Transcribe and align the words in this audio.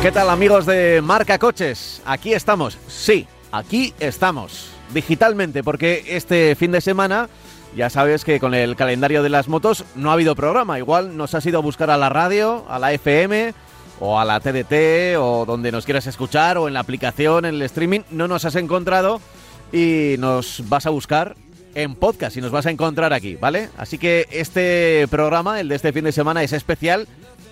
¿Qué 0.00 0.12
tal 0.12 0.30
amigos 0.30 0.64
de 0.64 1.02
Marca 1.02 1.40
Coches? 1.40 2.00
Aquí 2.06 2.32
estamos, 2.32 2.78
sí, 2.86 3.26
aquí 3.50 3.92
estamos, 3.98 4.70
digitalmente, 4.94 5.64
porque 5.64 6.04
este 6.06 6.54
fin 6.54 6.70
de 6.70 6.80
semana 6.80 7.28
ya 7.76 7.90
sabes 7.90 8.24
que 8.24 8.38
con 8.38 8.54
el 8.54 8.76
calendario 8.76 9.24
de 9.24 9.28
las 9.28 9.48
motos 9.48 9.84
no 9.96 10.10
ha 10.10 10.12
habido 10.12 10.36
programa, 10.36 10.78
igual 10.78 11.16
nos 11.16 11.34
has 11.34 11.44
ido 11.46 11.58
a 11.58 11.62
buscar 11.62 11.90
a 11.90 11.96
la 11.96 12.10
radio, 12.10 12.64
a 12.68 12.78
la 12.78 12.92
FM 12.92 13.54
o 13.98 14.20
a 14.20 14.24
la 14.24 14.38
TDT 14.38 15.18
o 15.18 15.44
donde 15.44 15.72
nos 15.72 15.84
quieras 15.84 16.06
escuchar 16.06 16.58
o 16.58 16.68
en 16.68 16.74
la 16.74 16.80
aplicación, 16.80 17.44
en 17.44 17.56
el 17.56 17.62
streaming, 17.62 18.02
no 18.12 18.28
nos 18.28 18.44
has 18.44 18.54
encontrado 18.54 19.20
y 19.72 20.14
nos 20.20 20.62
vas 20.68 20.86
a 20.86 20.90
buscar 20.90 21.34
en 21.74 21.96
podcast 21.96 22.36
y 22.36 22.40
nos 22.40 22.52
vas 22.52 22.66
a 22.66 22.70
encontrar 22.70 23.12
aquí, 23.12 23.34
¿vale? 23.34 23.68
Así 23.76 23.98
que 23.98 24.28
este 24.30 25.06
programa, 25.10 25.58
el 25.58 25.68
de 25.68 25.74
este 25.74 25.92
fin 25.92 26.04
de 26.04 26.12
semana, 26.12 26.44
es 26.44 26.52
especial 26.52 27.08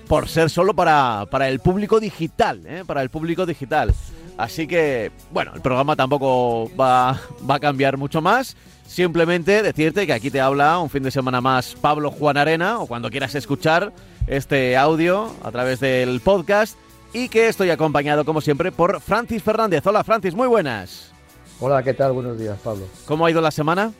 por 0.06 0.28
ser 0.28 0.50
solo 0.50 0.74
para, 0.74 1.26
para 1.30 1.48
el 1.48 1.60
público 1.60 2.00
digital, 2.00 2.62
¿eh? 2.66 2.84
para 2.86 3.02
el 3.02 3.10
público 3.10 3.46
digital. 3.46 3.92
Así 4.38 4.66
que, 4.66 5.10
bueno, 5.32 5.52
el 5.54 5.60
programa 5.60 5.96
tampoco 5.96 6.70
va, 6.78 7.20
va 7.48 7.54
a 7.54 7.60
cambiar 7.60 7.96
mucho 7.96 8.20
más. 8.20 8.56
Simplemente 8.86 9.62
decirte 9.62 10.06
que 10.06 10.12
aquí 10.12 10.30
te 10.30 10.40
habla 10.40 10.78
un 10.78 10.90
fin 10.90 11.02
de 11.02 11.10
semana 11.10 11.40
más 11.40 11.74
Pablo 11.74 12.10
Juan 12.10 12.36
Arena, 12.36 12.78
o 12.78 12.86
cuando 12.86 13.10
quieras 13.10 13.34
escuchar 13.34 13.92
este 14.26 14.76
audio 14.76 15.32
a 15.42 15.50
través 15.50 15.80
del 15.80 16.20
podcast, 16.20 16.76
y 17.12 17.28
que 17.28 17.48
estoy 17.48 17.70
acompañado, 17.70 18.24
como 18.24 18.40
siempre, 18.40 18.70
por 18.70 19.00
Francis 19.00 19.42
Fernández. 19.42 19.84
Hola, 19.86 20.04
Francis, 20.04 20.34
muy 20.34 20.46
buenas. 20.46 21.10
Hola, 21.58 21.82
¿qué 21.82 21.94
tal? 21.94 22.12
Buenos 22.12 22.38
días, 22.38 22.58
Pablo. 22.62 22.86
¿Cómo 23.06 23.26
ha 23.26 23.30
ido 23.30 23.40
la 23.40 23.50
semana? 23.50 23.92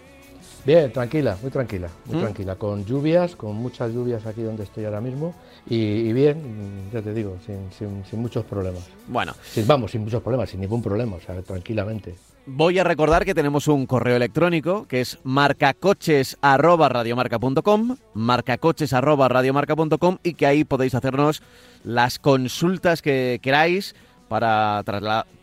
Bien, 0.66 0.92
tranquila, 0.92 1.36
muy 1.40 1.50
tranquila, 1.50 1.88
muy 2.06 2.16
¿Mm? 2.16 2.20
tranquila, 2.20 2.56
con 2.56 2.84
lluvias, 2.84 3.36
con 3.36 3.54
muchas 3.54 3.92
lluvias 3.92 4.26
aquí 4.26 4.42
donde 4.42 4.64
estoy 4.64 4.84
ahora 4.84 5.00
mismo 5.00 5.32
y, 5.68 6.12
bien, 6.12 6.90
ya 6.92 7.02
te 7.02 7.12
digo, 7.12 7.38
sin, 7.44 8.20
muchos 8.20 8.44
problemas. 8.44 8.88
Bueno. 9.08 9.34
vamos, 9.66 9.90
sin 9.90 10.02
muchos 10.02 10.22
problemas, 10.22 10.50
sin 10.50 10.60
ningún 10.60 10.80
problema, 10.80 11.16
o 11.16 11.20
sea, 11.20 11.42
tranquilamente. 11.42 12.14
Voy 12.48 12.78
a 12.78 12.84
recordar 12.84 13.24
que 13.24 13.34
tenemos 13.34 13.66
un 13.66 13.86
correo 13.86 14.14
electrónico 14.14 14.86
que 14.86 15.00
es 15.00 15.18
marcacoches@radiomarca.com, 15.24 17.96
marcacoches@radiomarca.com 18.14 20.18
y 20.22 20.34
que 20.34 20.46
ahí 20.46 20.62
podéis 20.62 20.94
hacernos 20.94 21.42
las 21.82 22.20
consultas 22.20 23.02
que 23.02 23.40
queráis 23.42 23.96
para 24.28 24.84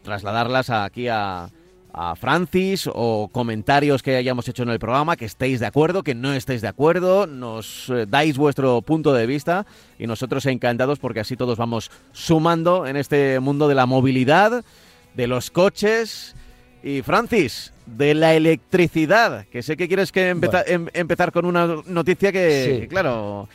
trasladarlas 0.03 0.69
aquí 0.69 1.09
a 1.09 1.49
a 1.93 2.15
Francis 2.15 2.89
o 2.91 3.29
comentarios 3.31 4.01
que 4.01 4.15
hayamos 4.15 4.47
hecho 4.47 4.63
en 4.63 4.69
el 4.69 4.79
programa, 4.79 5.15
que 5.15 5.25
estéis 5.25 5.59
de 5.59 5.67
acuerdo, 5.67 6.03
que 6.03 6.15
no 6.15 6.33
estéis 6.33 6.61
de 6.61 6.67
acuerdo, 6.67 7.27
nos 7.27 7.89
eh, 7.89 8.05
dais 8.07 8.35
vuestro 8.37 8.81
punto 8.81 9.13
de 9.13 9.27
vista 9.27 9.65
y 9.99 10.07
nosotros 10.07 10.45
encantados 10.47 10.97
porque 10.97 11.19
así 11.19 11.37
todos 11.37 11.57
vamos 11.57 11.91
sumando 12.11 12.87
en 12.87 12.97
este 12.97 13.39
mundo 13.39 13.67
de 13.67 13.75
la 13.75 13.85
movilidad, 13.85 14.65
de 15.13 15.27
los 15.27 15.51
coches. 15.51 16.35
Y 16.81 17.01
Francis, 17.01 17.71
de 17.85 18.13
la 18.13 18.33
electricidad, 18.33 19.45
que 19.45 19.61
sé 19.61 19.77
que 19.77 19.87
quieres 19.87 20.11
que 20.11 20.29
em, 20.29 20.87
empezar 20.93 21.31
con 21.31 21.45
una 21.45 21.67
noticia 21.85 22.31
que, 22.31 22.87
claro... 22.89 23.47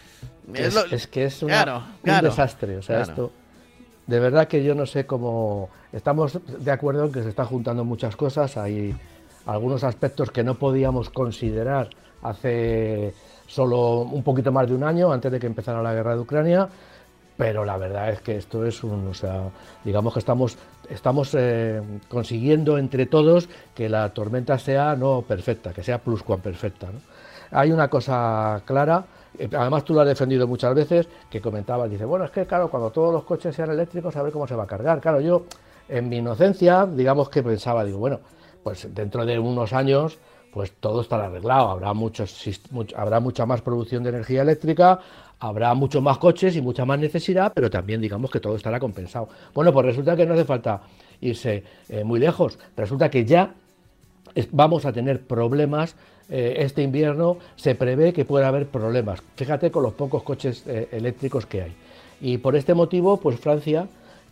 Es, 0.55 1.07
que 1.09 1.25
es 1.25 1.43
un 1.43 1.51
desastre, 2.23 2.79
o 2.79 2.83
sea, 2.83 3.03
esto 3.03 3.33
de 4.09 4.19
verdad 4.19 4.49
que 4.49 4.65
yo 4.65 4.75
no 4.75 4.87
sé 4.87 5.07
cómo... 5.07 5.69
Estamos 5.93 6.41
de 6.45 6.71
acuerdo 6.71 7.05
en 7.05 7.13
que 7.13 7.23
se 7.23 7.29
están 7.29 7.47
juntando 7.47 7.85
muchas 7.85 8.17
cosas, 8.17 8.57
hay 8.57 8.97
algunos 9.47 9.85
aspectos 9.85 10.31
que 10.31 10.43
no 10.43 10.55
podíamos 10.55 11.11
considerar 11.11 11.91
hace 12.23 13.15
solo 13.47 14.01
un 14.01 14.23
poquito 14.23 14.51
más 14.51 14.67
de 14.67 14.75
un 14.75 14.83
año, 14.83 15.13
antes 15.13 15.31
de 15.31 15.39
que 15.39 15.47
empezara 15.47 15.83
la 15.83 15.95
guerra 15.95 16.15
de 16.15 16.21
Ucrania, 16.21 16.69
pero 17.37 17.67
la 17.67 17.77
verdad 17.77 18.09
es 18.09 18.21
que 18.23 18.37
esto 18.37 18.65
es 18.65 18.83
un, 18.83 19.09
o 19.09 19.15
sea, 19.15 19.51
digamos 19.85 20.15
que 20.15 20.19
estamos, 20.19 20.57
estamos 20.89 21.35
eh, 21.39 21.81
consiguiendo 22.09 22.79
entre 22.79 23.05
todos 23.05 23.49
que 23.75 23.91
la 23.91 24.09
tormenta 24.15 24.59
sea 24.59 24.97
no 24.97 25.23
perfecta, 25.23 25.75
que 25.75 25.83
sea 25.83 25.99
pluscuamperfecta. 25.99 26.87
¿no? 26.87 27.01
Hay 27.51 27.73
una 27.73 27.89
cosa 27.89 28.63
clara, 28.65 29.05
además 29.45 29.85
tú 29.85 29.95
lo 29.95 30.01
has 30.01 30.07
defendido 30.07 30.47
muchas 30.47 30.75
veces, 30.75 31.09
que 31.31 31.41
comentabas, 31.41 31.91
dice, 31.91 32.05
bueno, 32.05 32.25
es 32.25 32.31
que 32.31 32.47
claro, 32.47 32.71
cuando 32.71 32.91
todos 32.91 33.13
los 33.13 33.25
coches 33.25 33.55
sean 33.55 33.71
eléctricos, 33.71 34.17
a 34.17 34.23
ver 34.23 34.33
cómo 34.33 34.47
se 34.47 34.55
va 34.55 34.65
a 34.65 34.67
cargar. 34.67 35.01
Claro, 35.01 35.21
yo 35.21 35.45
en 35.89 36.09
mi 36.09 36.19
inocencia, 36.19 36.87
digamos 36.87 37.29
que 37.29 37.43
pensaba, 37.43 37.85
digo, 37.85 37.99
bueno, 37.99 38.21
pues 38.63 38.93
dentro 38.95 39.25
de 39.25 39.39
unos 39.39 39.73
años, 39.73 40.19
pues 40.53 40.73
todo 40.81 41.03
estará 41.03 41.27
arreglado, 41.27 41.69
habrá, 41.69 41.93
muchos, 41.95 42.45
habrá 42.97 43.21
mucha 43.21 43.47
más 43.47 43.63
producción 43.63 44.03
de 44.03 44.11
energía 44.11 44.43
eléctrica, 44.43 44.99
habrá 45.41 45.73
muchos 45.75 46.03
más 46.03 46.19
coches 46.19 46.57
y 46.57 46.61
mucha 46.61 46.85
más 46.85 46.99
necesidad, 46.99 47.53
pero 47.55 47.71
también 47.71 48.01
digamos 48.01 48.31
que 48.31 48.41
todo 48.41 48.57
estará 48.57 48.81
compensado. 48.81 49.29
Bueno, 49.55 49.73
pues 49.73 49.87
resulta 49.87 50.17
que 50.17 50.27
no 50.27 50.35
hace 50.35 50.45
falta 50.45 50.81
irse 51.21 51.65
eh, 51.89 52.05
muy 52.05 52.19
lejos, 52.19 52.59
resulta 52.77 53.11
que 53.11 53.25
ya 53.25 53.55
vamos 54.53 54.85
a 54.85 54.93
tener 54.93 55.27
problemas 55.27 55.97
eh, 56.31 56.57
este 56.59 56.83
invierno 56.83 57.39
se 57.57 57.75
prevé 57.75 58.13
que 58.13 58.25
pueda 58.25 58.49
haber 58.49 58.67
problemas. 58.67 59.23
Fíjate 59.37 59.71
con 59.71 59.83
los 59.83 59.95
pocos 59.95 60.23
coches 60.23 60.65
eh, 60.67 60.89
eléctricos 60.93 61.47
que 61.47 61.63
hay. 61.63 61.73
Y 62.21 62.39
por 62.39 62.57
este 62.57 62.75
motivo, 62.75 63.19
pues 63.19 63.39
Francia 63.41 63.89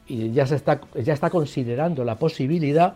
ya, 0.09 0.45
está, 0.45 1.31
considerando 1.31 2.05
la 2.05 2.17
posibilidad 2.17 2.95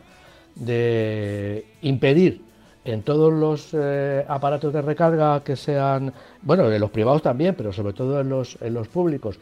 de 0.55 1.65
impedir 1.83 2.43
en 2.85 3.03
todos 3.03 3.33
los 3.33 3.71
eh, 3.73 4.25
aparatos 4.29 4.73
de 4.73 4.83
recarga 4.83 5.43
que 5.43 5.57
sean, 5.57 6.13
bueno, 6.43 6.71
en 6.71 6.81
los 6.81 6.91
privados 6.91 7.23
también, 7.23 7.55
pero 7.55 7.73
sobre 7.73 7.93
todo 7.93 8.21
en 8.21 8.29
los, 8.29 8.89
públicos, 8.89 9.39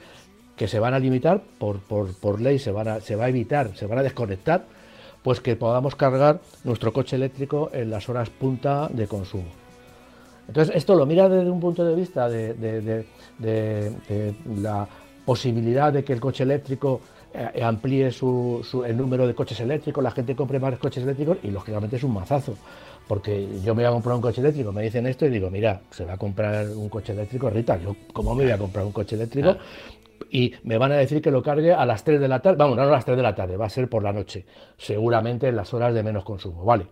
que 0.57 0.69
se 0.69 0.79
van 0.79 0.95
a 0.95 0.99
limitar, 0.99 1.43
por, 1.59 2.41
ley 2.41 2.59
se, 2.59 2.71
van 2.71 3.01
se 3.01 3.17
va 3.17 3.27
a 3.27 3.29
evitar, 3.29 3.77
se 3.77 3.87
van 3.87 3.99
a 3.99 4.03
desconectar 4.03 4.65
pues 5.23 5.41
que 5.41 5.57
podamos 5.57 5.95
cargar 5.95 6.41
nuestro 6.65 6.93
coche 6.93 7.17
eléctrico 7.17 7.71
en 7.73 7.91
las 7.91 8.09
horas 8.09 8.31
punta 8.31 8.89
de 8.89 9.07
consumo. 9.07 9.49
Entonces, 10.47 10.75
esto 10.75 10.95
lo 10.95 11.05
mira 11.05 11.29
desde 11.29 11.51
un 11.51 11.61
punto 11.61 11.85
de 11.85 11.95
vista 11.95 12.29
de, 12.29 13.05
la 14.57 14.89
posibilidad 15.25 15.93
de 15.93 16.03
que 16.03 16.15
el 16.15 16.21
coche 16.21 16.43
eléctrico 16.43 17.03
eh, 17.35 17.63
amplíe 17.63 18.09
el 18.09 18.97
número 18.97 19.27
de 19.27 19.35
coches 19.35 19.61
eléctricos, 19.61 20.03
la 20.03 20.11
gente 20.11 20.35
compre 20.35 20.59
más 20.59 20.79
coches 20.79 21.03
eléctricos 21.03 21.37
y 21.43 21.51
lógicamente 21.51 21.97
es 21.97 22.03
un 22.03 22.15
mazazo. 22.15 22.55
Porque 23.07 23.47
yo 23.63 23.75
me 23.75 23.83
voy 23.83 23.91
a 23.91 23.93
comprar 23.93 24.17
un 24.17 24.23
coche 24.23 24.41
eléctrico, 24.41 24.73
me 24.73 24.83
dicen 24.83 25.07
esto 25.07 25.27
y 25.27 25.31
digo, 25.31 25.51
mira, 25.51 25.81
se 25.91 26.05
va 26.05 26.15
a 26.15 26.19
comprar 26.19 26.67
un 26.69 26.89
coche 26.89 27.13
eléctrico, 27.13 27.49
Rita, 27.51 27.79
yo 27.79 27.97
cómo 28.13 28.35
me 28.35 28.45
voy 28.45 28.53
a 28.53 28.59
comprar 28.59 28.85
un 28.85 28.93
coche 28.93 29.17
eléctrico 29.17 29.57
y 30.31 30.55
me 30.63 30.79
van 30.79 30.93
a 30.93 30.97
decir 30.97 31.23
que 31.23 31.31
lo 31.31 31.43
cargue 31.43 31.73
a 31.73 31.85
las 31.87 32.05
3 32.05 32.21
de 32.21 32.29
la 32.29 32.41
tarde, 32.41 32.59
vamos, 32.59 32.77
no 32.77 32.83
a 32.83 32.87
las 32.87 33.05
3 33.05 33.17
de 33.17 33.23
la 33.23 33.35
tarde, 33.35 33.57
va 33.57 33.67
a 33.67 33.71
ser 33.71 33.89
por 33.89 34.03
la 34.03 34.13
noche, 34.13 34.47
seguramente 34.77 35.49
en 35.49 35.57
las 35.57 35.73
horas 35.75 35.95
de 35.95 36.03
menos 36.03 36.25
consumo, 36.25 36.65
¿vale? 36.65 36.87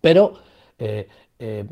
Pero 0.00 0.34
eh, 0.78 1.08
eh, 1.38 1.64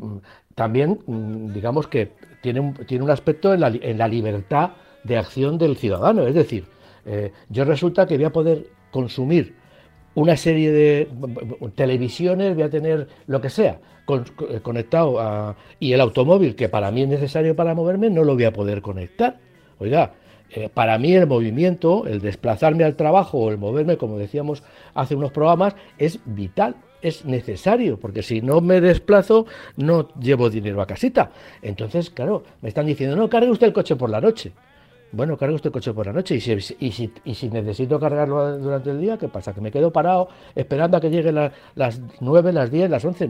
también, 0.55 0.99
mm, 1.05 1.53
digamos 1.53 1.87
que 1.87 2.11
tiene 2.41 2.59
un, 2.59 2.73
tiene 2.73 3.03
un 3.03 3.11
aspecto 3.11 3.53
en 3.53 3.61
la, 3.61 3.67
en 3.67 3.97
la, 3.97 4.07
libertad 4.07 4.71
de 5.03 5.17
acción 5.17 5.57
del 5.57 5.77
ciudadano, 5.77 6.27
es 6.27 6.35
decir, 6.35 6.65
eh, 7.05 7.31
yo 7.49 7.65
resulta 7.65 8.05
que 8.05 8.17
voy 8.17 8.25
a 8.25 8.31
poder 8.31 8.67
consumir 8.91 9.55
una 10.15 10.35
serie 10.35 10.71
de 10.71 11.07
televisiones, 11.75 12.55
voy 12.55 12.63
a 12.63 12.69
tener 12.69 13.07
lo 13.27 13.39
que 13.41 13.49
sea 13.49 13.79
conectado 14.63 15.55
y 15.79 15.93
el 15.93 16.01
automóvil 16.01 16.55
que 16.55 16.67
para 16.67 16.89
mí 16.89 17.03
es 17.03 17.07
necesario 17.07 17.55
para 17.55 17.75
moverme 17.75 18.09
no 18.09 18.23
lo 18.23 18.33
voy 18.33 18.45
a 18.45 18.51
poder 18.51 18.81
conectar. 18.81 19.37
Oiga, 19.77 20.13
eh, 20.51 20.69
para 20.73 20.97
mí 20.97 21.13
el 21.13 21.27
movimiento, 21.27 22.07
el 22.07 22.21
desplazarme 22.21 22.83
al 22.83 22.95
trabajo 22.95 23.37
o 23.37 23.51
el 23.51 23.57
moverme, 23.57 23.97
como 23.97 24.17
decíamos 24.17 24.63
hace 24.93 25.15
unos 25.15 25.31
programas, 25.31 25.75
es 25.97 26.19
vital, 26.25 26.75
es 27.01 27.25
necesario, 27.25 27.99
porque 27.99 28.23
si 28.23 28.41
no 28.41 28.61
me 28.61 28.81
desplazo 28.81 29.45
no 29.77 30.09
llevo 30.19 30.49
dinero 30.49 30.81
a 30.81 30.87
casita. 30.87 31.31
Entonces, 31.61 32.09
claro, 32.09 32.43
me 32.61 32.69
están 32.69 32.85
diciendo, 32.85 33.15
no, 33.15 33.29
cargue 33.29 33.51
usted 33.51 33.67
el 33.67 33.73
coche 33.73 33.95
por 33.95 34.09
la 34.09 34.21
noche. 34.21 34.51
Bueno, 35.11 35.37
cargue 35.37 35.55
usted 35.55 35.69
el 35.69 35.73
coche 35.73 35.93
por 35.93 36.05
la 36.05 36.13
noche 36.13 36.35
y 36.35 36.41
si, 36.41 37.49
necesito 37.49 37.99
cargarlo 37.99 38.59
durante 38.59 38.91
el 38.91 39.01
día, 39.01 39.17
¿qué 39.17 39.27
pasa? 39.27 39.53
Que 39.53 39.61
me 39.61 39.71
quedo 39.71 39.91
parado 39.91 40.29
esperando 40.53 40.97
a 40.97 41.01
que 41.01 41.09
lleguen 41.09 41.35
las 41.75 42.01
9, 42.19 42.53
las 42.53 42.69
10, 42.69 42.89
las 42.91 43.03
11, 43.03 43.29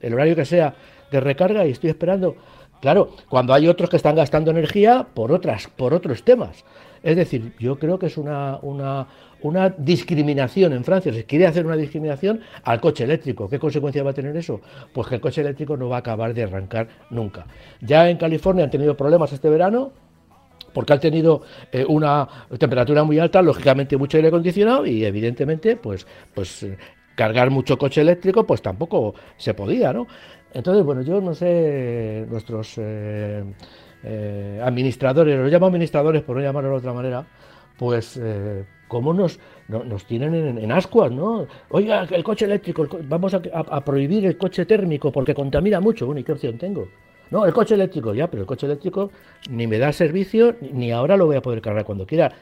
el 0.00 0.14
horario 0.14 0.34
que 0.34 0.46
sea 0.46 0.74
de 1.10 1.20
recarga 1.20 1.66
y 1.66 1.70
estoy 1.72 1.90
esperando 1.90 2.34
Claro, 2.80 3.10
cuando 3.28 3.54
hay 3.54 3.66
otros 3.66 3.90
que 3.90 3.96
están 3.96 4.16
gastando 4.16 4.50
energía 4.50 5.06
por 5.14 5.32
otras, 5.32 5.68
por 5.68 5.94
otros 5.94 6.22
temas. 6.22 6.64
Es 7.02 7.16
decir, 7.16 7.52
yo 7.58 7.78
creo 7.78 7.98
que 7.98 8.06
es 8.06 8.16
una, 8.16 8.58
una, 8.62 9.06
una 9.42 9.68
discriminación 9.70 10.72
en 10.72 10.84
Francia. 10.84 11.12
Se 11.12 11.24
quiere 11.24 11.46
hacer 11.46 11.66
una 11.66 11.76
discriminación 11.76 12.40
al 12.64 12.80
coche 12.80 13.04
eléctrico. 13.04 13.48
¿Qué 13.48 13.58
consecuencia 13.58 14.02
va 14.02 14.10
a 14.10 14.14
tener 14.14 14.36
eso? 14.36 14.60
Pues 14.92 15.06
que 15.08 15.16
el 15.16 15.20
coche 15.20 15.40
eléctrico 15.40 15.76
no 15.76 15.88
va 15.88 15.96
a 15.96 16.00
acabar 16.00 16.34
de 16.34 16.44
arrancar 16.44 16.88
nunca. 17.10 17.46
Ya 17.80 18.08
en 18.08 18.16
California 18.16 18.64
han 18.64 18.70
tenido 18.70 18.96
problemas 18.96 19.32
este 19.32 19.48
verano 19.48 19.92
porque 20.72 20.92
han 20.92 21.00
tenido 21.00 21.42
eh, 21.72 21.84
una 21.88 22.28
temperatura 22.58 23.02
muy 23.04 23.18
alta, 23.18 23.42
lógicamente 23.42 23.96
mucho 23.96 24.16
aire 24.16 24.28
acondicionado 24.28 24.86
y 24.86 25.04
evidentemente 25.04 25.76
pues, 25.76 26.06
pues 26.34 26.62
eh, 26.62 26.76
cargar 27.18 27.50
mucho 27.50 27.76
coche 27.76 28.00
eléctrico 28.00 28.46
pues 28.46 28.62
tampoco 28.62 29.12
se 29.36 29.52
podía, 29.52 29.92
¿no? 29.92 30.06
Entonces, 30.54 30.84
bueno, 30.84 31.02
yo 31.02 31.20
no 31.20 31.34
sé, 31.34 32.24
nuestros 32.30 32.74
eh, 32.78 33.42
eh, 34.04 34.60
administradores, 34.62 35.36
los 35.36 35.50
llamo 35.50 35.66
administradores 35.66 36.22
por 36.22 36.36
no 36.36 36.42
llamarlo 36.42 36.70
de 36.70 36.76
otra 36.76 36.92
manera, 36.92 37.26
pues 37.76 38.20
eh, 38.22 38.64
cómo 38.86 39.12
nos, 39.12 39.40
nos 39.66 40.04
tienen 40.06 40.58
en, 40.58 40.72
ascuas, 40.72 41.10
¿no? 41.10 41.48
Oiga, 41.70 42.06
el 42.08 42.22
coche 42.22 42.44
eléctrico, 42.44 42.86
vamos 43.02 43.34
a, 43.34 43.84
prohibir 43.84 44.24
el 44.24 44.38
coche 44.38 44.64
térmico 44.64 45.10
porque 45.10 45.34
contamina 45.34 45.80
mucho. 45.80 46.06
Bueno, 46.06 46.20
¿y 46.20 46.24
qué 46.24 46.32
opción 46.32 46.56
tengo? 46.56 46.88
No, 47.32 47.44
el 47.44 47.52
coche 47.52 47.74
eléctrico, 47.74 48.14
ya, 48.14 48.30
pero 48.30 48.42
el 48.42 48.46
coche 48.46 48.66
eléctrico 48.66 49.10
ni 49.50 49.66
me 49.66 49.78
da 49.78 49.92
servicio, 49.92 50.54
ni 50.60 50.92
ahora 50.92 51.16
lo 51.16 51.26
voy 51.26 51.36
a 51.36 51.42
poder 51.42 51.60
cargar 51.60 51.84
cuando 51.84 52.06
quiera. 52.06 52.32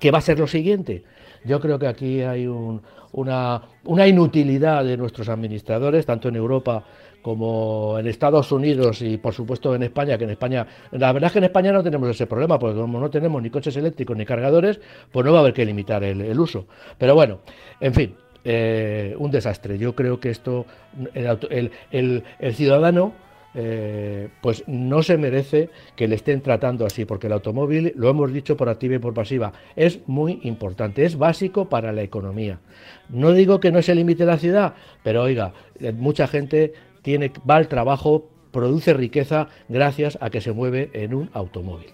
¿Qué 0.00 0.10
va 0.10 0.18
a 0.18 0.22
ser 0.22 0.38
lo 0.38 0.46
siguiente? 0.46 1.04
Yo 1.44 1.60
creo 1.60 1.78
que 1.78 1.86
aquí 1.86 2.22
hay 2.22 2.46
una, 2.46 3.62
una 3.84 4.06
inutilidad 4.06 4.84
de 4.84 4.96
nuestros 4.96 5.28
administradores, 5.28 6.06
tanto 6.06 6.28
en 6.28 6.36
Europa 6.36 6.84
como 7.22 7.98
en 7.98 8.06
Estados 8.06 8.50
Unidos 8.50 9.02
y 9.02 9.18
por 9.18 9.34
supuesto 9.34 9.74
en 9.74 9.82
España, 9.82 10.16
que 10.16 10.24
en 10.24 10.30
España, 10.30 10.66
la 10.92 11.12
verdad 11.12 11.28
es 11.28 11.32
que 11.32 11.38
en 11.38 11.44
España 11.44 11.72
no 11.72 11.82
tenemos 11.82 12.08
ese 12.08 12.26
problema, 12.26 12.58
porque 12.58 12.80
como 12.80 12.98
no 12.98 13.10
tenemos 13.10 13.42
ni 13.42 13.50
coches 13.50 13.76
eléctricos 13.76 14.16
ni 14.16 14.24
cargadores, 14.24 14.80
pues 15.12 15.24
no 15.24 15.32
va 15.32 15.38
a 15.38 15.40
haber 15.42 15.52
que 15.52 15.64
limitar 15.64 16.02
el, 16.02 16.38
uso. 16.40 16.66
Pero 16.98 17.14
bueno, 17.14 17.40
en 17.80 17.94
fin, 17.94 18.14
eh, 18.44 19.14
un 19.18 19.30
desastre. 19.30 19.76
Yo 19.76 19.94
creo 19.94 20.18
que 20.18 20.30
esto, 20.30 20.64
el, 21.12 22.22
ciudadano, 22.54 23.12
eh, 23.52 24.28
pues 24.40 24.62
no 24.68 25.02
se 25.02 25.16
merece 25.16 25.70
que 25.96 26.06
le 26.06 26.14
estén 26.14 26.40
tratando 26.40 26.86
así, 26.86 27.04
porque 27.04 27.26
el 27.26 27.32
automóvil, 27.32 27.92
lo 27.96 28.08
hemos 28.08 28.32
dicho 28.32 28.56
por 28.56 28.68
activa 28.68 28.94
y 28.94 28.98
por 28.98 29.12
pasiva, 29.12 29.52
es 29.74 30.00
muy 30.06 30.38
importante, 30.44 31.04
es 31.04 31.18
básico 31.18 31.68
para 31.68 31.92
la 31.92 32.02
economía. 32.02 32.60
No 33.08 33.32
digo 33.32 33.58
que 33.58 33.72
no 33.72 33.82
se 33.82 33.94
limite 33.94 34.24
la 34.24 34.38
ciudad, 34.38 34.74
pero 35.02 35.22
oiga, 35.22 35.52
eh, 35.80 35.92
mucha 35.92 36.28
gente 36.28 36.74
tiene, 37.02 37.32
va 37.48 37.56
al 37.56 37.66
trabajo, 37.66 38.30
produce 38.52 38.94
riqueza 38.94 39.48
gracias 39.68 40.16
a 40.20 40.30
que 40.30 40.40
se 40.40 40.52
mueve 40.52 40.90
en 40.92 41.14
un 41.14 41.30
automóvil. 41.32 41.90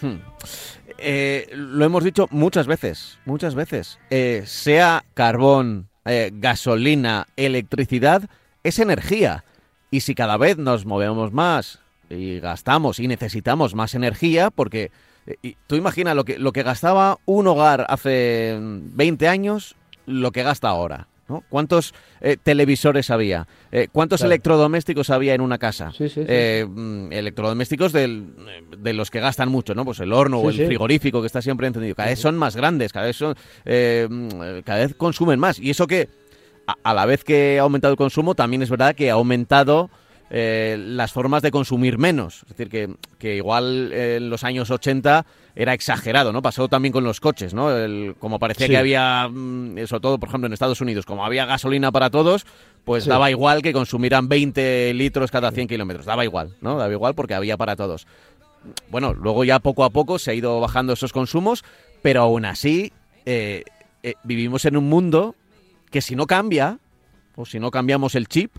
Hmm. 0.00 0.18
Eh, 0.98 1.48
lo 1.54 1.84
hemos 1.84 2.04
dicho 2.04 2.28
muchas 2.30 2.68
veces, 2.68 3.18
muchas 3.24 3.56
veces. 3.56 3.98
Sea 4.44 5.04
carbón, 5.14 5.88
gasolina, 6.04 7.26
electricidad, 7.36 8.28
es 8.62 8.78
energía. 8.78 9.44
Y 9.94 10.00
si 10.00 10.16
cada 10.16 10.36
vez 10.36 10.58
nos 10.58 10.86
movemos 10.86 11.32
más 11.32 11.78
y 12.10 12.40
gastamos 12.40 12.98
y 12.98 13.06
necesitamos 13.06 13.76
más 13.76 13.94
energía, 13.94 14.50
porque 14.50 14.90
tú 15.68 15.76
imaginas 15.76 16.16
lo 16.16 16.24
que, 16.24 16.36
lo 16.36 16.50
que 16.50 16.64
gastaba 16.64 17.18
un 17.26 17.46
hogar 17.46 17.86
hace 17.88 18.58
20 18.58 19.28
años, 19.28 19.76
lo 20.06 20.32
que 20.32 20.42
gasta 20.42 20.68
ahora. 20.68 21.06
¿Cuántos 21.48 21.94
eh, 22.20 22.36
televisores 22.42 23.08
había? 23.10 23.46
Eh, 23.70 23.86
¿Cuántos 23.92 24.22
electrodomésticos 24.22 25.10
había 25.10 25.32
en 25.32 25.40
una 25.40 25.58
casa? 25.58 25.92
Eh, 25.98 26.66
mm, 26.68 27.12
electrodomésticos 27.12 27.92
de 27.92 28.92
los 28.92 29.12
que 29.12 29.20
gastan 29.20 29.48
mucho, 29.48 29.76
¿no? 29.76 29.84
Pues 29.84 30.00
el 30.00 30.12
horno 30.12 30.40
o 30.40 30.50
el 30.50 30.66
frigorífico 30.66 31.20
que 31.20 31.28
está 31.28 31.40
siempre 31.40 31.68
encendido. 31.68 31.94
Cada 31.94 32.08
vez 32.08 32.18
son 32.18 32.36
más 32.36 32.56
grandes, 32.56 32.92
cada 32.92 33.06
vez 33.06 33.16
son, 33.16 33.36
mm, 33.64 34.60
cada 34.64 34.80
vez 34.80 34.96
consumen 34.96 35.38
más. 35.38 35.60
Y 35.60 35.70
eso 35.70 35.86
que 35.86 36.08
a, 36.66 36.94
la 36.94 37.06
vez 37.06 37.24
que 37.24 37.58
ha 37.58 37.62
aumentado 37.62 37.92
el 37.92 37.98
consumo, 37.98 38.34
también 38.34 38.62
es 38.62 38.70
verdad 38.70 38.94
que 38.94 39.10
ha 39.10 39.14
aumentado 39.14 39.90
las 40.30 41.12
formas 41.12 41.42
de 41.42 41.52
consumir 41.52 41.96
menos. 41.96 42.42
Es 42.42 42.48
decir, 42.56 42.68
que, 42.68 42.96
que 43.18 43.36
igual 43.36 43.92
en 43.92 44.30
los 44.30 44.42
años 44.42 44.68
80 44.68 45.24
era 45.56 45.72
exagerado, 45.72 46.32
¿no? 46.32 46.42
Pasó 46.42 46.68
también 46.68 46.92
con 46.92 47.04
los 47.04 47.20
coches, 47.20 47.54
¿no? 47.54 47.68
como 48.18 48.38
parecía 48.38 48.68
que 48.68 48.76
había, 48.76 49.28
mm, 49.28 49.86
sobre 49.86 50.00
todo, 50.00 50.18
por 50.18 50.28
ejemplo, 50.28 50.46
en 50.46 50.52
Estados 50.52 50.80
Unidos, 50.80 51.06
como 51.06 51.24
había 51.24 51.46
gasolina 51.46 51.92
para 51.92 52.10
todos, 52.10 52.44
pues 52.84 53.06
daba 53.06 53.30
igual 53.30 53.62
que 53.62 53.72
consumieran 53.72 54.28
20 54.28 54.92
litros 54.94 55.30
cada 55.30 55.52
100 55.52 55.68
kilómetros. 55.68 56.06
Daba 56.06 56.24
igual, 56.24 56.54
¿no? 56.60 56.76
Daba 56.76 56.92
igual 56.92 57.14
porque 57.14 57.34
había 57.34 57.56
para 57.56 57.76
todos. 57.76 58.06
Bueno, 58.90 59.14
luego 59.14 59.44
ya 59.44 59.60
poco 59.60 59.84
a 59.84 59.90
poco 59.90 60.18
se 60.18 60.32
ha 60.32 60.34
ido 60.34 60.58
bajando 60.60 60.94
esos 60.94 61.12
consumos, 61.12 61.64
pero 62.02 62.22
aún 62.22 62.44
así 62.44 62.92
eh, 63.24 63.62
eh, 64.02 64.14
vivimos 64.24 64.64
en 64.64 64.76
un 64.76 64.88
mundo 64.88 65.36
que 65.94 66.02
si 66.02 66.16
no 66.16 66.26
cambia, 66.26 66.80
o 67.36 67.46
si 67.46 67.60
no 67.60 67.70
cambiamos 67.70 68.16
el 68.16 68.26
chip, 68.26 68.50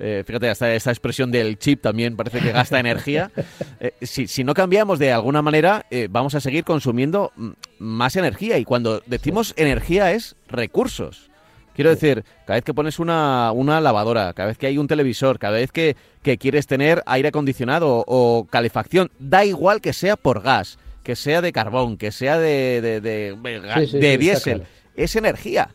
eh, 0.00 0.24
fíjate, 0.26 0.50
esta, 0.50 0.74
esta, 0.74 0.90
expresión 0.92 1.30
del 1.30 1.58
chip 1.58 1.82
también 1.82 2.16
parece 2.16 2.40
que 2.40 2.52
gasta 2.52 2.80
energía. 2.80 3.30
Eh, 3.80 3.92
si, 4.06 4.44
no 4.44 4.54
cambiamos 4.54 4.98
de 4.98 5.12
alguna 5.12 5.42
manera, 5.42 5.84
eh, 5.90 6.08
vamos 6.10 6.34
a 6.34 6.40
seguir 6.40 6.64
consumiendo 6.64 7.32
más 7.78 8.16
energía. 8.16 8.56
Y 8.56 8.64
cuando 8.64 9.02
decimos 9.04 9.52
energía 9.58 10.12
es 10.12 10.36
recursos. 10.48 11.30
Quiero 11.74 11.90
decir, 11.90 12.24
cada 12.46 12.56
vez 12.56 12.64
que 12.64 12.72
pones 12.72 12.98
una, 12.98 13.52
una 13.52 13.82
lavadora, 13.82 14.32
cada 14.32 14.48
vez 14.48 14.56
que 14.56 14.66
hay 14.66 14.78
un 14.78 14.88
televisor, 14.88 15.38
cada 15.38 15.58
vez 15.58 15.70
que, 15.70 15.96
quieres 16.22 16.66
tener 16.66 17.02
aire 17.04 17.28
acondicionado 17.28 18.04
o, 18.06 18.46
calefacción, 18.48 19.10
da 19.18 19.44
igual 19.44 19.82
que 19.82 19.92
sea 19.92 20.16
por 20.16 20.40
gas, 20.40 20.78
que 21.02 21.14
sea 21.14 21.42
de 21.42 21.52
carbón, 21.52 21.98
que 21.98 22.10
sea 22.10 22.38
de, 22.38 22.80
de, 22.80 23.00
de 23.02 24.18
diésel, 24.18 24.62
es 24.96 25.14
energía. 25.14 25.68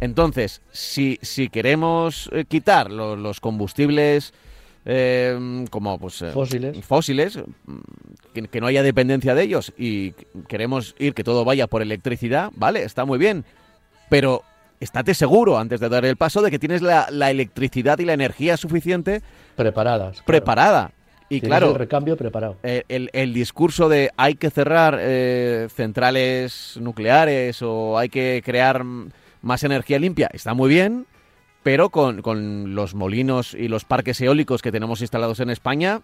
Entonces, 0.00 0.60
si, 0.72 1.18
si 1.22 1.48
queremos 1.48 2.28
eh, 2.32 2.44
quitar 2.46 2.90
los, 2.90 3.40
combustibles 3.40 4.32
eh, 4.84 5.64
como 5.70 5.98
pues 5.98 6.20
eh, 6.22 6.30
fósiles, 6.30 6.84
fósiles 6.84 7.38
mm, 7.38 8.44
que, 8.50 8.60
no 8.60 8.66
haya 8.66 8.82
dependencia 8.82 9.34
de 9.34 9.42
ellos 9.42 9.72
y 9.78 10.12
queremos 10.48 10.94
ir 10.98 11.14
que 11.14 11.24
todo 11.24 11.44
vaya 11.44 11.66
por 11.68 11.80
electricidad, 11.80 12.50
vale, 12.54 12.82
está 12.82 13.04
muy 13.04 13.18
bien, 13.18 13.44
pero 14.10 14.42
estate 14.80 15.14
seguro 15.14 15.58
antes 15.58 15.80
de 15.80 15.88
dar 15.88 16.04
el 16.04 16.16
paso 16.16 16.42
de 16.42 16.50
que 16.50 16.58
tienes 16.58 16.82
la, 16.82 17.06
electricidad 17.30 17.98
y 17.98 18.04
la 18.04 18.12
energía 18.12 18.56
suficiente 18.56 19.22
preparadas, 19.56 20.22
preparada. 20.26 20.90
Y 21.30 21.40
claro, 21.40 21.70
el 21.70 21.76
recambio 21.76 22.18
preparado. 22.18 22.56
El, 22.62 23.08
el, 23.14 23.32
discurso 23.32 23.88
de 23.88 24.10
hay 24.16 24.34
que 24.34 24.50
cerrar 24.50 25.00
centrales 25.70 26.76
nucleares 26.78 27.62
o 27.62 27.98
hay 27.98 28.10
que 28.10 28.42
crear 28.44 28.84
más 29.44 29.62
energía 29.62 29.98
limpia 29.98 30.28
está 30.32 30.54
muy 30.54 30.68
bien, 30.68 31.06
pero 31.62 31.90
con, 31.90 32.74
los 32.74 32.94
molinos 32.94 33.54
y 33.54 33.68
los 33.68 33.84
parques 33.84 34.20
eólicos 34.20 34.62
que 34.62 34.72
tenemos 34.72 35.00
instalados 35.00 35.40
en 35.40 35.50
España, 35.50 36.02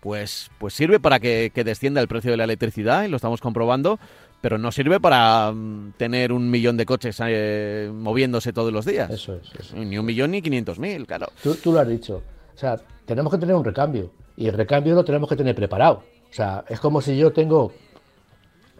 pues, 0.00 0.50
pues 0.58 0.74
sirve 0.74 1.00
para 1.00 1.20
que, 1.20 1.50
descienda 1.54 2.00
el 2.00 2.08
precio 2.08 2.30
de 2.30 2.36
la 2.36 2.44
electricidad 2.44 3.04
y 3.04 3.08
lo 3.08 3.16
estamos 3.16 3.40
comprobando, 3.40 3.98
pero 4.40 4.58
no 4.58 4.70
sirve 4.70 5.00
para 5.00 5.52
mm, 5.52 5.92
tener 5.96 6.32
un 6.32 6.50
millón 6.50 6.76
de 6.76 6.86
coches 6.86 7.20
eh, 7.26 7.90
moviéndose 7.92 8.52
todos 8.52 8.72
los 8.72 8.84
días. 8.84 9.10
Eso 9.10 9.36
es. 9.36 9.72
Ni 9.74 9.98
un 9.98 10.06
millón 10.06 10.30
ni 10.30 10.42
quinientos 10.42 10.78
mil, 10.78 11.06
claro. 11.06 11.28
Tú, 11.42 11.54
tú, 11.54 11.72
lo 11.72 11.80
has 11.80 11.88
dicho. 11.88 12.22
O 12.54 12.58
sea, 12.58 12.76
tenemos 13.06 13.32
que 13.32 13.38
tener 13.38 13.54
un 13.54 13.64
recambio 13.64 14.12
y 14.36 14.46
el 14.46 14.54
recambio 14.54 14.94
lo 14.94 15.04
tenemos 15.04 15.28
que 15.28 15.36
tener 15.36 15.54
preparado. 15.54 16.04
O 16.30 16.32
sea, 16.32 16.64
es 16.68 16.78
como 16.78 17.00
si 17.00 17.16
yo 17.16 17.32
tengo 17.32 17.72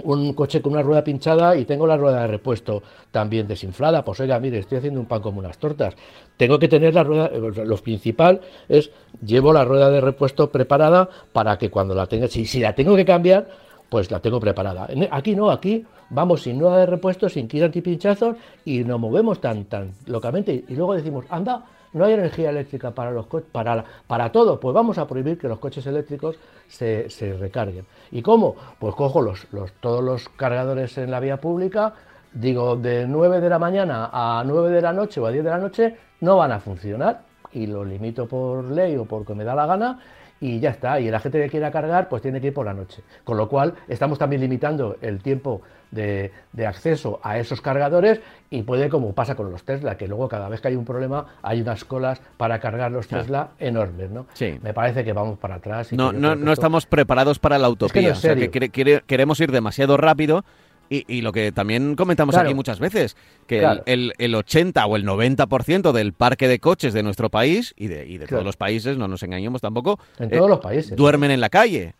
un 0.04 0.32
coche 0.32 0.60
con 0.62 0.72
una 0.72 0.82
rueda 0.82 1.04
pinchada 1.04 1.56
y 1.56 1.64
tengo 1.64 1.86
la 1.86 1.96
rueda 1.96 2.22
de 2.22 2.26
repuesto 2.26 2.82
también 3.10 3.46
desinflada. 3.46 4.04
Pues 4.04 4.20
oiga, 4.20 4.38
mire, 4.40 4.58
estoy 4.58 4.78
haciendo 4.78 5.00
un 5.00 5.06
pan 5.06 5.22
como 5.22 5.40
unas 5.40 5.58
tortas. 5.58 5.94
Tengo 6.36 6.58
que 6.58 6.68
tener 6.68 6.94
la 6.94 7.04
rueda, 7.04 7.26
eh, 7.26 7.64
lo 7.64 7.76
principal 7.76 8.40
es, 8.68 8.90
llevo 9.24 9.52
la 9.52 9.64
rueda 9.64 9.90
de 9.90 10.00
repuesto 10.00 10.50
preparada 10.50 11.08
para 11.32 11.58
que 11.58 11.70
cuando 11.70 11.94
la 11.94 12.06
tenga, 12.06 12.28
si, 12.28 12.46
si 12.46 12.60
la 12.60 12.74
tengo 12.74 12.96
que 12.96 13.04
cambiar, 13.04 13.48
pues 13.88 14.10
la 14.10 14.20
tengo 14.20 14.38
preparada. 14.40 14.88
Aquí 15.10 15.34
no, 15.34 15.50
aquí 15.50 15.84
vamos 16.10 16.42
sin 16.42 16.60
rueda 16.60 16.78
de 16.78 16.86
repuesto, 16.86 17.28
sin 17.28 17.48
kit 17.48 17.62
antipinchazos 17.62 18.36
y 18.64 18.84
nos 18.84 19.00
movemos 19.00 19.40
tan, 19.40 19.64
tan 19.64 19.92
locamente. 20.06 20.64
Y 20.68 20.74
luego 20.74 20.94
decimos, 20.94 21.24
anda, 21.30 21.64
no 21.92 22.04
hay 22.04 22.14
energía 22.14 22.50
eléctrica 22.50 22.90
para 22.92 23.10
los 23.10 23.26
para, 23.26 23.84
para 24.06 24.32
todo, 24.32 24.60
pues 24.60 24.74
vamos 24.74 24.98
a 24.98 25.06
prohibir 25.06 25.38
que 25.38 25.48
los 25.48 25.58
coches 25.58 25.86
eléctricos 25.86 26.36
se, 26.68 27.08
se 27.10 27.34
recarguen. 27.34 27.86
¿Y 28.10 28.22
cómo? 28.22 28.56
Pues 28.78 28.94
cojo 28.94 29.22
los, 29.22 29.46
los, 29.52 29.72
todos 29.80 30.02
los 30.02 30.28
cargadores 30.28 30.98
en 30.98 31.10
la 31.10 31.20
vía 31.20 31.38
pública, 31.38 31.94
digo 32.32 32.76
de 32.76 33.06
9 33.06 33.40
de 33.40 33.48
la 33.48 33.58
mañana 33.58 34.10
a 34.12 34.42
9 34.44 34.70
de 34.70 34.82
la 34.82 34.92
noche 34.92 35.20
o 35.20 35.26
a 35.26 35.30
10 35.30 35.44
de 35.44 35.50
la 35.50 35.58
noche 35.58 35.96
no 36.20 36.36
van 36.36 36.52
a 36.52 36.60
funcionar 36.60 37.22
y 37.52 37.66
lo 37.66 37.84
limito 37.84 38.26
por 38.26 38.64
ley 38.64 38.96
o 38.96 39.04
porque 39.04 39.34
me 39.34 39.44
da 39.44 39.54
la 39.54 39.66
gana 39.66 40.00
y 40.40 40.60
ya 40.60 40.70
está. 40.70 41.00
Y 41.00 41.10
la 41.10 41.20
gente 41.20 41.40
que 41.42 41.48
quiera 41.48 41.70
cargar, 41.70 42.08
pues 42.08 42.22
tiene 42.22 42.40
que 42.40 42.48
ir 42.48 42.54
por 42.54 42.66
la 42.66 42.74
noche. 42.74 43.02
Con 43.24 43.36
lo 43.36 43.48
cual, 43.48 43.74
estamos 43.88 44.18
también 44.18 44.42
limitando 44.42 44.96
el 45.00 45.22
tiempo 45.22 45.62
de, 45.90 46.32
acceso 46.66 47.20
a 47.22 47.38
esos 47.38 47.60
cargadores 47.60 48.20
y 48.50 48.62
puede, 48.62 48.88
como 48.88 49.12
pasa 49.14 49.34
con 49.34 49.50
los 49.50 49.62
Tesla, 49.62 49.96
que 49.96 50.08
luego 50.08 50.28
cada 50.28 50.48
vez 50.48 50.60
que 50.60 50.68
hay 50.68 50.76
un 50.76 50.84
problema 50.84 51.26
hay 51.42 51.60
unas 51.60 51.84
colas 51.84 52.20
para 52.36 52.58
cargar 52.60 52.90
los 52.90 53.08
Tesla 53.08 53.50
enormes, 53.58 54.10
¿no? 54.10 54.26
Sí. 54.34 54.58
Me 54.62 54.74
parece 54.74 55.04
que 55.04 55.12
vamos 55.12 55.38
para 55.38 55.56
atrás. 55.56 55.92
no, 55.92 56.12
no, 56.12 56.34
no 56.34 56.52
estamos 56.52 56.86
preparados 56.86 57.38
para 57.38 57.58
la 57.58 57.68
utopía. 57.68 58.14
que 58.14 59.02
queremos 59.06 59.40
ir 59.40 59.52
demasiado 59.52 59.96
rápido 59.96 60.44
y, 60.90 61.20
lo 61.20 61.32
que 61.32 61.52
también 61.52 61.96
comentamos 61.96 62.34
aquí 62.36 62.54
muchas 62.54 62.80
veces, 62.80 63.16
que 63.46 63.62
el, 63.86 64.14
el, 64.16 64.34
80 64.34 64.86
o 64.86 64.96
el 64.96 65.04
90% 65.04 65.92
del 65.92 66.12
parque 66.12 66.48
de 66.48 66.60
coches 66.60 66.94
de 66.94 67.02
nuestro 67.02 67.28
país 67.28 67.74
y 67.76 67.88
de, 67.88 68.06
y 68.06 68.18
de 68.18 68.26
todos 68.26 68.44
los 68.44 68.56
países, 68.56 68.96
no 68.96 69.06
nos 69.06 69.22
engañemos 69.22 69.60
tampoco, 69.60 69.98
en 70.18 70.30
todos 70.30 70.48
los 70.48 70.60
países, 70.60 70.96
duermen 70.96 71.30
en 71.30 71.40
la 71.40 71.50
calle. 71.50 71.94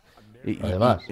Además. 0.63 1.03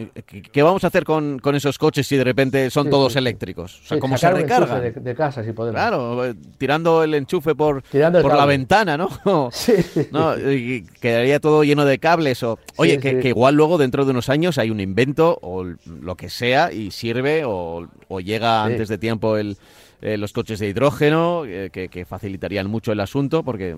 ¿Qué 0.53 0.63
vamos 0.63 0.85
a 0.85 0.87
hacer 0.87 1.05
con, 1.05 1.41
esos 1.55 1.79
coches 1.79 2.07
si 2.07 2.17
de 2.17 2.25
repente 2.25 2.71
son 2.71 2.91
todos 2.91 3.17
eléctricos? 3.17 3.81
O 3.85 3.87
sea, 3.87 3.99
¿cómo 3.99 4.17
se 4.17 4.31
recarga? 4.31 4.81
De, 4.81 5.15
casa, 5.15 5.45
si 5.45 5.53
podemos. 5.53 5.81
Claro, 5.81 6.25
eh, 6.25 6.35
tirando 6.59 7.03
el 7.03 7.15
enchufe 7.15 7.55
por, 7.55 7.83
por 7.83 8.37
la 8.37 8.47
ventana, 8.47 8.97
¿no? 8.97 9.09
sí. 9.53 9.75
¿no? 10.13 10.37
Y 10.51 10.87
quedaría 11.01 11.41
todo 11.41 11.65
lleno 11.65 11.85
de 11.85 11.99
cables. 11.99 12.43
O, 12.43 12.59
oye, 12.77 12.99
que, 12.99 13.29
igual 13.29 13.55
luego 13.55 13.79
dentro 13.79 14.05
de 14.05 14.11
unos 14.11 14.29
años 14.29 14.59
hay 14.59 14.71
un 14.71 14.81
invento 14.81 15.39
o 15.43 15.65
lo 15.65 16.17
que 16.17 16.29
sea 16.29 16.73
y 16.73 16.91
sirve 16.91 17.43
o, 17.45 17.87
llega 18.21 18.65
antes 18.65 18.89
de 18.89 18.99
tiempo 18.99 19.37
el, 19.37 19.57
eh, 20.03 20.19
los 20.19 20.33
coches 20.33 20.59
de 20.59 20.69
hidrógeno, 20.69 21.45
eh, 21.47 21.71
que, 21.71 22.05
facilitarían 22.05 22.69
mucho 22.69 22.93
el 22.93 23.01
asunto, 23.01 23.43
porque, 23.43 23.75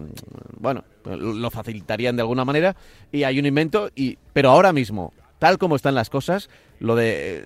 bueno, 0.59 0.85
lo 1.05 1.51
facilitarían 1.51 2.17
de 2.17 2.23
alguna 2.23 2.45
manera, 2.45 2.75
y 3.13 3.23
hay 3.23 3.39
un 3.39 3.47
invento, 3.47 3.91
y, 3.95 4.19
pero 4.33 4.51
ahora 4.51 4.73
mismo, 4.73 5.13
tal 5.39 5.59
como 5.59 5.77
están 5.77 5.95
las 5.95 6.11
cosas, 6.11 6.49
lo 6.81 6.97
de, 6.97 7.45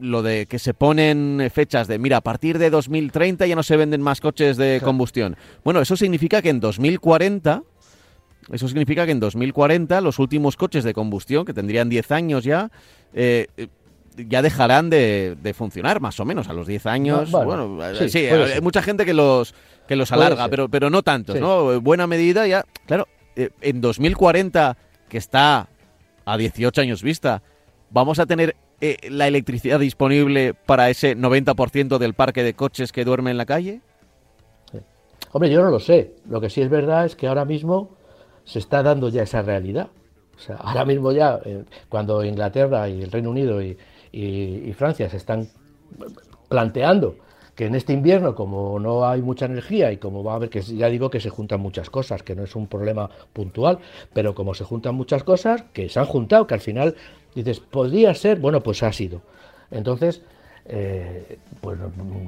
lo 0.00 0.22
de 0.22 0.46
que 0.46 0.58
se 0.58 0.74
ponen 0.74 1.50
fechas 1.52 1.88
de, 1.88 1.98
mira, 1.98 2.18
a 2.18 2.20
partir 2.20 2.58
de 2.58 2.70
2030 2.70 3.46
ya 3.46 3.56
no 3.56 3.62
se 3.62 3.76
venden 3.76 4.02
más 4.02 4.20
coches 4.20 4.56
de 4.56 4.80
combustión. 4.82 5.36
Bueno, 5.64 5.80
eso 5.80 5.96
significa 5.96 6.42
que 6.42 6.50
en 6.50 6.60
2040... 6.60 7.62
Eso 8.50 8.66
significa 8.66 9.06
que 9.06 9.12
en 9.12 9.20
2040 9.20 10.00
los 10.00 10.18
últimos 10.18 10.56
coches 10.56 10.82
de 10.82 10.92
combustión, 10.92 11.44
que 11.44 11.54
tendrían 11.54 11.88
10 11.88 12.10
años 12.10 12.42
ya, 12.42 12.72
eh, 13.14 13.46
ya 14.16 14.42
dejarán 14.42 14.90
de, 14.90 15.54
funcionar, 15.56 16.00
más 16.00 16.18
o 16.18 16.24
menos, 16.24 16.48
a 16.48 16.52
los 16.52 16.66
10 16.66 16.86
años. 16.86 17.30
Bueno, 17.30 17.78
sí, 18.08 18.26
hay 18.26 18.60
mucha 18.60 18.82
gente 18.82 19.04
que 19.04 19.14
los, 19.14 19.54
que 19.86 19.94
los 19.94 20.10
alarga, 20.10 20.48
pero, 20.48 20.68
pero 20.68 20.90
no 20.90 21.02
tantos, 21.02 21.38
¿no? 21.38 21.80
Buena 21.80 22.08
medida 22.08 22.46
ya. 22.48 22.64
Claro, 22.86 23.06
eh, 23.36 23.50
en 23.60 23.80
2040, 23.80 24.76
que 25.08 25.18
está 25.18 25.68
a 26.24 26.36
18 26.36 26.80
años 26.80 27.02
vista, 27.02 27.42
vamos 27.90 28.18
a 28.18 28.26
tener 28.26 28.56
eh, 28.80 28.96
la 29.10 29.28
electricidad 29.28 29.78
disponible 29.78 30.54
para 30.54 30.90
ese 30.90 31.16
90% 31.16 31.98
del 31.98 32.14
parque 32.14 32.42
de 32.42 32.54
coches 32.54 32.92
que 32.92 33.04
duerme 33.04 33.30
en 33.30 33.38
la 33.38 33.46
calle. 33.46 33.80
Hombre, 35.32 35.50
yo 35.50 35.62
no 35.62 35.70
lo 35.70 35.80
sé. 35.80 36.16
Lo 36.28 36.40
que 36.40 36.50
sí 36.50 36.60
es 36.60 36.68
verdad 36.68 37.06
es 37.06 37.16
que 37.16 37.26
ahora 37.26 37.44
mismo 37.44 37.96
se 38.44 38.58
está 38.58 38.82
dando 38.82 39.08
ya 39.08 39.22
esa 39.22 39.42
realidad. 39.42 39.88
O 40.36 40.38
sea, 40.38 40.56
ahora 40.56 40.84
mismo 40.84 41.12
ya, 41.12 41.38
eh, 41.44 41.64
cuando 41.88 42.24
Inglaterra 42.24 42.88
y 42.88 43.02
el 43.02 43.10
Reino 43.10 43.30
Unido 43.30 43.62
y, 43.62 43.78
y, 44.12 44.72
Francia 44.72 45.08
se 45.08 45.16
están 45.16 45.48
planteando 46.48 47.16
que 47.62 47.68
en 47.68 47.76
este 47.76 47.92
invierno, 47.92 48.34
como 48.34 48.80
no 48.80 49.06
hay 49.06 49.22
mucha 49.22 49.46
energía 49.46 49.92
y 49.92 49.96
como 49.96 50.24
va 50.24 50.32
a 50.32 50.34
haber 50.34 50.50
que 50.50 50.62
ya 50.62 50.88
digo 50.88 51.10
que 51.10 51.20
se 51.20 51.30
juntan 51.30 51.60
muchas 51.60 51.90
cosas, 51.90 52.24
que 52.24 52.34
no 52.34 52.42
es 52.42 52.56
un 52.56 52.66
problema 52.66 53.08
puntual, 53.32 53.78
pero 54.12 54.34
como 54.34 54.52
se 54.52 54.64
juntan 54.64 54.96
muchas 54.96 55.22
cosas, 55.22 55.62
que 55.72 55.88
se 55.88 56.00
han 56.00 56.06
juntado, 56.06 56.48
que 56.48 56.54
al 56.54 56.60
final 56.60 56.96
dices, 57.36 57.60
podría 57.60 58.14
ser, 58.14 58.40
bueno, 58.40 58.64
pues 58.64 58.82
ha 58.82 58.92
sido. 58.92 59.22
Entonces, 59.70 60.22
eh, 60.64 61.38
pues 61.60 61.78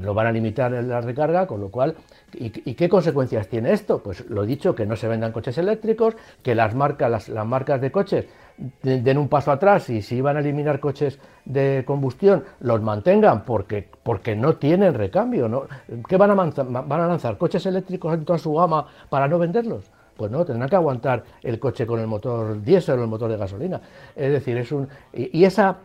lo 0.00 0.14
van 0.14 0.29
a 0.29 0.31
limitar 0.31 0.71
la 0.71 1.00
recarga, 1.00 1.49
con 1.49 1.61
lo 1.61 1.69
cual, 1.69 1.97
¿y, 2.33 2.50
qué 2.50 2.88
consecuencias 2.88 3.49
tiene 3.49 3.73
esto? 3.73 4.05
Pues 4.05 4.31
lo 4.31 4.45
dicho, 4.45 4.76
que 4.76 4.87
no 4.87 4.95
se 4.95 5.09
vendan 5.09 5.33
coches 5.33 5.59
eléctricos, 5.59 6.14
que 6.45 6.55
las 6.55 6.76
marcas, 6.76 7.29
las 7.29 7.47
marcas 7.47 7.81
de 7.81 7.91
coches 7.91 8.26
den 8.57 9.19
un 9.19 9.29
paso 9.29 9.51
atrás 9.51 9.91
y 9.91 10.01
si 10.03 10.17
iban 10.17 10.37
a 10.37 10.41
eliminar 10.41 10.79
coches 10.79 11.19
de 11.45 11.83
combustión, 11.87 12.45
los 12.61 12.81
mantengan 12.81 13.45
porque, 13.45 13.89
porque 14.03 14.37
no 14.37 14.57
tienen 14.57 14.95
recambio. 14.95 15.49
¿no? 15.49 15.65
¿Qué 16.09 16.17
van 16.17 16.31
a, 16.31 16.35
van 16.35 17.01
a 17.01 17.07
lanzar? 17.07 17.37
¿Coches 17.37 17.67
eléctricos 17.67 18.15
en 18.15 18.25
toda 18.25 18.39
su 18.39 18.55
gama 18.55 18.87
para 19.09 19.27
no 19.27 19.39
venderlos? 19.39 19.91
Pues 20.17 20.31
no, 20.31 20.45
tendrán 20.45 20.69
que 20.69 20.77
aguantar 20.77 21.25
el 21.43 21.59
coche 21.59 21.87
con 21.87 21.99
el 21.99 22.07
motor 22.07 22.63
diésel 22.63 23.01
o 23.01 23.03
el 23.03 23.09
motor 23.09 23.31
de 23.31 23.37
gasolina. 23.37 23.81
Es 24.15 24.31
decir, 24.31 24.57
es 24.57 24.71
un. 24.71 24.89
Y, 25.13 25.45
esa, 25.45 25.79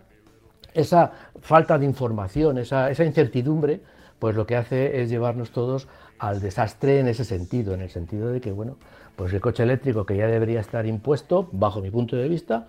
esa 0.74 1.12
falta 1.42 1.80
de 1.80 1.86
información, 1.86 2.60
esa, 2.60 2.92
esa 2.92 3.04
incertidumbre, 3.04 3.82
pues 4.20 4.36
lo 4.36 4.46
que 4.46 4.56
hace 4.56 5.02
es 5.02 5.10
llevarnos 5.10 5.50
todos 5.50 5.88
al 6.20 6.42
desastre 6.42 7.00
en 7.00 7.08
ese 7.08 7.24
sentido, 7.26 7.74
en 7.74 7.82
el 7.82 7.90
sentido 7.90 8.30
de 8.30 8.40
que, 8.40 8.52
bueno, 8.52 8.78
pues 9.20 9.34
el 9.34 9.42
coche 9.42 9.64
eléctrico 9.64 10.06
que 10.06 10.16
ya 10.16 10.28
debería 10.28 10.62
estar 10.62 10.86
impuesto, 10.86 11.50
bajo 11.52 11.82
mi 11.82 11.92
punto 11.92 12.16
de 12.16 12.30
vista, 12.30 12.68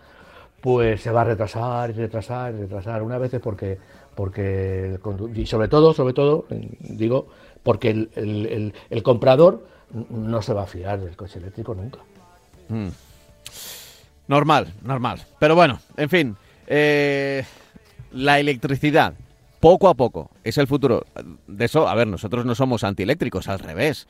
pues 0.60 1.00
se 1.00 1.12
va 1.12 1.20
a 1.20 1.24
retrasar 1.24 1.90
y 1.90 1.92
retrasar 1.92 2.52
y 2.52 2.62
retrasar 2.62 3.04
una 3.04 3.18
vez 3.18 3.30
porque 3.40 3.78
porque 4.16 4.98
y 5.32 5.46
sobre 5.46 5.68
todo 5.68 5.94
sobre 5.94 6.12
todo 6.12 6.46
digo 6.80 7.28
porque 7.62 7.90
el, 7.90 9.02
comprador 9.04 9.64
no 10.10 10.42
se 10.42 10.52
va 10.52 10.64
a 10.64 10.66
fiar 10.66 10.98
del 10.98 11.16
coche 11.16 11.38
eléctrico 11.38 11.72
nunca. 11.72 12.00
Mm. 12.68 12.88
normal 14.26 14.74
normal. 14.82 15.24
Pero 15.38 15.54
bueno 15.54 15.78
en 15.96 16.08
fin 16.08 16.36
eh, 16.66 17.44
la 18.10 18.40
electricidad 18.40 19.14
poco 19.60 19.88
a 19.88 19.94
poco 19.94 20.32
es 20.42 20.58
el 20.58 20.66
futuro. 20.66 21.06
De 21.46 21.66
eso 21.66 21.86
a 21.86 21.94
ver 21.94 22.08
nosotros 22.08 22.44
no 22.44 22.56
somos 22.56 22.82
antieléctricos 22.82 23.46
al 23.46 23.60
revés 23.60 24.08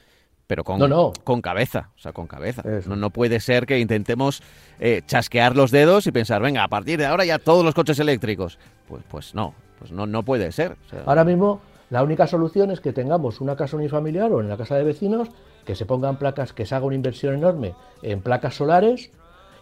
pero 0.51 0.65
con, 0.65 0.81
con 1.23 1.41
cabeza, 1.41 1.91
o 1.97 2.01
sea, 2.01 2.13
con 2.13 2.27
cabeza. 2.27 2.65
No, 2.89 2.97
no, 2.97 3.11
puede 3.11 3.39
ser 3.39 3.67
que 3.67 3.79
intentemos 3.79 4.43
eh, 4.81 5.03
chasquear 5.07 5.55
los 5.55 5.71
dedos 5.71 6.09
y 6.09 6.11
pensar, 6.11 6.43
venga, 6.43 6.65
a 6.65 6.69
partir 6.69 6.99
de 6.99 7.07
ahora 7.07 7.25
ya 7.25 7.39
todos 7.39 7.65
los 7.65 7.73
coches 7.73 8.01
eléctricos. 8.01 8.59
Pues, 8.89 9.05
pues 9.09 9.33
no, 9.33 9.55
pues 9.79 9.93
no, 9.93 10.09
no 10.09 10.25
puede 10.25 10.51
ser. 10.51 10.75
ahora 11.07 11.23
mismo 11.23 11.61
la 11.89 12.03
única 12.03 12.27
solución 12.27 12.73
es 12.73 12.81
que 12.81 12.93
tengamos 12.93 13.41
una 13.41 13.55
casa 13.55 13.77
unifamiliar 13.77 14.33
o 14.33 14.41
en 14.41 14.49
la 14.49 14.57
casa 14.57 14.75
de 14.75 14.83
vecinos 14.83 15.29
que 15.65 15.77
se 15.77 15.87
pongan 15.87 16.17
placas, 16.17 16.53
que 16.53 16.67
se 16.67 16.75
haga 16.75 16.85
una 16.85 16.97
inversión 16.97 17.35
enorme 17.35 17.77
en 18.03 18.21
placas 18.21 18.57
solares 18.57 19.13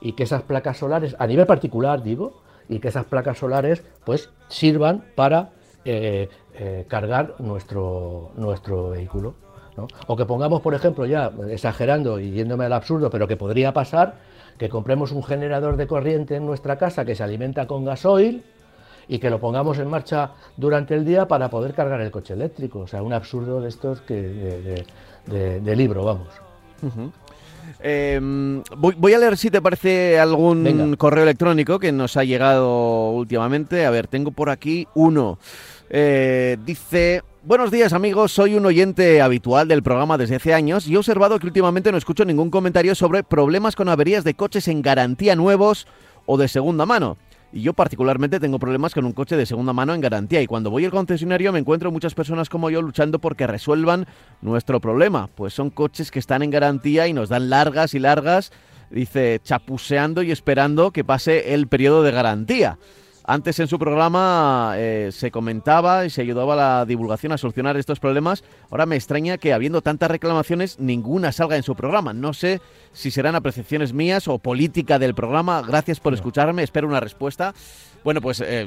y 0.00 0.12
que 0.12 0.22
esas 0.22 0.40
placas 0.40 0.78
solares, 0.78 1.14
a 1.18 1.26
nivel 1.26 1.44
particular 1.44 2.02
digo, 2.02 2.40
y 2.66 2.78
que 2.78 2.88
esas 2.88 3.04
placas 3.04 3.36
solares 3.36 3.84
pues 4.06 4.30
sirvan 4.48 5.04
para 5.14 5.50
eh, 5.84 6.30
eh, 6.54 6.86
cargar 6.88 7.34
nuestro, 7.40 8.30
nuestro 8.36 8.88
vehículo. 8.88 9.34
O 10.06 10.16
que 10.16 10.24
pongamos, 10.24 10.60
por 10.60 10.74
ejemplo, 10.74 11.06
ya 11.06 11.30
exagerando 11.50 12.18
y 12.18 12.30
yéndome 12.30 12.64
al 12.64 12.72
absurdo, 12.72 13.10
pero 13.10 13.28
que 13.28 13.36
podría 13.36 13.72
pasar, 13.72 14.16
que 14.58 14.68
compremos 14.68 15.12
un 15.12 15.22
generador 15.22 15.76
de 15.76 15.86
corriente 15.86 16.36
en 16.36 16.46
nuestra 16.46 16.76
casa 16.76 17.04
que 17.04 17.14
se 17.14 17.22
alimenta 17.22 17.66
con 17.66 17.84
gasoil 17.84 18.42
y 19.08 19.18
que 19.18 19.30
lo 19.30 19.40
pongamos 19.40 19.78
en 19.78 19.88
marcha 19.88 20.32
durante 20.56 20.94
el 20.94 21.04
día 21.04 21.26
para 21.26 21.48
poder 21.48 21.74
cargar 21.74 22.00
el 22.00 22.10
coche 22.10 22.34
eléctrico. 22.34 22.80
O 22.80 22.86
sea, 22.86 23.02
un 23.02 23.12
absurdo 23.12 23.60
de 23.60 23.68
estos 23.68 24.00
que 24.02 24.84
de, 25.26 25.76
libro, 25.76 26.04
vamos. 26.04 26.28
Em, 27.80 28.62
voy, 28.76 29.14
a 29.14 29.18
leer 29.18 29.36
si 29.36 29.50
te 29.50 29.60
parece 29.60 30.18
algún 30.18 30.96
correo 30.96 31.22
electrónico 31.22 31.78
que 31.78 31.92
nos 31.92 32.16
ha 32.16 32.24
llegado 32.24 33.10
últimamente. 33.10 33.86
A 33.86 33.90
ver, 33.90 34.06
tengo 34.06 34.30
por 34.30 34.50
aquí 34.50 34.86
uno. 34.94 35.38
Eh, 35.90 36.58
dice, 36.64 37.22
buenos 37.48 37.70
días 37.70 37.94
amigos, 37.94 38.30
soy 38.30 38.56
un 38.56 38.66
oyente 38.66 39.22
habitual 39.22 39.68
del 39.68 39.82
programa 39.82 40.18
desde 40.18 40.36
hace 40.36 40.52
años 40.52 40.86
y 40.86 40.92
he 40.92 40.98
observado 40.98 41.38
que 41.38 41.46
últimamente 41.46 41.90
no 41.90 41.96
escucho 41.96 42.26
ningún 42.26 42.50
comentario 42.50 42.94
sobre 42.94 43.24
problemas 43.24 43.74
con 43.74 43.88
averías 43.88 44.22
de 44.22 44.34
coches 44.34 44.68
en 44.68 44.82
garantía 44.82 45.34
nuevos 45.34 45.86
o 46.26 46.36
de 46.36 46.46
segunda 46.46 46.84
mano. 46.84 47.16
Y 47.50 47.62
yo 47.62 47.72
particularmente 47.72 48.38
tengo 48.38 48.58
problemas 48.58 48.92
con 48.92 49.06
un 49.06 49.14
coche 49.14 49.34
de 49.34 49.46
segunda 49.46 49.72
mano 49.72 49.94
en 49.94 50.02
garantía 50.02 50.42
y 50.42 50.46
cuando 50.46 50.70
voy 50.70 50.84
al 50.84 50.90
concesionario 50.90 51.50
me 51.50 51.58
encuentro 51.58 51.90
muchas 51.90 52.12
personas 52.12 52.50
como 52.50 52.68
yo 52.68 52.82
luchando 52.82 53.18
porque 53.18 53.46
resuelvan 53.46 54.06
nuestro 54.42 54.78
problema, 54.78 55.30
pues 55.34 55.54
son 55.54 55.70
coches 55.70 56.10
que 56.10 56.18
están 56.18 56.42
en 56.42 56.50
garantía 56.50 57.08
y 57.08 57.14
nos 57.14 57.30
dan 57.30 57.48
largas 57.48 57.94
y 57.94 57.98
largas, 57.98 58.52
dice, 58.90 59.40
chapuseando 59.42 60.20
y 60.20 60.32
esperando 60.32 60.90
que 60.90 61.02
pase 61.02 61.54
el 61.54 61.66
periodo 61.66 62.02
de 62.02 62.12
garantía. 62.12 62.76
Antes 63.30 63.60
en 63.60 63.68
su 63.68 63.78
programa 63.78 64.72
eh, 64.76 65.10
se 65.12 65.30
comentaba 65.30 66.06
y 66.06 66.08
se 66.08 66.22
ayudaba 66.22 66.54
a 66.54 66.56
la 66.56 66.86
divulgación 66.86 67.30
a 67.30 67.36
solucionar 67.36 67.76
estos 67.76 68.00
problemas. 68.00 68.42
Ahora 68.70 68.86
me 68.86 68.96
extraña 68.96 69.36
que 69.36 69.52
habiendo 69.52 69.82
tantas 69.82 70.10
reclamaciones 70.10 70.80
ninguna 70.80 71.30
salga 71.30 71.56
en 71.56 71.62
su 71.62 71.76
programa. 71.76 72.14
No 72.14 72.32
sé 72.32 72.62
si 72.94 73.10
serán 73.10 73.34
apreciaciones 73.34 73.92
mías 73.92 74.28
o 74.28 74.38
política 74.38 74.98
del 74.98 75.14
programa. 75.14 75.60
Gracias 75.60 76.00
por 76.00 76.14
escucharme. 76.14 76.62
Espero 76.62 76.88
una 76.88 77.00
respuesta. 77.00 77.52
Bueno, 78.02 78.22
pues 78.22 78.40
eh, 78.40 78.66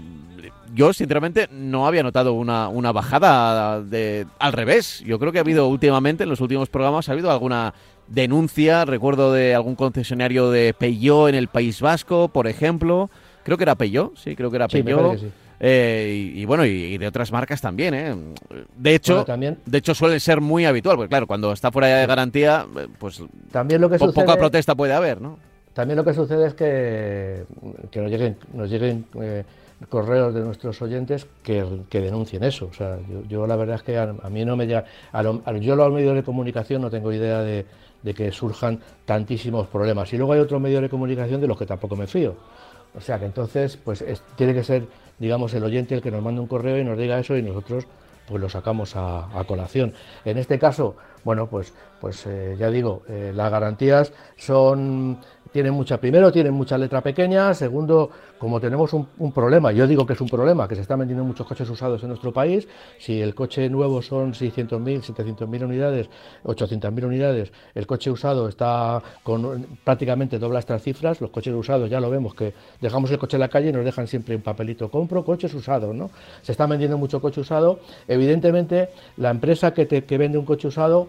yo 0.76 0.94
sinceramente 0.94 1.50
no 1.52 1.88
había 1.88 2.04
notado 2.04 2.34
una, 2.34 2.68
una, 2.68 2.92
bajada 2.92 3.82
de 3.82 4.28
al 4.38 4.54
revés. 4.54 5.02
Yo 5.04 5.18
creo 5.18 5.32
que 5.32 5.40
ha 5.40 5.42
habido 5.42 5.70
últimamente, 5.70 6.22
en 6.22 6.30
los 6.30 6.40
últimos 6.40 6.70
programas, 6.70 7.10
ha 7.10 7.14
habido 7.14 7.32
alguna 7.32 7.74
denuncia. 8.08 8.86
Recuerdo 8.86 9.34
de 9.34 9.56
algún 9.56 9.76
concesionario 9.76 10.52
de 10.52 10.76
Peugeot 10.76 11.30
en 11.30 11.36
el 11.36 11.48
País 11.48 11.82
Vasco, 11.82 12.28
por 12.28 12.46
ejemplo 12.46 13.10
Creo 13.44 13.58
que 13.58 13.64
era 13.64 13.76
Peugeot, 13.76 14.16
sí, 14.18 14.36
creo 14.36 14.50
que 14.50 14.58
era 14.58 14.68
Peugeot. 14.68 15.20
Eh, 15.64 16.32
y, 16.34 16.44
bueno, 16.46 16.66
y, 16.66 16.98
de 16.98 17.06
otras 17.06 17.32
marcas 17.32 17.62
también, 17.62 17.94
¿eh? 17.94 18.16
De 18.76 18.96
hecho, 18.96 19.24
también, 19.24 19.60
de 19.64 19.78
hecho 19.78 19.94
suele 19.94 20.20
ser 20.20 20.42
muy 20.42 20.66
habitual, 20.66 20.96
porque 20.96 21.10
claro, 21.10 21.28
cuando 21.28 21.54
está 21.54 21.72
fuera 21.72 21.88
de 21.88 22.08
garantía, 22.08 22.66
eh, 22.80 22.88
pues 22.98 23.22
también 23.52 23.80
lo 23.80 23.88
que 23.88 24.00
poca 24.00 24.36
protesta 24.38 24.74
puede 24.74 24.94
haber, 24.94 25.22
¿no? 25.22 25.38
También 25.74 25.98
lo 25.98 26.04
que 26.04 26.16
sucede 26.16 26.48
es 26.48 26.56
que, 26.56 27.44
que 27.92 28.02
nos 28.02 28.10
lleguen, 28.10 28.38
nos 28.54 28.72
lleguen 28.72 29.06
eh, 29.22 29.44
correos 29.88 30.34
de 30.34 30.42
nuestros 30.42 30.82
oyentes 30.82 31.28
que, 31.44 31.64
denuncien 31.92 32.44
eso. 32.44 32.68
O 32.72 32.74
sea, 32.74 32.98
yo, 33.30 33.46
la 33.46 33.56
verdad 33.56 33.76
es 33.76 33.84
que 33.84 34.00
a, 34.00 34.08
mí 34.32 34.44
no 34.44 34.58
me 34.58 34.66
llega, 34.66 34.86
a 35.14 35.22
yo 35.60 35.76
los 35.76 35.94
medios 35.94 36.16
de 36.16 36.24
comunicación 36.24 36.82
no 36.82 36.90
tengo 36.90 37.14
idea 37.14 37.44
de, 37.44 37.68
de 38.02 38.14
que 38.16 38.32
surjan 38.32 38.80
tantísimos 39.06 39.68
problemas. 39.68 40.12
Y 40.12 40.18
luego 40.18 40.34
hay 40.34 40.40
otros 40.40 40.60
medios 40.60 40.82
de 40.82 40.90
comunicación 40.90 41.40
de 41.40 41.48
los 41.48 41.58
que 41.58 41.68
tampoco 41.68 41.96
me 41.96 42.08
fío 42.08 42.36
O 42.96 43.02
sea 43.02 43.20
que 43.20 43.26
entonces, 43.26 43.78
pues 43.78 44.04
tiene 44.36 44.54
que 44.54 44.64
ser, 44.64 44.88
digamos, 45.20 45.54
el 45.54 45.64
oyente 45.64 45.96
el 45.96 46.02
que 46.02 46.12
nos 46.12 46.22
mande 46.22 46.42
un 46.42 46.48
correo 46.48 46.78
y 46.78 46.84
nos 46.84 46.98
diga 46.98 47.20
eso 47.20 47.38
y 47.38 47.42
nosotros 47.42 47.88
pues 48.28 48.42
lo 48.42 48.50
sacamos 48.50 48.96
a, 48.96 49.28
colación. 49.48 49.94
En 50.26 50.38
este 50.38 50.58
caso, 50.58 50.96
bueno, 51.24 51.48
pues, 51.48 51.74
pues 52.00 52.26
eh, 52.26 52.56
ya 52.58 52.70
digo, 52.70 53.04
eh, 53.08 53.32
las 53.34 53.52
garantías 53.52 54.12
son 54.38 55.20
tienen 55.52 55.74
mucha, 55.74 55.98
primero 55.98 56.32
tienen 56.32 56.54
mucha 56.54 56.78
letra 56.78 57.02
pequeña, 57.02 57.54
segundo, 57.54 58.10
como 58.38 58.60
tenemos 58.60 58.94
un, 58.94 59.32
problema, 59.34 59.72
yo 59.72 59.86
digo 59.86 60.06
que 60.06 60.14
es 60.14 60.22
un 60.22 60.30
problema, 60.30 60.68
que 60.68 60.76
se 60.76 60.82
están 60.82 61.00
vendiendo 61.00 61.24
muchos 61.26 61.46
coches 61.46 61.70
usados 61.70 62.02
en 62.04 62.10
nuestro 62.10 62.32
país, 62.32 62.68
si 62.98 63.22
el 63.22 63.36
coche 63.36 63.70
nuevo 63.70 64.02
son 64.02 64.34
600.000, 64.34 65.02
700.000 65.02 65.64
unidades, 65.64 66.10
800.000 66.46 67.04
unidades, 67.04 67.52
el 67.76 67.86
coche 67.86 68.10
usado 68.10 68.48
está 68.48 69.02
con 69.24 69.68
prácticamente 69.84 70.40
doble 70.40 70.60
estas 70.60 70.82
cifras, 70.82 71.20
los 71.20 71.32
coches 71.32 71.54
usados 71.54 71.90
ya 71.90 72.00
lo 72.00 72.10
vemos 72.10 72.34
que 72.34 72.54
dejamos 72.80 73.12
el 73.12 73.20
coche 73.20 73.36
en 73.36 73.42
la 73.42 73.50
calle 73.50 73.70
y 73.70 73.74
nos 73.74 73.84
dejan 73.84 74.08
siempre 74.08 74.36
un 74.36 74.42
papelito, 74.42 74.90
compro 74.90 75.26
coches 75.26 75.54
usados, 75.54 75.94
¿no? 75.94 76.12
Se 76.42 76.54
está 76.54 76.66
vendiendo 76.66 76.98
mucho 76.98 77.20
coche 77.22 77.42
usado, 77.42 77.80
evidentemente 78.08 78.90
la 79.18 79.30
empresa 79.30 79.74
que, 79.74 79.86
te, 79.86 80.06
que 80.06 80.18
vende 80.18 80.38
un 80.38 80.46
coche 80.46 80.68
usado 80.68 81.08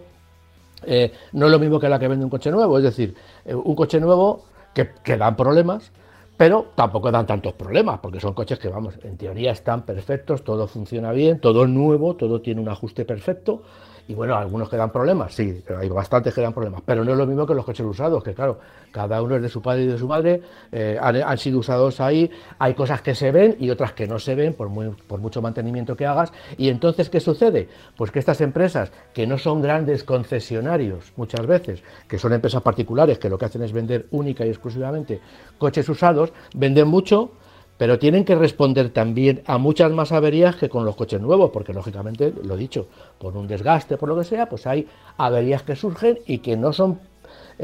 eh, 0.84 1.12
no 1.32 1.46
es 1.46 1.52
lo 1.52 1.58
mismo 1.58 1.78
que 1.80 1.88
la 1.88 1.98
que 1.98 2.08
vende 2.08 2.24
un 2.24 2.30
coche 2.30 2.50
nuevo, 2.50 2.78
es 2.78 2.84
decir, 2.84 3.14
eh, 3.44 3.54
un 3.54 3.74
coche 3.74 4.00
nuevo 4.00 4.44
que, 4.74 4.90
que, 5.02 5.16
dan 5.16 5.36
problemas, 5.36 5.92
pero 6.36 6.66
tampoco 6.74 7.10
dan 7.10 7.26
tantos 7.26 7.52
problemas, 7.54 8.00
porque 8.00 8.20
son 8.20 8.34
coches 8.34 8.58
que, 8.58 8.68
vamos, 8.68 8.94
en 9.02 9.16
teoría 9.16 9.52
están 9.52 9.82
perfectos, 9.82 10.42
todo 10.44 10.66
funciona 10.66 11.12
bien, 11.12 11.40
todo 11.40 11.64
es 11.64 11.70
nuevo, 11.70 12.16
todo 12.16 12.40
tiene 12.40 12.60
un 12.60 12.68
ajuste 12.68 13.04
perfecto, 13.04 13.62
y 14.08 14.14
bueno, 14.14 14.36
algunos 14.36 14.68
que 14.68 14.76
dan 14.76 14.90
problemas, 14.90 15.34
sí, 15.34 15.62
hay 15.78 15.88
bastantes 15.88 16.34
que 16.34 16.40
dan 16.40 16.52
problemas, 16.52 16.82
pero 16.84 17.04
no 17.04 17.12
es 17.12 17.18
lo 17.18 17.26
mismo 17.26 17.46
que 17.46 17.54
los 17.54 17.64
coches 17.64 17.86
usados, 17.86 18.22
que 18.22 18.34
claro, 18.34 18.58
cada 18.90 19.22
uno 19.22 19.36
es 19.36 19.42
de 19.42 19.48
su 19.48 19.62
padre 19.62 19.84
y 19.84 19.86
de 19.86 19.98
su 19.98 20.08
madre, 20.08 20.42
eh, 20.70 20.98
han, 21.00 21.38
sido 21.38 21.60
usados 21.60 22.00
ahí, 22.00 22.30
hay 22.58 22.74
cosas 22.74 23.00
que 23.02 23.14
se 23.14 23.30
ven 23.30 23.56
y 23.58 23.70
otras 23.70 23.92
que 23.92 24.06
no 24.06 24.18
se 24.18 24.34
ven 24.34 24.54
por, 24.54 24.70
por 25.06 25.20
mucho 25.20 25.40
mantenimiento 25.40 25.96
que 25.96 26.06
hagas, 26.06 26.32
y 26.56 26.68
entonces, 26.68 27.08
¿qué 27.10 27.20
sucede? 27.20 27.68
Pues 27.96 28.10
que 28.10 28.18
estas 28.18 28.40
empresas, 28.40 28.92
que 29.14 29.26
no 29.26 29.38
son 29.38 29.62
grandes 29.62 30.04
concesionarios 30.04 31.12
muchas 31.16 31.46
veces, 31.46 31.82
que 32.08 32.18
son 32.18 32.32
empresas 32.32 32.62
particulares 32.62 33.18
que 33.18 33.28
lo 33.28 33.38
que 33.38 33.44
hacen 33.44 33.62
es 33.62 33.72
vender 33.72 34.06
única 34.10 34.44
y 34.44 34.48
exclusivamente 34.48 35.20
coches 35.58 35.88
usados, 35.88 36.32
venden 36.54 36.88
mucho, 36.88 37.32
pero 37.78 37.98
tienen 37.98 38.24
que 38.24 38.34
responder 38.34 38.90
también 38.90 39.42
a 39.46 39.58
muchas 39.58 39.90
más 39.92 40.12
averías 40.12 40.56
que 40.56 40.68
con 40.68 40.84
los 40.84 40.96
coches 40.96 41.20
nuevos, 41.20 41.50
porque 41.50 41.72
lógicamente, 41.72 42.32
lo 42.44 42.56
dicho, 42.56 42.86
por 43.18 43.36
un 43.36 43.48
desgaste, 43.48 43.96
por 43.96 44.08
lo 44.08 44.16
que 44.16 44.24
sea, 44.24 44.48
pues 44.48 44.66
hay 44.66 44.86
averías 45.16 45.62
que 45.62 45.76
surgen 45.76 46.18
y 46.26 46.38
que 46.38 46.56
no 46.56 46.72
son 46.72 47.00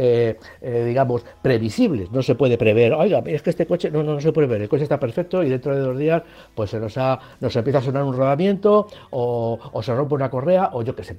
eh, 0.00 0.38
eh, 0.60 0.84
digamos, 0.86 1.26
previsibles. 1.42 2.12
No 2.12 2.22
se 2.22 2.36
puede 2.36 2.56
prever, 2.56 2.92
oiga, 2.92 3.20
es 3.26 3.42
que 3.42 3.50
este 3.50 3.66
coche, 3.66 3.90
no, 3.90 4.04
no, 4.04 4.20
se 4.20 4.30
puede 4.32 4.46
ver, 4.46 4.62
el 4.62 4.68
coche 4.68 4.84
está 4.84 5.00
perfecto 5.00 5.42
y 5.42 5.48
dentro 5.48 5.74
de 5.74 5.80
dos 5.80 5.98
días 5.98 6.22
pues 6.54 6.70
se 6.70 6.78
nos, 6.78 6.96
ha, 6.98 7.18
nos 7.40 7.56
empieza 7.56 7.80
a 7.80 7.82
sonar 7.82 8.04
un 8.04 8.16
rodamiento 8.16 8.86
o, 9.10 9.58
se 9.82 9.92
rompe 9.92 10.14
una 10.14 10.30
correa 10.30 10.70
o 10.72 10.82
yo 10.82 10.94
qué 10.94 11.02
sé, 11.02 11.16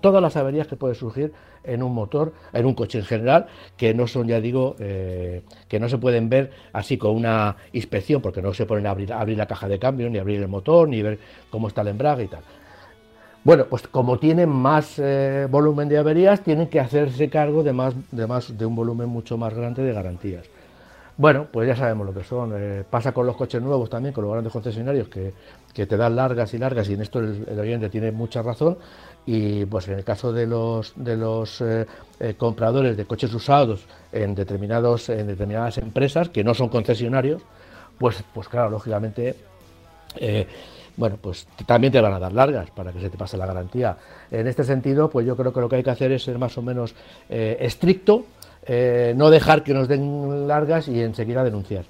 todas 0.00 0.22
las 0.22 0.36
averías 0.36 0.68
que 0.68 0.76
pueden 0.76 0.94
surgir 0.94 1.32
en 1.64 1.82
un 1.82 1.94
motor, 1.94 2.32
en 2.52 2.64
un 2.64 2.74
coche 2.74 3.00
en 3.00 3.04
general, 3.04 3.46
que 3.76 3.92
no 3.92 4.06
son, 4.06 4.28
ya 4.28 4.40
digo, 4.40 4.76
eh, 4.78 5.42
que 5.66 5.80
no 5.80 5.88
se 5.88 5.98
pueden 5.98 6.28
ver 6.28 6.52
así 6.72 6.98
con 6.98 7.16
una 7.16 7.56
inspección, 7.72 8.22
porque 8.22 8.40
no 8.40 8.54
se 8.54 8.66
ponen 8.66 8.86
a 8.86 8.90
abrir, 8.90 9.12
abrir 9.12 9.36
la 9.36 9.46
caja 9.46 9.66
de 9.66 9.80
cambio, 9.80 10.08
ni 10.08 10.18
abrir 10.18 10.40
el 10.40 10.48
motor, 10.48 10.88
ni 10.88 11.02
ver 11.02 11.18
cómo 11.50 11.66
está 11.66 11.80
el 11.80 11.88
embrague 11.88 12.22
y 12.22 12.28
tal. 12.28 12.42
Bueno, 13.44 13.66
pues 13.66 13.88
como 13.88 14.18
tienen 14.18 14.48
más 14.48 15.00
eh, 15.00 15.48
volumen 15.50 15.88
de 15.88 15.98
averías, 15.98 16.42
tienen 16.42 16.68
que 16.68 16.78
hacerse 16.78 17.28
cargo 17.28 17.64
de 17.64 17.72
más, 17.72 17.94
de 18.12 18.66
un 18.66 18.76
volumen 18.76 19.08
mucho 19.08 19.36
más 19.36 19.52
grande 19.52 19.82
de 19.82 19.92
garantías. 19.92 20.46
Bueno, 21.16 21.48
pues 21.52 21.66
ya 21.66 21.74
sabemos 21.74 22.06
lo 22.06 22.14
que 22.14 22.22
son. 22.22 22.52
Eh, 22.54 22.84
pasa 22.88 23.12
con 23.12 23.26
los 23.26 23.36
coches 23.36 23.60
nuevos 23.60 23.90
también, 23.90 24.14
con 24.14 24.22
los 24.22 24.32
grandes 24.32 24.52
concesionarios 24.52 25.08
que, 25.08 25.34
te 25.74 25.96
dan 25.96 26.14
largas 26.14 26.54
y 26.54 26.58
largas, 26.58 26.88
y 26.88 26.94
en 26.94 27.02
esto 27.02 27.18
el, 27.18 27.58
oyente 27.58 27.88
tiene 27.88 28.12
mucha 28.12 28.42
razón. 28.42 28.78
Y 29.26 29.64
pues 29.66 29.88
en 29.88 29.98
el 29.98 30.04
caso 30.04 30.32
de 30.32 30.46
los, 30.46 30.92
de 30.94 31.16
los 31.16 31.60
eh, 31.62 31.86
compradores 32.36 32.96
de 32.96 33.04
coches 33.06 33.34
usados 33.34 33.86
en, 34.12 34.36
determinados, 34.36 35.08
en 35.08 35.26
determinadas 35.26 35.78
empresas 35.78 36.28
que 36.28 36.44
no 36.44 36.54
son 36.54 36.68
concesionarios, 36.68 37.42
pues, 37.98 38.22
pues 38.32 38.48
claro, 38.48 38.70
lógicamente 38.70 39.34
bueno, 40.96 41.16
pues 41.20 41.46
también 41.66 41.92
te 41.92 42.00
van 42.00 42.12
a 42.12 42.18
dar 42.18 42.32
largas 42.32 42.70
para 42.70 42.92
que 42.92 43.00
se 43.00 43.10
te 43.10 43.16
pase 43.16 43.36
la 43.36 43.46
garantía. 43.46 43.96
En 44.30 44.46
este 44.46 44.64
sentido, 44.64 45.08
pues 45.08 45.26
yo 45.26 45.36
creo 45.36 45.52
que 45.52 45.60
lo 45.60 45.68
que 45.68 45.76
hay 45.76 45.82
que 45.82 45.90
hacer 45.90 46.12
es 46.12 46.22
ser 46.22 46.38
más 46.38 46.56
o 46.58 46.62
menos 46.62 46.94
eh, 47.30 47.56
estricto, 47.60 48.26
eh, 48.66 49.14
no 49.16 49.30
dejar 49.30 49.64
que 49.64 49.72
nos 49.74 49.88
den 49.88 50.46
largas 50.46 50.88
y 50.88 51.00
enseguida 51.00 51.44
denunciar. 51.44 51.84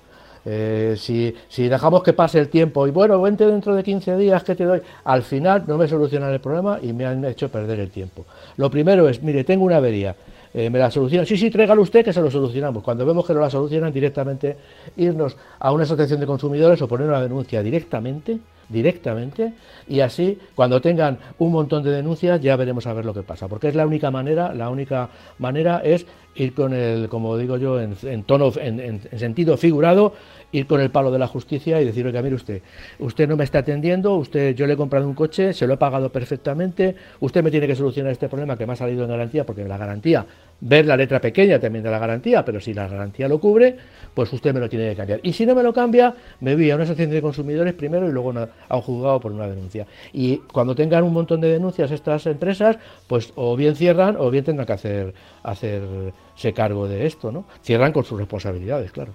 Eh, 0.45 0.97
si, 0.99 1.35
dejamos 1.69 2.03
que 2.03 2.13
pase 2.13 2.41
el 2.41 2.49
tiempo 2.49 2.87
y 2.89 2.91
bueno, 2.91 3.21
vente 3.23 3.47
dentro 3.47 3.77
de 3.77 3.85
15 3.85 4.17
días 4.17 4.43
que 4.43 4.55
te 4.57 4.65
doy, 4.65 4.81
al 5.05 5.23
final 5.23 5.65
no 5.67 5.79
me 5.79 5.87
solucionan 5.87 6.33
el 6.33 6.41
problema 6.41 6.79
y 6.83 6.93
me 6.93 7.07
han 7.07 7.25
hecho 7.25 7.49
perder 7.49 7.81
el 7.81 7.91
tiempo. 7.91 8.25
Lo 8.57 8.71
primero 8.71 9.09
es, 9.09 9.23
mire, 9.23 9.45
tengo 9.45 9.65
una 9.65 9.77
avería, 9.77 10.17
me 10.53 10.79
la 10.79 10.91
solucionan, 10.91 11.27
sí, 11.27 11.37
sí, 11.37 11.49
tráigalo 11.49 11.83
usted 11.83 12.05
que 12.05 12.13
se 12.13 12.21
lo 12.21 12.31
solucionamos. 12.31 12.83
Cuando 12.83 13.07
vemos 13.07 13.25
que 13.25 13.33
no 13.35 13.41
la 13.41 13.51
solucionan 13.51 13.93
directamente, 13.93 14.57
irnos 14.97 15.37
a 15.61 15.73
una 15.73 15.85
asociación 15.85 16.19
de 16.19 16.27
consumidores 16.27 16.83
o 16.83 16.89
poner 16.89 17.09
una 17.09 17.23
denuncia 17.23 17.63
directamente 17.63 18.39
directamente 18.73 19.53
y 19.89 20.01
así 20.01 20.39
cuando 20.55 20.81
tengan 20.81 21.19
un 21.39 21.53
montón 21.53 21.83
de 21.83 21.91
denuncias 21.91 22.41
ya 22.41 22.57
veremos 22.57 22.87
a 22.87 22.93
ver 22.93 23.05
lo 23.05 23.15
que 23.15 23.23
pasa, 23.23 23.49
porque 23.49 23.69
es 23.69 23.75
la 23.75 23.87
única 23.87 24.11
manera, 24.11 24.55
la 24.55 24.71
única 24.71 25.09
manera 25.39 25.81
es 25.85 26.07
ir 26.35 26.55
con 26.55 26.73
el, 26.73 27.09
como 27.09 27.37
digo 27.37 27.57
yo, 27.57 27.81
en, 27.81 28.23
tono, 28.25 28.53
en, 28.57 29.01
sentido 29.19 29.57
figurado, 29.57 30.15
ir 30.51 30.67
con 30.67 30.81
el 30.81 30.91
palo 30.91 31.11
de 31.11 31.19
la 31.19 31.27
justicia 31.27 31.81
y 31.81 31.85
decir, 31.85 32.07
oiga, 32.07 32.23
mire 32.23 32.37
usted, 32.37 32.63
usted 32.99 33.29
no 33.29 33.37
me 33.37 33.45
está 33.45 33.59
atendiendo, 33.59 34.17
usted, 34.17 34.55
yo 34.55 34.67
le 34.67 34.75
he 34.75 34.77
comprado 34.77 35.07
un 35.07 35.15
coche, 35.15 35.53
se 35.53 35.67
lo 35.67 35.75
he 35.75 35.77
pagado 35.77 36.11
perfectamente, 36.11 36.95
usted 37.21 37.43
me 37.43 37.51
tiene 37.51 37.67
que 37.67 37.75
solucionar 37.75 38.13
este 38.13 38.29
problema 38.29 38.57
que 38.57 38.67
me 38.67 38.73
ha 38.73 38.77
salido 38.77 39.05
en 39.05 39.11
garantía, 39.11 39.45
porque 39.45 39.65
la 39.65 39.77
garantía, 39.77 40.27
ver 40.61 40.87
la 40.87 40.97
letra 40.97 41.21
pequeña 41.21 41.59
también 41.59 41.83
de 41.83 41.91
la 41.91 41.99
garantía, 41.99 42.45
pero 42.45 42.61
si 42.61 42.73
la 42.73 42.89
garantía 42.89 43.29
lo 43.29 43.39
cubre, 43.39 43.77
pues 44.15 44.33
usted 44.33 44.55
me 44.55 44.61
lo 44.61 44.69
tiene 44.69 44.91
que 44.91 44.97
cambiar. 44.97 45.21
Y 45.23 45.33
si 45.33 45.45
no 45.45 45.55
me 45.55 45.63
lo 45.63 45.73
cambia, 45.73 46.15
me 46.41 46.55
voy 46.55 46.71
a 46.71 46.75
una 46.77 46.85
asociación 46.85 47.11
de 47.11 47.23
consumidores 47.23 47.75
primero 47.75 48.09
y 48.09 48.13
luego 48.13 48.33
a 48.69 48.77
un 48.77 48.83
juzgado 48.83 49.21
por 49.21 49.33
una 49.33 49.47
denuncia. 49.47 49.87
Y 50.13 50.39
cuando 50.39 50.75
tengan 50.75 51.05
un 51.05 51.13
montón 51.13 51.41
de 51.41 51.49
denuncias 51.49 51.91
estas 51.91 52.27
empresas, 52.27 52.79
pues 53.07 53.33
o 53.37 53.57
bien 53.57 53.77
cierran 53.77 54.17
o 54.19 54.31
bien 54.31 54.45
tendrán 54.45 54.67
que 54.67 54.73
hacer, 54.73 55.15
hacerse 55.43 56.53
cargo 56.55 56.89
de 56.89 57.07
esto, 57.07 57.33
¿no? 57.33 57.45
Cierran 57.63 57.93
con 57.93 58.05
sus 58.05 58.19
responsabilidades, 58.19 58.93
claro. 58.93 59.15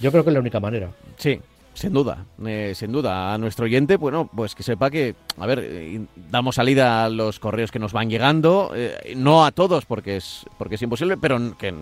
Yo 0.00 0.10
creo 0.10 0.24
que 0.24 0.30
es 0.30 0.34
la 0.34 0.40
única 0.40 0.60
manera. 0.60 0.90
Sí, 1.16 1.40
sin 1.76 1.92
duda, 1.92 2.24
eh, 2.46 2.72
sin 2.74 2.90
duda. 2.90 3.34
A 3.34 3.38
nuestro 3.38 3.66
oyente, 3.66 3.96
bueno, 3.96 4.30
pues 4.34 4.54
que 4.54 4.62
sepa 4.62 4.90
que, 4.90 5.14
a 5.38 5.46
ver, 5.46 5.60
eh, 5.62 6.00
damos 6.30 6.54
salida 6.54 7.04
a 7.04 7.10
los 7.10 7.38
correos 7.38 7.70
que 7.70 7.78
nos 7.78 7.92
van 7.92 8.08
llegando, 8.08 8.72
eh, 8.74 9.12
no 9.14 9.44
a 9.44 9.52
todos 9.52 9.84
porque 9.84 10.16
es, 10.16 10.46
porque 10.56 10.76
es 10.76 10.82
imposible, 10.82 11.18
pero 11.18 11.38
que 11.58 11.74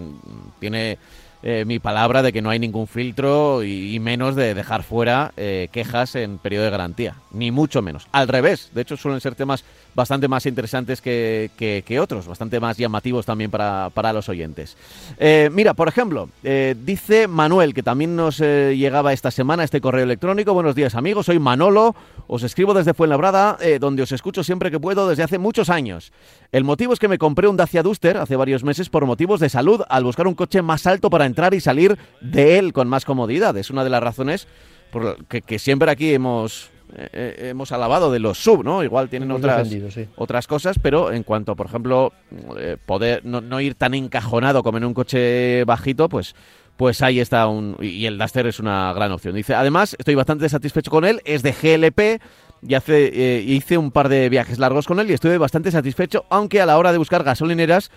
tiene 0.59 0.99
eh, 1.47 1.67
mi 1.67 1.79
palabra 1.79 2.23
de 2.23 2.33
que 2.33 2.41
no 2.41 2.49
hay 2.49 2.59
ningún 2.59 2.87
filtro 2.87 3.63
y, 3.63 4.01
menos 4.01 4.35
de 4.35 4.55
dejar 4.55 4.83
fuera 4.83 5.35
eh, 5.37 5.69
quejas 5.73 6.15
en 6.15 6.39
periodo 6.39 6.65
de 6.65 6.71
garantía, 6.71 7.17
ni 7.33 7.51
mucho 7.51 7.83
menos. 7.83 8.07
Al 8.13 8.29
revés, 8.29 8.71
de 8.73 8.81
hecho 8.81 8.97
suelen 8.97 9.21
ser 9.21 9.35
temas 9.35 9.63
bastante 9.95 10.27
más 10.27 10.47
interesantes 10.47 11.03
que, 11.03 11.51
que, 11.59 12.01
otros, 12.01 12.27
bastante 12.27 12.61
más 12.61 12.79
llamativos 12.79 13.27
también 13.27 13.51
para, 13.51 13.91
para 13.93 14.15
los 14.15 14.31
oyentes. 14.31 14.79
Eh, 15.19 15.51
mira, 15.53 15.75
por 15.75 15.87
ejemplo, 15.87 16.31
dice 16.43 17.29
Manuel, 17.29 17.75
que 17.75 17.83
también 17.83 18.17
nos 18.17 18.39
llegaba 18.39 19.13
esta 19.13 19.31
semana 19.31 19.65
este 19.65 19.83
correo 19.83 20.03
electrónico. 20.03 20.55
Buenos 20.55 20.75
días 20.75 20.95
amigos, 20.95 21.27
soy 21.27 21.39
Manolo, 21.39 21.95
os 22.27 22.43
escribo 22.43 22.73
desde 22.73 22.95
Fuenlabrada, 22.95 23.59
donde 23.79 24.03
os 24.03 24.13
escucho 24.13 24.43
siempre 24.43 24.71
que 24.71 24.81
puedo 24.81 25.09
desde 25.09 25.23
hace 25.23 25.39
muchos 25.39 25.69
años. 25.69 26.11
El 26.51 26.65
motivo 26.65 26.93
es 26.93 27.01
que 27.01 27.09
me 27.09 27.19
compré 27.19 27.49
un 27.49 27.57
Dacia 27.57 27.83
Duster 27.83 28.17
hace 28.17 28.37
varios 28.37 28.65
meses 28.65 28.89
por 28.89 29.07
motivos 29.07 29.41
de 29.41 29.49
salud 29.49 29.83
al 29.89 30.05
buscar 30.05 30.27
un 30.27 30.35
coche 30.35 30.63
más 30.63 30.87
alto 30.87 31.11
para 31.11 31.27
entrar 31.35 31.53
y 31.53 31.61
salir 31.61 31.99
de 32.21 32.59
él 32.59 32.73
con 32.73 32.89
más 32.89 33.05
comodidad. 33.05 33.57
Es 33.57 33.71
una 33.71 33.83
de 33.83 33.91
las 33.91 34.03
razones 34.03 34.47
por 34.93 35.25
que, 35.27 35.59
siempre 35.59 35.91
aquí 35.91 36.15
hemos 36.15 36.71
eh, 36.97 37.09
eh, 37.13 37.49
hemos 37.49 37.73
alabado 37.73 38.13
de 38.13 38.21
los 38.21 38.39
sub, 38.39 38.63
¿no? 38.63 38.85
Igual 38.85 39.09
tienen 39.09 39.33
otras, 39.33 39.69
otras 40.15 40.47
cosas, 40.47 40.79
pero 40.81 41.11
en 41.11 41.25
cuanto, 41.25 41.57
por 41.57 41.67
ejemplo, 41.67 42.13
eh, 42.57 42.77
poder 42.87 43.25
no, 43.25 43.61
ir 43.61 43.75
tan 43.75 43.95
encajonado 43.95 44.63
como 44.63 44.79
en 44.79 44.85
un 44.85 44.95
coche 44.95 45.65
bajito, 45.65 46.09
pues 46.09 46.37
pues 46.77 47.03
ahí 47.03 47.21
está 47.21 47.47
un 47.49 47.77
y 47.81 48.07
el 48.07 48.19
Duster 48.19 48.47
es 48.47 48.61
una 48.61 48.93
gran 48.93 49.11
opción. 49.11 49.35
Dice, 49.35 49.55
además, 49.55 49.97
estoy 49.99 50.15
bastante 50.15 50.49
satisfecho 50.49 50.93
con 50.93 51.05
él, 51.05 51.21
es 51.25 51.43
de 51.43 51.53
GLP 51.53 52.23
y 52.63 52.75
hace, 52.75 53.43
hice 53.45 53.77
un 53.77 53.91
par 53.91 54.09
de 54.09 54.29
viajes 54.29 54.59
largos 54.59 54.87
con 54.87 55.01
él 55.01 55.11
y 55.11 55.15
estuve 55.15 55.39
bastante 55.39 55.73
satisfecho, 55.73 56.25
aunque 56.31 56.61
a 56.61 56.67
la 56.67 56.79
hora 56.79 56.93
de 56.93 56.99
buscar 56.99 57.25
gasolineras 57.25 57.91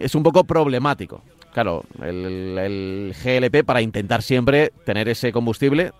es 0.00 0.14
un 0.14 0.22
poco 0.22 0.44
problemático. 0.44 1.22
Claro, 1.54 1.84
el, 2.02 3.14
GLP 3.22 3.64
para 3.64 3.80
intentar 3.80 4.22
siempre 4.22 4.72
tener 4.84 5.08
ese 5.08 5.30
combustible 5.30 5.92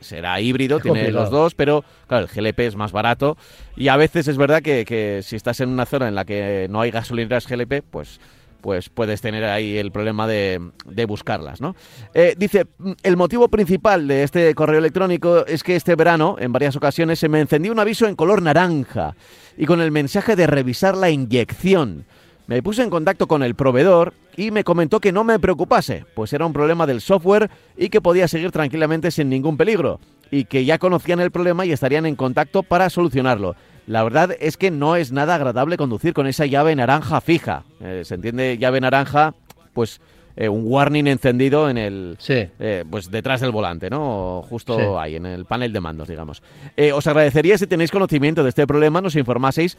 será 0.00 0.38
híbrido, 0.38 0.80
tiene 0.80 1.10
los 1.10 1.30
dos, 1.30 1.54
pero 1.54 1.82
claro, 2.06 2.26
el 2.26 2.30
GLP 2.30 2.60
es 2.60 2.76
más 2.76 2.92
barato 2.92 3.38
y 3.74 3.88
a 3.88 3.96
veces 3.96 4.28
es 4.28 4.36
verdad 4.36 4.60
que, 4.60 5.20
si 5.24 5.34
estás 5.34 5.60
en 5.60 5.70
una 5.70 5.86
zona 5.86 6.08
en 6.08 6.14
la 6.14 6.26
que 6.26 6.66
no 6.68 6.82
hay 6.82 6.90
gasolineras 6.90 7.48
GLP, 7.48 7.82
pues 7.90 8.20
pues 8.60 8.90
puedes 8.90 9.20
tener 9.20 9.42
ahí 9.44 9.76
el 9.76 9.90
problema 9.90 10.28
de, 10.28 10.60
buscarlas, 11.08 11.60
¿no? 11.60 11.74
Eh, 12.14 12.34
dice, 12.38 12.66
el 13.02 13.16
motivo 13.16 13.48
principal 13.48 14.06
de 14.06 14.22
este 14.22 14.54
correo 14.54 14.78
electrónico 14.78 15.44
es 15.46 15.64
que 15.64 15.74
este 15.74 15.96
verano, 15.96 16.36
en 16.38 16.52
varias 16.52 16.76
ocasiones, 16.76 17.18
se 17.18 17.28
me 17.28 17.40
encendió 17.40 17.72
un 17.72 17.80
aviso 17.80 18.06
en 18.06 18.14
color 18.14 18.40
naranja 18.40 19.16
y 19.56 19.66
con 19.66 19.80
el 19.80 19.90
mensaje 19.90 20.36
de 20.36 20.46
revisar 20.46 20.96
la 20.96 21.10
inyección. 21.10 22.04
Me 22.46 22.62
puse 22.62 22.82
en 22.82 22.90
contacto 22.90 23.28
con 23.28 23.42
el 23.42 23.54
proveedor 23.54 24.14
y 24.36 24.50
me 24.50 24.64
comentó 24.64 25.00
que 25.00 25.12
no 25.12 25.24
me 25.24 25.38
preocupase, 25.38 26.04
pues 26.14 26.32
era 26.32 26.44
un 26.44 26.52
problema 26.52 26.86
del 26.86 27.00
software 27.00 27.50
y 27.76 27.88
que 27.88 28.00
podía 28.00 28.26
seguir 28.28 28.50
tranquilamente 28.50 29.10
sin 29.10 29.28
ningún 29.28 29.56
peligro, 29.56 30.00
y 30.30 30.44
que 30.44 30.64
ya 30.64 30.78
conocían 30.78 31.20
el 31.20 31.30
problema 31.30 31.64
y 31.64 31.72
estarían 31.72 32.04
en 32.04 32.16
contacto 32.16 32.62
para 32.62 32.90
solucionarlo. 32.90 33.54
La 33.86 34.02
verdad 34.02 34.36
es 34.40 34.56
que 34.56 34.70
no 34.70 34.96
es 34.96 35.12
nada 35.12 35.34
agradable 35.34 35.76
conducir 35.76 36.14
con 36.14 36.26
esa 36.26 36.46
llave 36.46 36.74
naranja 36.74 37.20
fija. 37.20 37.64
Eh, 37.80 38.02
¿Se 38.04 38.14
entiende? 38.14 38.58
Llave 38.58 38.80
naranja, 38.80 39.34
pues 39.72 40.00
eh, 40.36 40.48
un 40.48 40.62
warning 40.66 41.06
encendido 41.06 41.68
en 41.68 41.78
el 41.78 42.16
eh, 42.28 42.84
pues 42.90 43.10
detrás 43.10 43.40
del 43.40 43.50
volante, 43.50 43.90
¿no? 43.90 44.42
Justo 44.48 44.98
ahí, 44.98 45.16
en 45.16 45.26
el 45.26 45.44
panel 45.44 45.72
de 45.72 45.80
mandos, 45.80 46.08
digamos. 46.08 46.42
Eh, 46.76 46.92
os 46.92 47.06
agradecería 47.06 47.58
si 47.58 47.66
tenéis 47.66 47.90
conocimiento 47.90 48.42
de 48.42 48.48
este 48.48 48.66
problema, 48.66 49.00
nos 49.00 49.16
informaseis. 49.16 49.76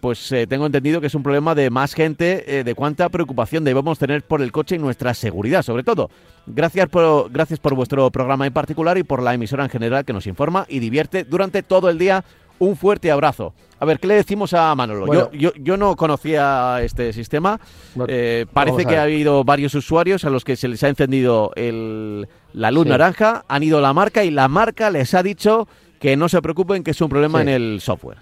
pues 0.00 0.34
tengo 0.48 0.66
entendido 0.66 1.00
que 1.00 1.08
es 1.08 1.14
un 1.14 1.22
problema 1.22 1.54
de 1.54 1.70
más 1.70 1.94
gente, 1.94 2.64
de 2.64 2.74
cuánta 2.74 3.08
preocupación 3.08 3.64
debemos 3.64 3.98
tener 3.98 4.22
por 4.22 4.42
el 4.42 4.52
coche 4.52 4.76
y 4.76 4.78
nuestra 4.78 5.14
seguridad, 5.14 5.62
sobre 5.62 5.82
todo. 5.82 6.10
Gracias 6.46 6.88
por, 6.88 7.30
gracias 7.30 7.60
por 7.60 7.74
vuestro 7.74 8.10
programa 8.10 8.46
en 8.46 8.52
particular 8.52 8.96
y 8.98 9.02
por 9.02 9.22
la 9.22 9.34
emisora 9.34 9.64
en 9.64 9.70
general 9.70 10.04
que 10.04 10.12
nos 10.12 10.26
informa 10.26 10.66
y 10.68 10.78
divierte 10.78 11.24
durante 11.24 11.62
todo 11.62 11.90
el 11.90 11.98
día 11.98 12.24
un 12.60 12.76
fuerte 12.76 13.10
abrazo. 13.10 13.54
A 13.80 13.86
ver, 13.86 13.98
¿qué 13.98 14.06
le 14.06 14.14
decimos 14.14 14.52
a 14.52 14.72
Manolo? 14.74 15.30
yo, 15.32 15.52
yo, 15.54 15.76
no 15.76 15.96
conocía 15.96 16.78
este 16.82 17.12
sistema. 17.12 17.58
Eh, 18.06 18.46
parece 18.52 18.84
que 18.84 18.96
ha 18.96 19.04
habido 19.04 19.42
varios 19.42 19.74
usuarios 19.74 20.24
a 20.24 20.30
los 20.30 20.44
que 20.44 20.54
se 20.54 20.68
les 20.68 20.84
ha 20.84 20.88
encendido 20.88 21.50
el, 21.56 22.28
la 22.52 22.70
luz 22.70 22.86
naranja, 22.86 23.44
han 23.48 23.62
ido 23.62 23.78
a 23.78 23.80
la 23.80 23.94
marca 23.94 24.22
y 24.22 24.30
la 24.30 24.48
marca 24.48 24.90
les 24.90 25.14
ha 25.14 25.22
dicho 25.22 25.66
que 25.98 26.16
no 26.16 26.28
se 26.28 26.40
preocupen, 26.42 26.84
que 26.84 26.92
es 26.92 27.00
un 27.00 27.08
problema 27.08 27.40
en 27.40 27.48
el 27.48 27.80
software. 27.80 28.18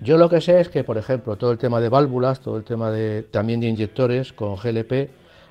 Yo 0.00 0.16
lo 0.16 0.28
que 0.28 0.40
sé 0.40 0.60
es 0.60 0.68
que, 0.68 0.84
por 0.84 0.98
ejemplo, 0.98 1.36
todo 1.36 1.52
el 1.52 1.58
tema 1.58 1.80
de 1.80 1.88
válvulas, 1.88 2.40
todo 2.40 2.56
el 2.56 2.64
tema 2.64 2.90
de 2.90 3.22
también 3.22 3.60
de 3.60 3.68
inyectores 3.68 4.32
con 4.32 4.56
GLP, 4.56 5.10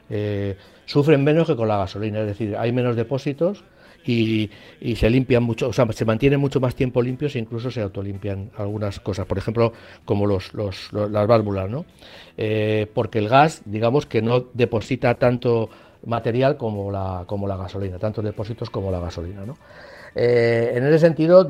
eh, 0.10 0.58
sufren 0.86 1.24
menos 1.24 1.48
que 1.48 1.56
con 1.56 1.68
la 1.68 1.78
gasolina, 1.78 2.22
es 2.22 2.28
decir, 2.28 2.56
hay 2.58 2.72
menos 2.72 2.96
depósitos 2.96 3.64
y, 4.06 4.50
se 4.96 5.10
limpian 5.10 5.44
mucho, 5.44 5.70
o 5.70 5.74
sea, 5.74 5.92
se 5.92 6.06
mantienen 6.06 6.40
mucho 6.40 6.60
más 6.60 6.76
tiempo 6.76 7.02
limpios 7.02 7.36
e 7.36 7.40
incluso 7.40 7.72
se 7.72 7.82
autolimpian 7.82 8.52
algunas 8.58 9.00
cosas, 9.00 9.26
por 9.26 9.38
ejemplo, 9.38 9.74
como 10.06 10.26
los, 10.26 10.54
las 10.54 11.28
válvulas, 11.28 11.70
¿no? 11.70 11.86
Eh, 12.38 12.88
porque 12.94 13.20
el 13.20 13.30
gas, 13.30 13.62
digamos 13.66 14.06
que 14.06 14.22
no 14.22 14.46
deposita 14.54 15.16
tanto 15.16 15.70
material 16.06 16.58
como 16.58 16.92
la, 16.92 17.26
como 17.28 17.48
la 17.48 17.58
gasolina, 17.58 18.00
tantos 18.00 18.24
depósitos 18.24 18.70
como 18.70 18.92
la 18.92 19.00
gasolina, 19.00 19.46
¿no? 19.46 19.58
Eh, 20.16 20.74
en 20.76 20.86
ese 20.86 21.00
sentido, 21.00 21.50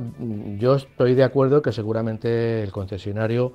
yo 0.57 0.75
estoy 0.75 1.15
de 1.15 1.23
acuerdo 1.23 1.61
que 1.61 1.71
seguramente 1.71 2.61
el 2.61 2.71
concesionario 2.71 3.53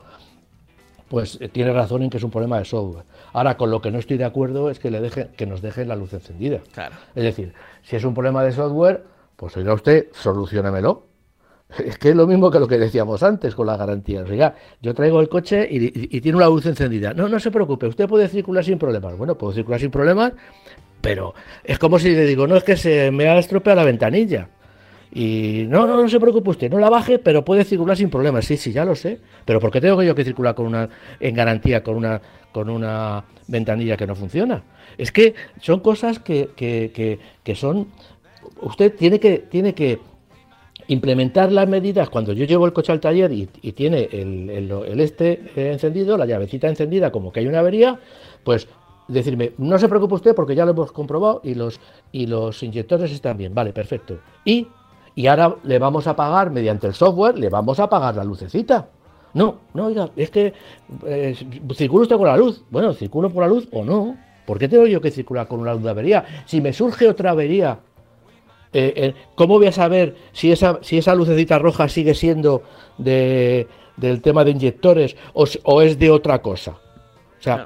pues 1.09 1.39
eh, 1.41 1.49
tiene 1.49 1.73
razón 1.73 2.03
en 2.03 2.11
que 2.11 2.17
es 2.17 2.23
un 2.23 2.31
problema 2.31 2.59
de 2.59 2.65
software. 2.65 3.05
Ahora, 3.33 3.57
con 3.57 3.71
lo 3.71 3.81
que 3.81 3.91
no 3.91 3.99
estoy 3.99 4.17
de 4.17 4.25
acuerdo 4.25 4.71
es 4.71 4.79
que 4.79 4.91
le 4.91 5.01
deje, 5.01 5.29
que 5.37 5.47
nos 5.47 5.63
dejen 5.63 5.89
la 5.89 5.97
luz 5.97 6.13
encendida. 6.13 6.61
Es 7.15 7.23
decir, 7.23 7.53
si 7.83 7.97
es 7.97 8.05
un 8.05 8.15
problema 8.15 8.43
de 8.43 8.53
software, 8.53 9.05
pues 9.37 9.57
oiga 9.57 9.75
usted, 9.75 10.09
solucionemelo. 10.13 11.07
Es 11.85 11.99
que 11.99 12.11
es 12.11 12.17
lo 12.17 12.29
mismo 12.29 12.49
que 12.49 12.61
lo 12.61 12.69
que 12.69 12.79
decíamos 12.79 13.25
antes 13.25 13.57
con 13.57 13.67
la 13.67 13.77
garantía. 13.77 14.23
Oiga, 14.23 14.55
yo 14.81 14.95
traigo 14.95 15.21
el 15.21 15.29
coche 15.29 15.67
y, 15.69 16.21
tiene 16.21 16.37
una 16.37 16.47
luz 16.47 16.65
encendida. 16.67 17.13
No, 17.13 17.29
no 17.29 17.41
se 17.41 17.51
preocupe, 17.51 17.89
usted 17.89 18.09
puede 18.09 18.29
circular 18.29 18.65
sin 18.65 18.79
problemas. 18.79 19.19
Bueno, 19.19 19.37
puedo 19.37 19.53
circular 19.53 19.81
sin 19.81 19.91
problemas, 19.91 20.33
pero 21.01 21.35
es 21.65 21.79
como 21.81 21.99
si 21.99 22.11
le 22.11 22.25
digo, 22.25 22.47
no 22.47 22.57
es 22.57 22.63
que 22.63 22.77
se 22.77 23.11
me 23.11 23.29
ha 23.29 23.37
estropeado 23.39 23.81
la 23.81 23.85
ventanilla. 23.85 24.49
Y 25.19 25.65
no, 25.71 25.87
no, 25.87 25.97
no 25.97 26.07
se 26.11 26.21
preocupe 26.21 26.51
usted, 26.51 26.71
no 26.71 26.79
la 26.79 26.91
baje, 26.91 27.19
pero 27.19 27.43
puede 27.43 27.65
circular 27.65 27.97
sin 27.97 28.11
problemas. 28.11 28.45
Sí, 28.45 28.59
sí, 28.59 28.71
ya 28.71 28.85
lo 28.85 28.95
sé. 28.95 29.19
Pero 29.47 29.61
¿por 29.61 29.71
qué 29.71 29.81
tengo 29.81 30.03
yo 30.03 30.15
que 30.15 30.25
circular 30.25 30.55
con 30.55 30.67
una, 30.67 30.91
en 31.19 31.35
garantía 31.35 31.83
con 31.83 31.97
una, 31.97 32.21
con 32.53 32.69
una 32.69 33.25
ventanilla 33.49 33.97
que 33.97 34.07
no 34.07 34.15
funciona? 34.15 34.63
Es 34.99 35.11
que 35.13 35.35
son 35.63 35.81
cosas 35.81 36.19
que, 36.19 36.51
que, 36.55 37.19
que, 37.43 37.55
son. 37.55 37.89
Usted 38.61 38.95
tiene 38.95 39.19
que, 39.19 39.39
tiene 39.39 39.75
que 39.75 40.01
implementar 40.89 41.51
las 41.51 41.67
medidas 41.67 42.11
cuando 42.11 42.35
yo 42.35 42.45
llevo 42.45 42.67
el 42.67 42.75
coche 42.75 42.93
al 42.93 43.01
taller 43.01 43.33
y, 43.33 43.47
tiene 43.73 44.11
el, 44.13 44.51
el, 44.51 45.01
este 45.01 45.41
encendido, 45.57 46.19
la 46.19 46.27
llavecita 46.27 46.69
encendida, 46.69 47.11
como 47.11 47.33
que 47.33 47.41
hay 47.41 47.47
una 47.47 47.61
avería, 47.61 47.99
pues 48.45 48.69
decirme, 49.09 49.53
no 49.57 49.79
se 49.79 49.89
preocupe 49.89 50.17
usted 50.17 50.35
porque 50.35 50.55
ya 50.55 50.67
lo 50.67 50.73
hemos 50.73 50.93
comprobado 50.93 51.41
y 51.43 51.55
los, 51.55 51.81
y 52.13 52.27
los 52.27 52.63
inyectores 52.63 53.11
están 53.13 53.39
bien. 53.39 53.55
Vale, 53.55 53.73
perfecto. 53.73 54.19
Y 54.45 54.69
y 55.17 55.27
ahora 55.27 55.57
le 55.65 55.79
vamos 55.79 56.07
a 56.07 56.15
pagar, 56.15 56.51
mediante 56.51 56.87
el 56.87 56.95
software, 56.95 57.39
le 57.39 57.49
vamos 57.49 57.81
a 57.81 57.89
pagar 57.89 58.15
la 58.15 58.23
lucecita. 58.23 58.87
No, 59.33 59.61
no, 59.73 59.87
oiga, 59.87 60.11
es 60.15 60.31
que 60.31 60.53
eh, 61.07 61.35
circulo 61.75 62.03
usted 62.03 62.17
con 62.17 62.27
la 62.27 62.37
luz. 62.37 62.63
Bueno, 62.71 62.93
circulo 62.93 63.31
por 63.31 63.43
la 63.43 63.49
luz 63.49 63.67
o 63.73 63.83
no. 63.83 64.15
¿Por 64.47 64.59
qué 64.59 64.69
tengo 64.69 64.87
yo 64.87 65.01
que 65.01 65.11
circular 65.11 65.49
con 65.49 65.61
una 65.61 65.73
luz 65.73 65.87
avería? 65.87 66.45
Si 66.45 66.61
me 66.61 66.75
surge 66.75 67.09
otra 67.09 67.31
avería, 67.31 67.81
eh, 68.75 68.93
eh, 68.95 69.15
¿cómo 69.35 69.55
voy 69.55 69.69
a 69.69 69.73
saber 69.73 70.17
si 70.33 70.53
esa, 70.53 70.81
si 70.83 70.99
esa 70.99 71.15
lucecita 71.15 71.59
roja 71.59 71.89
sigue 71.89 72.15
siendo 72.15 72.63
de, 72.99 73.67
del 73.97 74.21
tema 74.21 74.45
de 74.45 74.51
inyectores 74.51 75.17
o, 75.33 75.81
es 75.81 75.99
de 75.99 76.11
otra 76.11 76.43
cosa? 76.43 76.73
O 76.73 77.43
sea, 77.43 77.65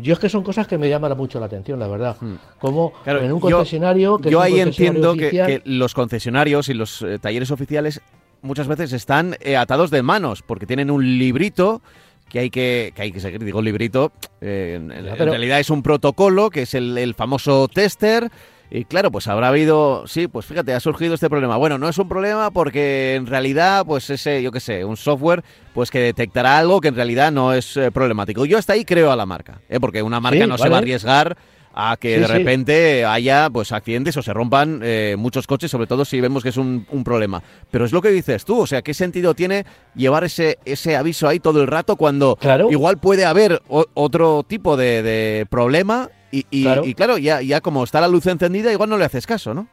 yo 0.00 0.12
es 0.12 0.18
que 0.18 0.28
son 0.28 0.42
cosas 0.42 0.66
que 0.66 0.78
me 0.78 0.88
llaman 0.88 1.16
mucho 1.16 1.40
la 1.40 1.46
atención, 1.46 1.78
la 1.78 1.88
verdad. 1.88 2.16
Hmm. 2.20 2.34
Como 2.58 2.92
en 3.04 3.32
un 3.32 3.40
concesionario. 3.40 4.18
Yo, 4.20 4.30
yo 4.30 4.40
ahí 4.40 4.60
entiendo 4.60 5.14
que, 5.14 5.62
los 5.64 5.94
concesionarios 5.94 6.68
y 6.68 6.74
los 6.74 7.02
eh, 7.02 7.18
talleres 7.18 7.50
oficiales 7.50 8.00
muchas 8.42 8.66
veces 8.66 8.92
están 8.92 9.36
eh, 9.40 9.56
atados 9.56 9.90
de 9.90 10.02
manos 10.02 10.42
porque 10.42 10.66
tienen 10.66 10.90
un 10.90 11.18
librito 11.18 11.82
que 12.28 12.38
hay 12.38 12.50
que, 12.50 12.92
que 12.94 13.02
hay 13.02 13.12
que 13.12 13.20
seguir. 13.20 13.44
Digo 13.44 13.60
librito, 13.60 14.12
eh, 14.40 14.78
en, 14.80 15.16
realidad 15.16 15.60
es 15.60 15.70
un 15.70 15.82
protocolo 15.82 16.50
que 16.50 16.62
es 16.62 16.74
el, 16.74 16.96
el 16.96 17.14
famoso 17.14 17.68
tester 17.68 18.30
y 18.70 18.84
claro, 18.84 19.10
pues 19.10 19.26
habrá 19.26 19.48
habido, 19.48 20.06
sí, 20.06 20.28
pues 20.28 20.46
fíjate, 20.46 20.72
ha 20.72 20.78
surgido 20.80 21.14
este 21.14 21.28
problema. 21.28 21.56
Bueno, 21.56 21.76
no 21.76 21.88
es 21.88 21.98
un 21.98 22.08
problema 22.08 22.52
porque 22.52 23.16
en 23.16 23.26
realidad, 23.26 23.84
pues 23.84 24.08
ese, 24.10 24.42
yo 24.44 24.52
qué 24.52 24.60
sé, 24.60 24.84
un 24.84 24.96
software, 24.96 25.42
pues 25.74 25.90
que 25.90 25.98
detectará 25.98 26.56
algo 26.56 26.80
que 26.80 26.88
en 26.88 26.94
realidad 26.94 27.32
no 27.32 27.52
es 27.52 27.76
eh, 27.76 27.90
problemático. 27.90 28.44
Yo 28.44 28.58
hasta 28.58 28.74
ahí 28.74 28.84
creo 28.84 29.10
a 29.10 29.16
la 29.16 29.26
marca, 29.26 29.60
¿eh? 29.68 29.80
porque 29.80 30.02
una 30.02 30.20
marca 30.20 30.46
no 30.46 30.56
se 30.56 30.68
va 30.68 30.76
a 30.76 30.78
arriesgar 30.78 31.36
a 31.72 31.96
que 31.96 32.18
de 32.20 32.26
repente 32.26 33.04
haya 33.04 33.48
pues 33.50 33.72
accidentes 33.72 34.16
o 34.16 34.22
se 34.22 34.32
rompan 34.32 34.80
eh, 34.84 35.16
muchos 35.18 35.48
coches, 35.48 35.70
sobre 35.70 35.86
todo 35.86 36.04
si 36.04 36.20
vemos 36.20 36.44
que 36.44 36.50
es 36.50 36.56
un, 36.56 36.84
problema. 37.04 37.42
Pero 37.72 37.84
es 37.84 37.92
lo 37.92 38.00
que 38.00 38.10
dices 38.10 38.44
tú, 38.44 38.60
o 38.60 38.66
sea, 38.68 38.82
¿qué 38.82 38.94
sentido 38.94 39.34
tiene 39.34 39.64
llevar 39.96 40.22
ese, 40.22 40.58
ese 40.64 40.96
aviso 40.96 41.26
ahí 41.26 41.40
todo 41.40 41.60
el 41.60 41.66
rato 41.66 41.96
cuando 41.96 42.38
igual 42.70 42.98
puede 42.98 43.24
haber 43.24 43.62
otro 43.68 44.44
tipo 44.46 44.76
de, 44.76 45.02
de 45.02 45.46
problema 45.48 46.08
y, 46.30 46.94
claro. 46.94 47.18
ya, 47.18 47.42
ya 47.42 47.60
como 47.60 47.82
está 47.84 48.00
la 48.00 48.08
luz 48.08 48.26
encendida, 48.26 48.72
igual 48.72 48.88
no 48.88 48.96
le 48.96 49.04
haces 49.04 49.26
caso, 49.26 49.52
¿no? 49.54 49.66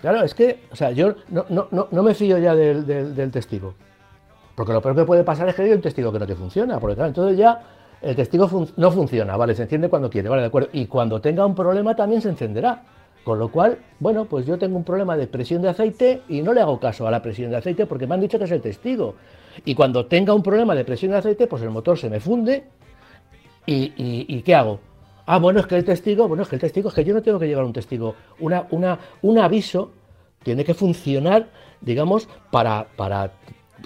Claro, 0.00 0.22
es 0.22 0.34
que, 0.34 0.60
o 0.72 0.76
sea, 0.76 0.90
yo 0.92 1.14
no, 1.28 1.44
no, 1.50 1.68
no, 1.90 2.02
me 2.02 2.14
fío 2.14 2.38
ya 2.38 2.54
del, 2.54 3.30
testigo. 3.30 3.74
Porque 4.54 4.72
lo 4.72 4.80
peor 4.80 4.96
que 4.96 5.04
puede 5.04 5.24
pasar 5.24 5.48
es 5.48 5.54
que 5.54 5.62
hay 5.62 5.72
un 5.72 5.80
testigo 5.80 6.12
que 6.12 6.18
no 6.18 6.26
te 6.26 6.34
funciona. 6.34 6.80
Porque 6.80 6.96
claro, 6.96 7.08
entonces 7.08 7.36
ya 7.36 7.60
el 8.00 8.16
testigo 8.16 8.48
no 8.76 8.90
funciona, 8.90 9.36
¿vale? 9.36 9.54
Se 9.54 9.62
enciende 9.62 9.88
cuando 9.88 10.08
quiere, 10.08 10.28
¿vale? 10.28 10.42
De 10.42 10.48
acuerdo. 10.48 10.70
Y 10.72 10.86
cuando 10.86 11.20
tenga 11.20 11.44
un 11.44 11.54
problema 11.54 11.94
también 11.94 12.22
se 12.22 12.30
encenderá. 12.30 12.82
Con 13.24 13.38
lo 13.38 13.48
cual, 13.48 13.78
bueno, 13.98 14.24
pues 14.24 14.46
yo 14.46 14.56
tengo 14.58 14.78
un 14.78 14.84
problema 14.84 15.14
de 15.14 15.26
presión 15.26 15.60
de 15.60 15.68
aceite 15.68 16.22
y 16.30 16.40
no 16.40 16.54
le 16.54 16.62
hago 16.62 16.80
caso 16.80 17.06
a 17.06 17.10
la 17.10 17.20
presión 17.20 17.50
de 17.50 17.58
aceite 17.58 17.84
porque 17.84 18.06
me 18.06 18.14
han 18.14 18.22
dicho 18.22 18.38
que 18.38 18.44
es 18.44 18.50
el 18.50 18.62
testigo. 18.62 19.14
Y 19.66 19.74
cuando 19.74 20.06
tenga 20.06 20.32
un 20.32 20.42
problema 20.42 20.74
de 20.74 20.86
presión 20.86 21.12
de 21.12 21.18
aceite, 21.18 21.46
pues 21.46 21.62
el 21.62 21.68
motor 21.68 21.98
se 21.98 22.08
me 22.08 22.20
funde 22.20 22.64
y, 23.66 23.92
y 23.96 24.40
¿qué 24.40 24.54
hago? 24.54 24.80
Ah, 25.32 25.38
bueno, 25.38 25.60
es 25.60 25.66
que 25.68 25.76
el 25.76 25.84
testigo, 25.84 26.26
bueno, 26.26 26.42
es 26.42 26.48
que 26.48 26.56
el 26.56 26.60
testigo, 26.60 26.88
es 26.88 26.94
que 26.96 27.04
yo 27.04 27.14
no 27.14 27.22
tengo 27.22 27.38
que 27.38 27.46
llevar 27.46 27.64
un 27.64 27.72
testigo. 27.72 28.16
Una, 28.40 28.66
una, 28.72 28.98
un 29.22 29.38
aviso 29.38 29.92
tiene 30.42 30.64
que 30.64 30.74
funcionar, 30.74 31.46
digamos, 31.80 32.28
para, 32.50 32.88
para 32.96 33.30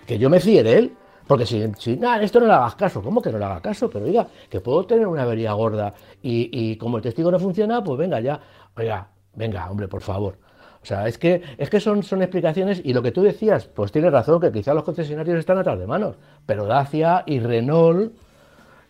que 0.07 0.19
yo 0.19 0.31
me 0.31 0.41
fíe 0.41 0.63
de 0.63 0.79
él. 0.79 0.97
Porque 1.27 1.45
si, 1.45 1.63
si 1.79 1.97
nada, 1.99 2.23
esto 2.23 2.41
no 2.41 2.47
le 2.47 2.53
hagas 2.55 2.77
caso, 2.77 3.03
¿cómo 3.03 3.21
que 3.21 3.31
no 3.31 3.39
le 3.39 3.45
haga 3.45 3.61
caso? 3.61 3.91
Pero 3.91 4.07
oiga, 4.07 4.27
que 4.49 4.63
puedo 4.63 4.87
tener 4.87 5.07
una 5.07 5.25
avería 5.25 5.53
gorda 5.53 5.93
y, 6.23 6.49
y 6.51 6.77
como 6.77 6.97
el 6.97 7.03
testigo 7.03 7.31
no 7.31 7.39
funciona, 7.39 7.85
pues 7.85 7.99
venga 7.99 8.21
ya, 8.21 8.41
oiga, 8.75 9.11
venga, 9.35 9.71
hombre, 9.71 9.87
por 9.87 10.01
favor. 10.01 10.39
O 10.83 10.87
sea, 10.87 11.07
es 11.07 11.19
que, 11.19 11.43
es 11.59 11.69
que 11.69 11.79
son, 11.79 12.03
son 12.03 12.23
explicaciones 12.23 12.81
y 12.83 12.95
lo 12.95 13.03
que 13.03 13.13
tú 13.13 13.21
decías, 13.21 13.67
pues 13.67 13.93
tienes 13.93 14.13
razón, 14.13 14.41
que 14.41 14.51
quizás 14.51 14.75
los 14.75 14.85
concesionarios 14.85 15.39
están 15.39 15.59
atrás 15.59 15.79
de 15.79 15.87
manos, 15.87 16.17
pero 16.47 16.65
Dacia 16.65 17.23
y 17.27 17.39
Renault 17.41 18.15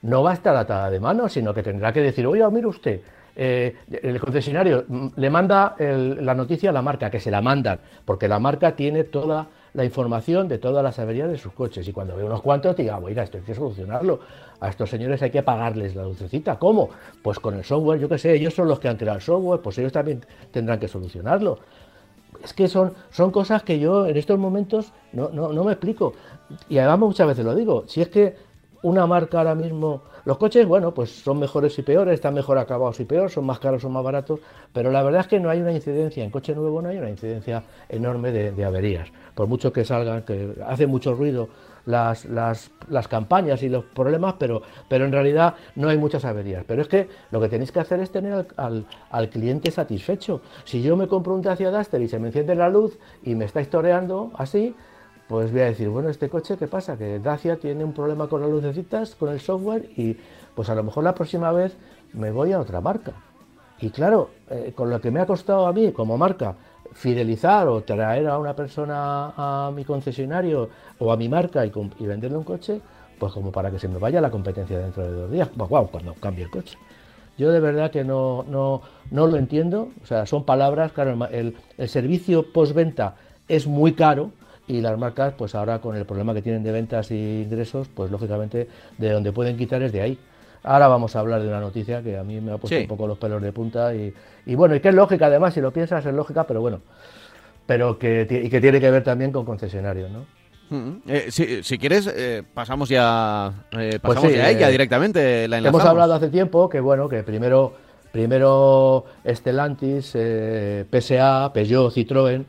no 0.04 0.22
va 0.22 0.32
a 0.32 0.34
estar 0.34 0.54
atada 0.54 0.90
de 0.90 1.00
mano, 1.00 1.28
sino 1.28 1.54
que 1.54 1.62
tendrá 1.62 1.92
que 1.92 2.00
decir, 2.00 2.26
oiga, 2.26 2.50
mire 2.50 2.66
usted, 2.66 3.00
eh, 3.36 3.74
el 4.02 4.20
concesionario 4.20 4.84
le 5.16 5.30
manda 5.30 5.74
la 5.78 6.34
noticia 6.34 6.70
a 6.70 6.72
la 6.72 6.82
marca, 6.82 7.10
que 7.10 7.20
se 7.20 7.30
la 7.30 7.40
mandan, 7.40 7.80
porque 8.04 8.28
la 8.28 8.38
marca 8.38 8.76
tiene 8.76 9.04
toda 9.04 9.48
la 9.72 9.84
información 9.84 10.46
de 10.46 10.58
todas 10.58 10.84
las 10.84 10.98
averías 10.98 11.30
de 11.30 11.38
sus 11.38 11.52
coches. 11.52 11.88
Y 11.88 11.92
cuando 11.92 12.14
ve 12.16 12.22
unos 12.22 12.42
cuantos, 12.42 12.76
diga, 12.76 12.98
bueno, 12.98 13.20
esto 13.20 13.38
hay 13.38 13.44
que 13.44 13.54
solucionarlo. 13.54 14.20
A 14.60 14.68
estos 14.68 14.90
señores 14.90 15.22
hay 15.22 15.30
que 15.30 15.42
pagarles 15.42 15.96
la 15.96 16.04
lucecita. 16.04 16.58
¿Cómo? 16.58 16.90
Pues 17.22 17.40
con 17.40 17.54
el 17.54 17.64
software, 17.64 17.98
yo 17.98 18.08
qué 18.08 18.18
sé, 18.18 18.34
ellos 18.34 18.54
son 18.54 18.68
los 18.68 18.78
que 18.78 18.88
han 18.88 18.96
creado 18.96 19.16
el 19.16 19.22
software, 19.22 19.60
pues 19.60 19.78
ellos 19.78 19.92
también 19.92 20.24
tendrán 20.52 20.78
que 20.78 20.86
solucionarlo. 20.86 21.58
Es 22.42 22.52
que 22.52 22.68
son, 22.68 22.92
son 23.10 23.30
cosas 23.30 23.62
que 23.62 23.78
yo 23.78 24.06
en 24.06 24.16
estos 24.18 24.38
momentos 24.38 24.92
no, 25.12 25.30
no, 25.30 25.52
no 25.52 25.64
me 25.64 25.72
explico. 25.72 26.12
Y 26.68 26.76
además 26.78 26.98
muchas 26.98 27.26
veces 27.26 27.44
lo 27.44 27.54
digo, 27.54 27.84
si 27.88 28.02
es 28.02 28.08
que 28.08 28.53
una 28.84 29.06
marca 29.06 29.38
ahora 29.38 29.54
mismo 29.54 30.02
los 30.24 30.38
coches, 30.38 30.66
bueno, 30.66 30.94
pues 30.94 31.10
son 31.10 31.38
mejores 31.38 31.78
y 31.78 31.82
peores, 31.82 32.14
están 32.14 32.32
mejor 32.32 32.56
acabados 32.56 32.98
y 32.98 33.04
peor, 33.04 33.30
son 33.30 33.44
más 33.44 33.58
caros 33.58 33.84
o 33.84 33.90
más 33.90 34.02
baratos, 34.02 34.40
pero 34.72 34.90
la 34.90 35.02
verdad 35.02 35.20
es 35.20 35.26
que 35.26 35.38
no 35.38 35.50
hay 35.50 35.60
una 35.60 35.72
incidencia, 35.72 36.24
en 36.24 36.30
coche 36.30 36.54
nuevo 36.54 36.80
no 36.80 36.88
hay 36.88 36.96
una 36.96 37.10
incidencia 37.10 37.62
enorme 37.90 38.32
de, 38.32 38.64
averías. 38.64 39.08
Por 39.34 39.48
mucho 39.48 39.70
que 39.70 39.84
salgan, 39.84 40.22
que 40.22 40.54
hace 40.66 40.86
mucho 40.86 41.12
ruido 41.12 41.50
las, 41.84 42.24
las, 42.24 42.70
las, 42.88 43.06
campañas 43.06 43.62
y 43.62 43.68
los 43.68 43.84
problemas, 43.84 44.36
pero, 44.38 44.62
pero 44.88 45.04
en 45.04 45.12
realidad 45.12 45.56
no 45.76 45.90
hay 45.90 45.98
muchas 45.98 46.24
averías. 46.24 46.64
Pero 46.66 46.80
es 46.80 46.88
que 46.88 47.08
lo 47.30 47.38
que 47.38 47.50
tenéis 47.50 47.70
que 47.70 47.80
hacer 47.80 48.00
es 48.00 48.10
tener 48.10 48.46
al, 48.56 48.86
al, 49.10 49.28
cliente 49.28 49.70
satisfecho. 49.70 50.40
Si 50.64 50.80
yo 50.80 50.96
me 50.96 51.06
compro 51.06 51.34
un 51.34 51.42
Dacia 51.42 51.70
Duster 51.70 52.00
y 52.00 52.08
se 52.08 52.18
me 52.18 52.28
enciende 52.28 52.54
la 52.54 52.70
luz 52.70 52.98
y 53.22 53.34
me 53.34 53.44
está 53.44 53.60
historiando 53.60 54.30
así, 54.38 54.74
pues 55.28 55.50
voy 55.52 55.62
a 55.62 55.66
decir, 55.66 55.88
bueno, 55.88 56.08
este 56.08 56.28
coche, 56.28 56.56
¿qué 56.58 56.66
pasa? 56.66 56.98
Que 56.98 57.18
Dacia 57.18 57.56
tiene 57.56 57.82
un 57.82 57.92
problema 57.92 58.28
con 58.28 58.40
las 58.42 58.50
lucecitas, 58.50 59.14
con 59.14 59.30
el 59.30 59.40
software, 59.40 59.88
y 59.96 60.16
pues 60.54 60.68
a 60.68 60.74
lo 60.74 60.82
mejor 60.82 61.04
la 61.04 61.14
próxima 61.14 61.50
vez 61.52 61.76
me 62.12 62.30
voy 62.30 62.52
a 62.52 62.60
otra 62.60 62.80
marca. 62.80 63.12
Y 63.80 63.90
claro, 63.90 64.30
eh, 64.50 64.72
con 64.74 64.90
lo 64.90 65.00
que 65.00 65.10
me 65.10 65.20
ha 65.20 65.26
costado 65.26 65.66
a 65.66 65.72
mí 65.72 65.92
como 65.92 66.16
marca 66.16 66.54
fidelizar 66.92 67.66
o 67.68 67.82
traer 67.82 68.28
a 68.28 68.38
una 68.38 68.54
persona 68.54 69.32
a 69.36 69.72
mi 69.74 69.84
concesionario 69.84 70.68
o 70.98 71.10
a 71.10 71.16
mi 71.16 71.28
marca 71.28 71.66
y, 71.66 71.70
venderle 72.06 72.36
un 72.36 72.44
coche, 72.44 72.80
pues 73.18 73.32
como 73.32 73.50
para 73.50 73.70
que 73.70 73.78
se 73.78 73.88
me 73.88 73.98
vaya 73.98 74.20
la 74.20 74.30
competencia 74.30 74.78
dentro 74.78 75.02
de 75.02 75.10
dos 75.10 75.30
días, 75.30 75.48
pues, 75.56 75.68
cuando 75.90 76.14
cambie 76.14 76.44
el 76.44 76.50
coche. 76.50 76.78
Yo 77.36 77.50
de 77.50 77.58
verdad 77.58 77.90
que 77.90 78.04
no, 78.04 78.44
no, 78.48 78.82
no 79.10 79.26
lo 79.26 79.36
entiendo, 79.36 79.88
o 80.02 80.06
sea, 80.06 80.24
son 80.24 80.44
palabras, 80.44 80.92
claro, 80.92 81.26
el, 81.32 81.56
el 81.78 81.88
servicio 81.88 82.52
postventa 82.52 83.16
es 83.48 83.66
muy 83.66 83.94
caro, 83.94 84.30
y 84.66 84.80
las 84.80 84.98
marcas, 84.98 85.34
pues 85.36 85.54
ahora 85.54 85.80
con 85.80 85.96
el 85.96 86.04
problema 86.06 86.32
que 86.34 86.42
tienen 86.42 86.62
de 86.62 86.72
ventas 86.72 87.10
y 87.10 87.42
ingresos, 87.42 87.88
pues 87.94 88.10
lógicamente 88.10 88.68
de 88.98 89.10
donde 89.10 89.32
pueden 89.32 89.56
quitar 89.56 89.82
es 89.82 89.92
de 89.92 90.00
ahí. 90.00 90.18
Ahora 90.62 90.88
vamos 90.88 91.14
a 91.14 91.20
hablar 91.20 91.42
de 91.42 91.48
una 91.48 91.60
noticia 91.60 92.02
que 92.02 92.16
a 92.16 92.24
mí 92.24 92.40
me 92.40 92.52
ha 92.52 92.56
puesto 92.56 92.78
un 92.78 92.86
poco 92.86 93.06
los 93.06 93.18
pelos 93.18 93.42
de 93.42 93.52
punta 93.52 93.94
y, 93.94 94.14
bueno, 94.54 94.74
y 94.74 94.80
que 94.80 94.88
es 94.88 94.94
lógica 94.94 95.26
además, 95.26 95.52
si 95.52 95.60
lo 95.60 95.70
piensas 95.72 96.04
es 96.06 96.14
lógica, 96.14 96.46
pero 96.46 96.62
bueno, 96.62 96.80
pero 97.66 97.98
que, 97.98 98.26
y 98.30 98.48
que 98.48 98.60
tiene 98.60 98.80
que 98.80 98.90
ver 98.90 99.04
también 99.04 99.30
con 99.30 99.44
concesionarios, 99.44 100.10
¿no? 100.10 100.24
Mm, 100.70 101.02
eh, 101.06 101.26
si, 101.30 101.78
quieres, 101.78 102.06
eh, 102.06 102.42
pasamos 102.54 102.88
ya, 102.88 103.52
eh, 103.72 103.98
pues 104.00 104.14
pasamos 104.14 104.32
ya 104.32 104.44
a 104.44 104.50
ella 104.50 104.68
directamente. 104.68 105.46
La 105.46 105.58
hemos 105.58 105.84
hablado 105.84 106.14
hace 106.14 106.30
tiempo 106.30 106.70
que 106.70 106.80
bueno, 106.80 107.10
que 107.10 107.22
primero, 107.22 107.74
primero 108.10 109.04
Stellantis, 109.26 110.16
PSA, 110.90 111.52
Peugeot, 111.52 111.92
Citroën 111.92 112.44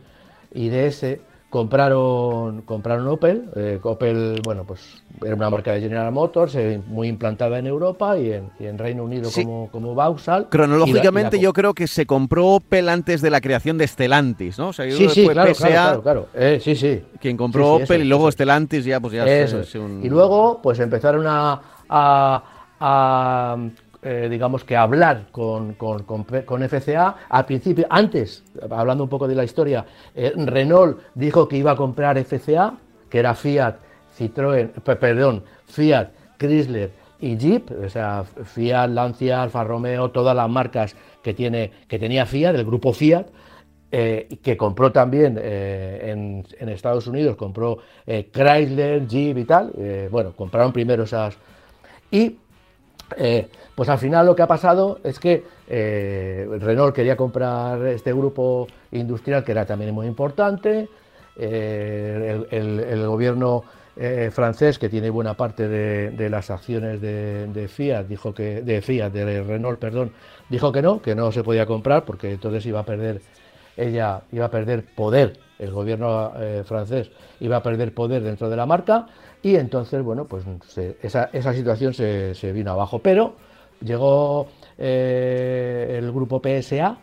y 0.53 0.69
DS 0.69 1.19
compraron, 1.55 2.63
compraron 2.63 3.07
Opel. 3.07 3.45
Eh, 3.55 3.79
Opel, 3.81 4.41
bueno, 4.43 4.65
pues 4.65 5.01
era 5.23 5.35
una 5.35 5.49
marca 5.49 5.71
de 5.71 5.79
General 5.79 6.11
Motors, 6.11 6.53
eh, 6.55 6.81
muy 6.85 7.07
implantada 7.07 7.57
en 7.59 7.65
Europa 7.65 8.17
y 8.17 8.33
en, 8.33 8.77
Reino 8.77 9.05
Unido 9.05 9.29
como, 9.33 9.69
como 9.71 9.95
Vauxhall. 9.95 10.49
Cronológicamente 10.49 11.39
yo 11.39 11.53
creo 11.53 11.73
que 11.73 11.87
se 11.87 12.05
compró 12.05 12.47
Opel 12.47 12.89
antes 12.89 13.21
de 13.21 13.29
la 13.29 13.39
creación 13.39 13.77
de 13.77 13.87
Stellantis, 13.87 14.59
¿no? 14.59 14.73
sí, 14.73 15.07
sí, 15.07 15.29
claro, 15.29 15.53
claro, 15.55 16.01
claro, 16.03 16.27
eh, 16.33 16.59
sí, 16.61 16.75
sí. 16.75 17.01
Quien 17.21 17.37
compró 17.37 17.75
Opel 17.75 18.01
y 18.01 18.05
luego 18.05 18.29
Stellantis 18.29 18.83
ya 18.83 18.99
pues 18.99 19.13
ya 19.13 19.25
Y 19.25 20.09
luego 20.09 20.59
pues 20.61 20.77
empezaron 20.81 21.25
a, 21.25 21.61
a 21.87 23.57
eh, 24.07 24.29
digamos 24.29 24.63
que 24.63 24.77
hablar 24.77 25.29
con, 25.31 25.73
con, 25.73 26.25
FCA. 26.69 27.15
Al 27.27 27.45
principio, 27.47 27.87
antes, 27.89 28.43
hablando 28.69 29.03
un 29.03 29.09
poco 29.09 29.27
de 29.27 29.33
la 29.33 29.43
historia, 29.43 29.83
eh, 30.13 30.31
Renault 30.35 30.99
dijo 31.15 31.47
que 31.47 31.57
iba 31.57 31.71
a 31.71 31.75
comprar 31.75 32.23
FCA, 32.23 32.75
que 33.09 33.17
era 33.17 33.33
Fiat, 33.33 33.77
Citroën, 34.15 34.69
perdón, 34.99 35.43
Fiat, 35.65 36.09
Chrysler 36.37 36.91
y 37.19 37.35
Jeep, 37.35 37.71
o 37.83 37.89
sea, 37.89 38.23
Fiat, 38.23 38.89
Lancia, 38.89 39.41
Alfa 39.41 39.63
Romeo, 39.63 40.11
todas 40.11 40.35
las 40.35 40.51
marcas 40.51 40.95
que, 41.23 41.33
tiene, 41.33 41.71
que 41.87 41.97
tenía 41.97 42.27
Fiat, 42.27 42.53
del 42.53 42.65
grupo 42.65 42.93
Fiat, 42.93 43.25
eh, 43.91 44.37
que 44.43 44.55
compró 44.55 44.91
también 44.91 45.39
en, 45.41 46.45
en, 46.59 46.69
Estados 46.69 47.07
Unidos, 47.07 47.37
compró 47.37 47.79
Chrysler, 48.05 49.07
Jeep 49.07 49.39
y 49.39 49.45
tal. 49.45 49.71
bueno, 50.11 50.33
compraron 50.35 50.71
primero 50.71 51.05
esas. 51.05 51.35
Y 52.11 52.37
eh, 53.17 53.47
pues 53.75 53.89
al 53.89 53.97
final 53.97 54.25
lo 54.25 54.35
que 54.35 54.41
ha 54.41 54.47
pasado 54.47 54.99
es 55.03 55.19
que 55.19 55.43
eh, 55.67 56.47
Renault 56.59 56.95
quería 56.95 57.15
comprar 57.15 57.85
este 57.87 58.13
grupo 58.13 58.67
industrial 58.91 59.43
que 59.43 59.51
era 59.51 59.65
también 59.65 59.93
muy 59.93 60.07
importante, 60.07 60.87
eh, 61.37 62.45
el, 62.51 63.05
gobierno 63.07 63.63
francés 64.31 64.77
que 64.77 64.89
tiene 64.89 65.09
buena 65.09 65.35
parte 65.35 65.69
de, 65.69 66.29
las 66.29 66.49
acciones 66.49 66.99
de, 66.99 67.69
Fiat 67.69 68.05
dijo 68.07 68.33
que 68.33 68.61
de 68.61 68.81
Fiat 68.81 69.09
de 69.09 69.41
Renault 69.41 69.79
perdón 69.79 70.11
dijo 70.49 70.73
que 70.73 70.81
no 70.81 71.01
que 71.01 71.15
no 71.15 71.31
se 71.31 71.43
podía 71.43 71.65
comprar 71.65 72.03
porque 72.03 72.33
entonces 72.33 72.65
iba 72.65 72.81
a 72.81 72.85
perder 72.85 73.21
ella 73.77 74.21
iba 74.33 74.47
a 74.47 74.51
perder 74.51 74.83
poder 74.83 75.39
el 75.59 75.71
gobierno 75.71 76.31
francés 76.65 77.09
iba 77.39 77.57
a 77.57 77.63
perder 77.63 77.93
poder 77.93 78.23
dentro 78.23 78.49
de 78.49 78.55
la 78.55 78.65
marca 78.65 79.07
y 79.45 79.57
entonces, 79.57 80.01
bueno, 80.01 80.25
pues 80.25 80.43
esa, 81.03 81.29
esa, 81.31 81.53
situación 81.53 81.93
se, 81.93 82.33
se, 82.33 82.51
vino 82.51 82.71
abajo. 82.71 82.97
Pero 82.97 83.35
llegó 83.79 84.47
eh, 84.75 85.97
el 85.99 86.11
grupo 86.11 86.41
PSA, 86.41 86.97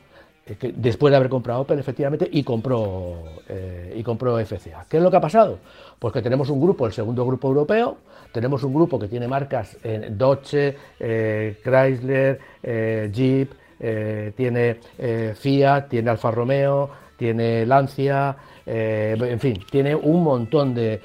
eh, 0.46 0.72
después 0.74 1.12
de 1.12 1.18
haber 1.18 1.28
comprado 1.28 1.60
Opel, 1.60 1.78
efectivamente, 1.78 2.28
y 2.32 2.42
compró, 2.42 3.22
eh, 3.48 3.94
y 3.96 4.02
compró 4.02 4.44
FCA. 4.44 4.86
¿Qué 4.88 4.96
es 4.96 5.02
lo 5.04 5.08
que 5.08 5.18
ha 5.18 5.20
pasado? 5.20 5.60
Pues 6.00 6.12
que 6.12 6.20
tenemos 6.20 6.50
un 6.50 6.60
grupo, 6.60 6.84
el 6.84 6.92
segundo 6.92 7.24
grupo 7.24 7.46
europeo, 7.46 7.98
tenemos 8.32 8.64
un 8.64 8.74
grupo 8.74 8.98
que 8.98 9.06
tiene 9.06 9.28
marcas 9.28 9.76
en 9.84 10.18
Dodge, 10.18 10.76
Chrysler, 10.98 12.40
Jeep, 13.12 13.52
tiene 14.34 14.80
Fiat, 15.36 15.88
tiene 15.88 16.10
Alfa 16.10 16.32
Romeo, 16.32 16.90
tiene 17.16 17.64
Lancia, 17.66 18.36
eh, 18.64 19.16
en 19.18 19.40
fin, 19.40 19.60
tiene 19.70 19.94
un 19.94 20.22
montón 20.22 20.74
de, 20.74 21.00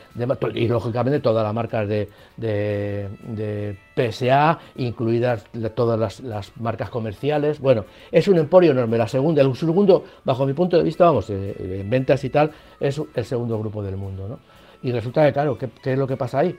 y 0.54 0.68
lógicamente 0.68 1.20
todas 1.20 1.44
las 1.44 1.54
marcas 1.54 1.88
de, 1.88 3.78
PSA, 3.96 4.60
incluidas 4.76 5.46
todas 5.76 6.22
las, 6.22 6.52
marcas 6.58 6.90
comerciales. 6.90 7.60
Bueno, 7.60 7.86
es 8.12 8.28
un 8.28 8.38
emporio 8.38 8.72
enorme. 8.72 8.98
La 8.98 9.08
segunda, 9.08 9.42
el 9.42 9.56
segundo, 9.56 10.04
bajo 10.24 10.46
mi 10.46 10.54
punto 10.54 10.78
de 10.78 10.84
vista, 10.84 11.06
vamos, 11.06 11.30
eh, 11.30 11.80
en 11.82 11.90
ventas 11.90 12.24
y 12.24 12.30
tal, 12.30 12.52
es 12.80 13.02
el 13.16 13.26
segundo 13.26 13.58
grupo 13.60 13.82
del 13.82 13.98
mundo. 13.98 14.28
¿no? 14.28 14.40
Y 14.84 14.92
resulta 14.92 15.26
que, 15.26 15.34
claro, 15.34 15.58
¿qué, 15.58 15.70
¿qué, 15.82 15.94
es 15.94 16.00
lo 16.00 16.08
que 16.08 16.18
pasa 16.18 16.40
ahí? 16.40 16.56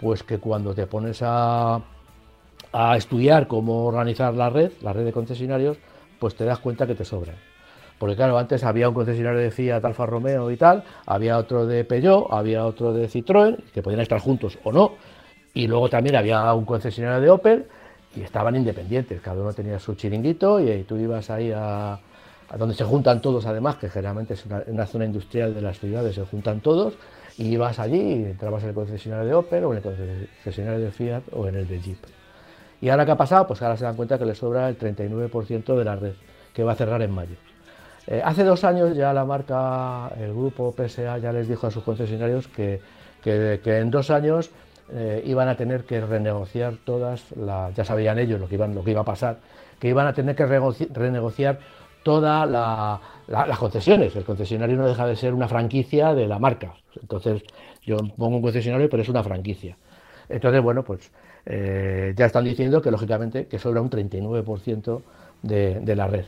Pues 0.00 0.22
que 0.22 0.38
cuando 0.38 0.74
te 0.74 0.86
pones 0.86 1.20
a, 1.22 1.80
a 2.72 2.96
estudiar 2.96 3.48
cómo 3.48 3.86
organizar 3.86 4.34
la 4.34 4.50
red, 4.50 4.72
la 4.82 4.92
red 4.92 5.04
de 5.04 5.12
concesionarios, 5.12 5.78
pues 6.18 6.34
te 6.34 6.44
das 6.44 6.58
cuenta 6.58 6.86
que 6.86 6.94
te 6.94 7.04
sobran. 7.04 7.36
Porque 7.98 8.16
claro, 8.16 8.36
antes 8.38 8.62
había 8.64 8.88
un 8.88 8.94
concesionario 8.94 9.40
de 9.40 9.50
Fiat, 9.50 9.84
Alfa 9.84 10.04
Romeo 10.04 10.50
y 10.50 10.56
tal, 10.56 10.84
había 11.06 11.38
otro 11.38 11.66
de 11.66 11.84
Peugeot, 11.84 12.26
había 12.30 12.66
otro 12.66 12.92
de 12.92 13.08
Citroën, 13.08 13.56
que 13.72 13.82
podían 13.82 14.00
estar 14.00 14.20
juntos 14.20 14.58
o 14.64 14.72
no, 14.72 14.92
y 15.54 15.66
luego 15.66 15.88
también 15.88 16.16
había 16.16 16.52
un 16.52 16.66
concesionario 16.66 17.20
de 17.22 17.30
Opel 17.30 17.66
y 18.14 18.20
estaban 18.20 18.54
independientes, 18.56 19.20
cada 19.22 19.40
uno 19.40 19.52
tenía 19.54 19.78
su 19.78 19.94
chiringuito 19.94 20.60
y, 20.60 20.82
tú 20.84 20.96
ibas 20.96 21.30
ahí 21.30 21.50
a, 21.54 21.98
donde 22.58 22.74
se 22.74 22.84
juntan 22.84 23.22
todos 23.22 23.46
además, 23.46 23.76
que 23.76 23.88
generalmente 23.88 24.34
es 24.34 24.44
una, 24.44 24.86
zona 24.86 25.06
industrial 25.06 25.54
de 25.54 25.62
las 25.62 25.78
ciudades, 25.78 26.14
se 26.14 26.24
juntan 26.26 26.60
todos, 26.60 26.94
y 27.38 27.48
ibas 27.48 27.78
allí 27.78 28.00
y 28.00 28.24
entrabas 28.24 28.62
en 28.64 28.70
el 28.70 28.74
concesionario 28.74 29.26
de 29.26 29.34
Opel 29.34 29.64
o 29.64 29.72
en 29.72 29.78
el 29.78 29.82
concesionario 29.82 30.80
de 30.80 30.90
Fiat 30.90 31.22
o 31.32 31.48
en 31.48 31.54
el 31.54 31.66
de 31.66 31.80
Jeep. 31.80 31.98
¿Y 32.82 32.90
ahora 32.90 33.06
qué 33.06 33.12
ha 33.12 33.16
pasado? 33.16 33.46
Pues 33.46 33.62
ahora 33.62 33.78
se 33.78 33.84
dan 33.84 33.96
cuenta 33.96 34.18
que 34.18 34.26
le 34.26 34.34
sobra 34.34 34.68
el 34.68 34.78
39% 34.78 35.76
de 35.76 35.84
la 35.84 35.96
red, 35.96 36.12
que 36.52 36.62
va 36.62 36.72
a 36.72 36.76
cerrar 36.76 37.00
en 37.00 37.10
mayo. 37.10 37.36
Eh, 38.06 38.22
hace 38.24 38.44
dos 38.44 38.62
años 38.64 38.96
ya 38.96 39.12
la 39.12 39.24
marca, 39.24 40.12
el 40.18 40.32
grupo 40.32 40.72
PSA 40.72 41.18
ya 41.18 41.32
les 41.32 41.48
dijo 41.48 41.66
a 41.66 41.70
sus 41.70 41.82
concesionarios 41.82 42.46
que, 42.48 42.80
en 43.24 43.90
dos 43.90 44.10
años 44.10 44.50
eh, 44.92 45.22
iban 45.26 45.48
a 45.48 45.56
tener 45.56 45.84
que 45.84 46.00
renegociar 46.00 46.74
todas, 46.84 47.24
las, 47.36 47.74
ya 47.74 47.84
sabían 47.84 48.18
ellos 48.20 48.38
lo 48.38 48.48
que, 48.48 48.54
iban, 48.54 48.74
lo 48.74 48.84
que 48.84 48.92
iba 48.92 49.00
a 49.00 49.04
pasar, 49.04 49.38
que 49.80 49.88
iban 49.88 50.06
a 50.06 50.12
tener 50.12 50.36
que 50.36 50.46
renegociar 50.46 51.58
todas 52.04 52.48
las 53.26 53.58
concesiones. 53.58 54.14
El 54.14 54.24
concesionario 54.24 54.76
no 54.76 54.86
deja 54.86 55.06
de 55.06 55.16
ser 55.16 55.34
una 55.34 55.48
franquicia 55.48 56.14
de 56.14 56.28
la 56.28 56.38
marca. 56.38 56.74
Entonces, 57.00 57.42
yo 57.82 57.96
pongo 58.16 58.36
un 58.36 58.42
concesionario, 58.42 58.88
pero 58.88 59.02
es 59.02 59.08
una 59.08 59.24
franquicia. 59.24 59.76
Entonces, 60.28 60.62
bueno, 60.62 60.84
pues 60.84 61.10
eh, 61.46 62.14
ya 62.16 62.26
están 62.26 62.44
diciendo 62.44 62.80
que 62.80 62.92
lógicamente 62.92 63.46
que 63.46 63.58
sobra 63.58 63.80
un 63.80 63.90
39% 63.90 65.02
de, 65.42 65.80
de 65.80 65.96
la 65.96 66.06
red. 66.06 66.24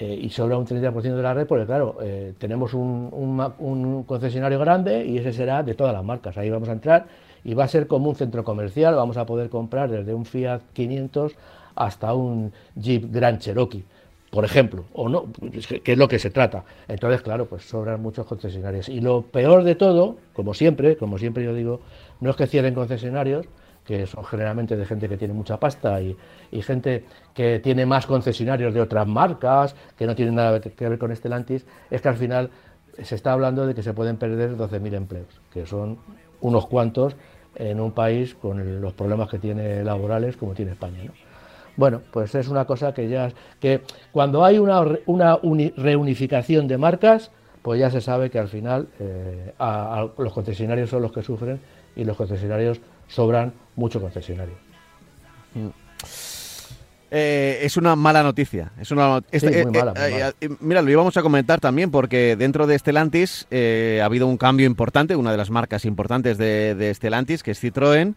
Y 0.00 0.30
sobra 0.30 0.56
un 0.56 0.66
30% 0.66 1.02
de 1.02 1.22
la 1.22 1.34
red, 1.34 1.46
porque 1.46 1.66
claro, 1.66 1.98
eh, 2.02 2.34
tenemos 2.38 2.74
un, 2.74 3.10
un, 3.58 4.02
concesionario 4.04 4.58
grande 4.58 5.04
y 5.04 5.18
ese 5.18 5.32
será 5.32 5.62
de 5.62 5.74
todas 5.74 5.92
las 5.92 6.04
marcas. 6.04 6.36
Ahí 6.38 6.50
vamos 6.50 6.68
a 6.68 6.72
entrar 6.72 7.06
y 7.44 7.54
va 7.54 7.64
a 7.64 7.68
ser 7.68 7.86
como 7.86 8.08
un 8.08 8.16
centro 8.16 8.44
comercial, 8.44 8.94
vamos 8.94 9.16
a 9.16 9.26
poder 9.26 9.50
comprar 9.50 9.90
desde 9.90 10.14
un 10.14 10.24
Fiat 10.24 10.60
500 10.72 11.32
hasta 11.74 12.14
un 12.14 12.52
Jeep 12.76 13.12
Grand 13.12 13.38
Cherokee 13.38 13.84
por 14.32 14.46
ejemplo, 14.46 14.86
o 14.94 15.10
no, 15.10 15.26
que 15.84 15.92
es 15.92 15.98
lo 15.98 16.08
que 16.08 16.18
se 16.18 16.30
trata. 16.30 16.64
Entonces, 16.88 17.20
claro, 17.20 17.44
pues 17.44 17.64
sobran 17.64 18.00
muchos 18.00 18.24
concesionarios. 18.24 18.88
Y 18.88 19.02
lo 19.02 19.20
peor 19.20 19.62
de 19.62 19.74
todo, 19.74 20.16
como 20.32 20.54
siempre, 20.54 20.96
como 20.96 21.18
siempre 21.18 21.44
yo 21.44 21.52
digo, 21.52 21.82
no 22.20 22.30
es 22.30 22.36
que 22.36 22.46
cierren 22.46 22.72
concesionarios, 22.72 23.44
que 23.84 24.06
son 24.06 24.24
generalmente 24.24 24.76
de 24.76 24.84
gente 24.86 25.08
que 25.08 25.16
tiene 25.16 25.34
mucha 25.34 25.58
pasta 25.58 26.00
y, 26.00 26.16
gente 26.62 27.04
que 27.34 27.58
tiene 27.60 27.86
más 27.86 28.06
concesionarios 28.06 28.74
de 28.74 28.80
otras 28.80 29.06
marcas, 29.06 29.74
que 29.96 30.06
no 30.06 30.14
tienen 30.14 30.34
nada 30.34 30.60
que 30.60 30.88
ver 30.88 30.98
con 30.98 31.10
Estelantis, 31.10 31.66
es 31.90 32.00
que 32.00 32.08
al 32.08 32.16
final 32.16 32.50
se 33.02 33.14
está 33.14 33.32
hablando 33.32 33.66
de 33.66 33.74
que 33.74 33.82
se 33.82 33.94
pueden 33.94 34.16
perder 34.16 34.56
12.000 34.56 34.94
empleos, 34.94 35.40
que 35.52 35.66
son 35.66 35.98
unos 36.40 36.66
cuantos 36.66 37.16
en 37.54 37.80
un 37.80 37.92
país 37.92 38.34
con 38.34 38.80
los 38.80 38.92
problemas 38.92 39.28
que 39.28 39.38
tiene 39.38 39.82
laborales 39.82 40.36
como 40.36 40.52
tiene 40.54 40.72
España. 40.72 41.04
¿no? 41.04 41.12
Bueno, 41.76 42.02
pues 42.10 42.34
es 42.34 42.48
una 42.48 42.66
cosa 42.66 42.92
que 42.92 43.08
ya, 43.08 43.30
que 43.58 43.82
cuando 44.12 44.44
hay 44.44 44.58
una, 44.58 44.82
una 45.06 45.38
reunificación 45.76 46.68
de 46.68 46.76
marcas, 46.76 47.30
pues 47.62 47.80
ya 47.80 47.90
se 47.90 48.00
sabe 48.00 48.30
que 48.30 48.38
al 48.38 48.48
final 48.48 48.88
eh, 48.98 49.54
los 50.18 50.32
concesionarios 50.32 50.90
son 50.90 51.02
los 51.02 51.12
que 51.12 51.22
sufren 51.22 51.60
y 51.96 52.04
los 52.04 52.16
concesionarios 52.16 52.80
sobran 53.08 53.52
mucho 53.76 54.00
concesionarios. 54.00 54.58
Mm. 55.54 55.68
Eh, 57.14 57.58
es 57.62 57.76
una 57.76 57.94
mala 57.94 58.22
noticia. 58.22 58.72
Es 58.80 58.90
una, 58.90 59.20
este, 59.30 59.64
muy 59.64 59.78
mala, 59.78 59.92
eh, 60.08 60.32
mira, 60.60 60.80
lo 60.80 60.90
íbamos 60.90 61.14
a 61.18 61.22
comentar 61.22 61.60
también 61.60 61.90
porque 61.90 62.36
dentro 62.36 62.66
de 62.66 62.78
Stellantis 62.78 63.46
ha 63.50 64.04
habido 64.04 64.26
un 64.26 64.38
cambio 64.38 64.66
importante. 64.66 65.14
Una 65.14 65.30
de 65.30 65.36
las 65.36 65.50
marcas 65.50 65.84
importantes 65.84 66.38
de, 66.38 66.74
de 66.74 66.94
Stellantis, 66.94 67.42
que 67.42 67.50
es 67.50 67.62
Citroën, 67.62 68.14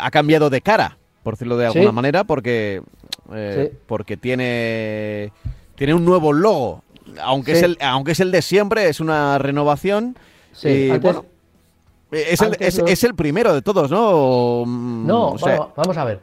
ha 0.00 0.10
cambiado 0.10 0.48
de 0.48 0.62
cara 0.62 0.96
por 1.22 1.34
decirlo 1.34 1.56
de 1.56 1.66
alguna 1.66 1.92
manera, 1.92 2.24
porque, 2.24 2.82
eh, 3.32 3.72
porque 3.86 4.16
tiene, 4.16 5.32
tiene 5.76 5.94
un 5.94 6.04
nuevo 6.04 6.32
logo. 6.32 6.82
Aunque, 7.20 7.52
es 7.52 7.62
el, 7.62 7.78
aunque 7.80 8.12
es 8.12 8.20
el 8.20 8.30
de 8.30 8.42
siempre, 8.42 8.88
es 8.88 9.00
una 9.00 9.38
renovación. 9.38 10.16
Sí, 10.52 10.90
bueno, 11.00 11.24
es, 12.12 12.40
el, 12.42 12.56
es, 12.60 13.04
el, 13.04 13.14
primero 13.14 13.52
de 13.54 13.62
todos, 13.62 13.90
¿no? 13.90 14.64
Mm, 14.66 15.06
no, 15.06 15.34
vamos, 15.76 15.96
a 15.96 16.04
ver. 16.04 16.20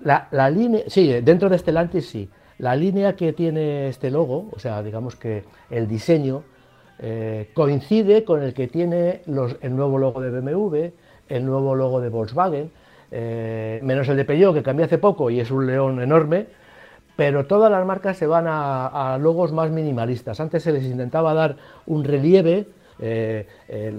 La, 0.00 0.28
la, 0.30 0.48
línea, 0.48 0.82
sí, 0.86 1.08
dentro 1.22 1.48
de 1.48 1.58
Stellantis 1.58 2.08
sí. 2.08 2.28
La 2.58 2.76
línea 2.76 3.16
que 3.16 3.32
tiene 3.32 3.88
este 3.88 4.10
logo, 4.10 4.48
o 4.52 4.58
sea, 4.58 4.82
digamos 4.82 5.16
que 5.16 5.44
el 5.70 5.88
diseño, 5.88 6.44
eh, 7.00 7.50
coincide 7.52 8.24
con 8.24 8.42
el 8.42 8.54
que 8.54 8.68
tiene 8.68 9.22
los, 9.26 9.56
el 9.60 9.74
nuevo 9.74 9.98
logo 9.98 10.20
de 10.20 10.30
BMW, 10.30 10.92
el 11.28 11.44
nuevo 11.44 11.74
logo 11.74 12.00
de 12.00 12.08
Volkswagen 12.08 12.70
eh, 13.16 13.78
menos 13.84 14.08
el 14.08 14.16
de 14.16 14.24
Peugeot 14.24 14.52
que 14.52 14.64
cambió 14.64 14.86
hace 14.86 14.98
poco 14.98 15.30
y 15.30 15.38
es 15.38 15.52
un 15.52 15.68
león 15.68 16.00
enorme, 16.02 16.48
pero 17.14 17.46
todas 17.46 17.70
las 17.70 17.86
marcas 17.86 18.16
se 18.16 18.26
van 18.26 18.46
a, 18.48 19.16
logos 19.20 19.52
más 19.52 19.70
minimalistas. 19.70 20.40
Antes 20.40 20.64
se 20.64 20.72
les 20.72 20.82
intentaba 20.82 21.32
dar 21.32 21.56
un 21.86 22.02
relieve, 22.02 22.66
eh, 22.98 23.46
eh, 23.68 23.92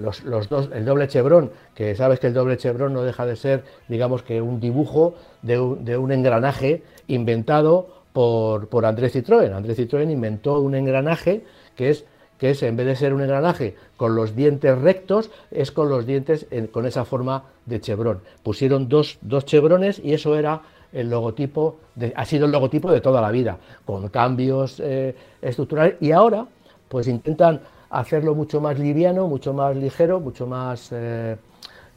el 0.72 0.84
doble 0.84 1.08
chevron, 1.08 1.50
que 1.74 1.94
sabes 1.94 2.20
que 2.20 2.28
el 2.28 2.34
doble 2.34 2.56
chevron 2.56 2.92
no 2.92 3.02
deja 3.02 3.26
de 3.26 3.36
ser, 3.36 3.64
digamos 3.88 4.22
que 4.22 4.40
un 4.40 4.60
dibujo 4.60 5.14
de 5.42 5.58
un, 5.58 6.12
engranaje 6.12 6.82
inventado 7.06 7.88
por, 8.12 8.68
por 8.68 8.86
André 8.86 9.10
Citroën. 9.10 9.52
André 9.52 9.76
Citroën 9.76 10.10
inventó 10.10 10.60
un 10.60 10.74
engranaje 10.74 11.42
que 11.74 11.90
es 11.90 12.04
que 12.38 12.50
es 12.50 12.62
en 12.62 12.76
vez 12.76 12.86
de 12.86 12.96
ser 12.96 13.14
un 13.14 13.22
engranaje 13.22 13.76
con 13.96 14.14
los 14.14 14.36
dientes 14.36 14.76
rectos, 14.78 15.30
es 15.50 15.72
con 15.72 15.88
los 15.88 16.06
dientes 16.06 16.46
con 16.70 16.86
esa 16.86 17.04
forma 17.04 17.44
de 17.64 17.80
chevron. 17.80 18.20
Pusieron 18.42 18.88
dos, 18.88 19.18
dos 19.22 19.44
chevrones 19.46 20.00
y 20.04 20.12
eso 20.12 20.36
era 20.36 20.60
el 20.92 21.10
logotipo, 21.10 21.76
ha 22.14 22.24
sido 22.24 22.46
el 22.46 22.52
logotipo 22.52 22.90
de 22.90 23.00
toda 23.00 23.20
la 23.20 23.30
vida, 23.30 23.58
con 23.84 24.08
cambios 24.08 24.80
eh, 24.80 25.14
estructurales 25.42 25.96
y 26.00 26.12
ahora 26.12 26.46
pues 26.88 27.08
intentan 27.08 27.60
hacerlo 27.90 28.34
mucho 28.34 28.60
más 28.60 28.78
liviano, 28.78 29.28
mucho 29.28 29.52
más 29.52 29.76
ligero, 29.76 30.20
mucho 30.20 30.46
más, 30.46 30.90
eh, 30.92 31.36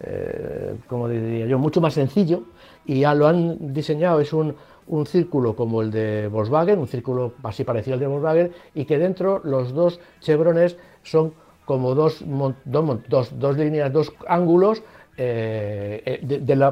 eh, 0.02 0.76
como 0.88 1.08
diría 1.08 1.46
yo, 1.48 1.60
mucho 1.60 1.82
más 1.82 1.94
sencillo 1.94 2.44
y 2.86 3.02
ya 3.02 3.14
lo 3.14 3.28
han 3.28 3.74
diseñado, 3.74 4.20
es 4.20 4.34
un, 4.34 4.56
un 4.88 5.06
círculo 5.06 5.56
como 5.56 5.82
el 5.82 5.92
de 5.92 6.28
Volkswagen, 6.28 6.80
un 6.80 6.88
círculo 6.88 7.34
así 7.44 7.64
parecido 7.64 7.94
al 7.94 8.00
de 8.00 8.08
Volkswagen, 8.08 8.52
y 8.74 8.86
que 8.86 8.98
dentro 8.98 9.42
los 9.44 9.74
dos 9.74 10.00
chevrones 10.20 10.78
son 11.04 11.34
como 11.66 11.94
dos, 11.94 12.24
dos, 12.66 13.58
líneas, 13.58 13.94
dos 13.94 14.12
ángulos, 14.28 14.82
eh, 15.18 16.26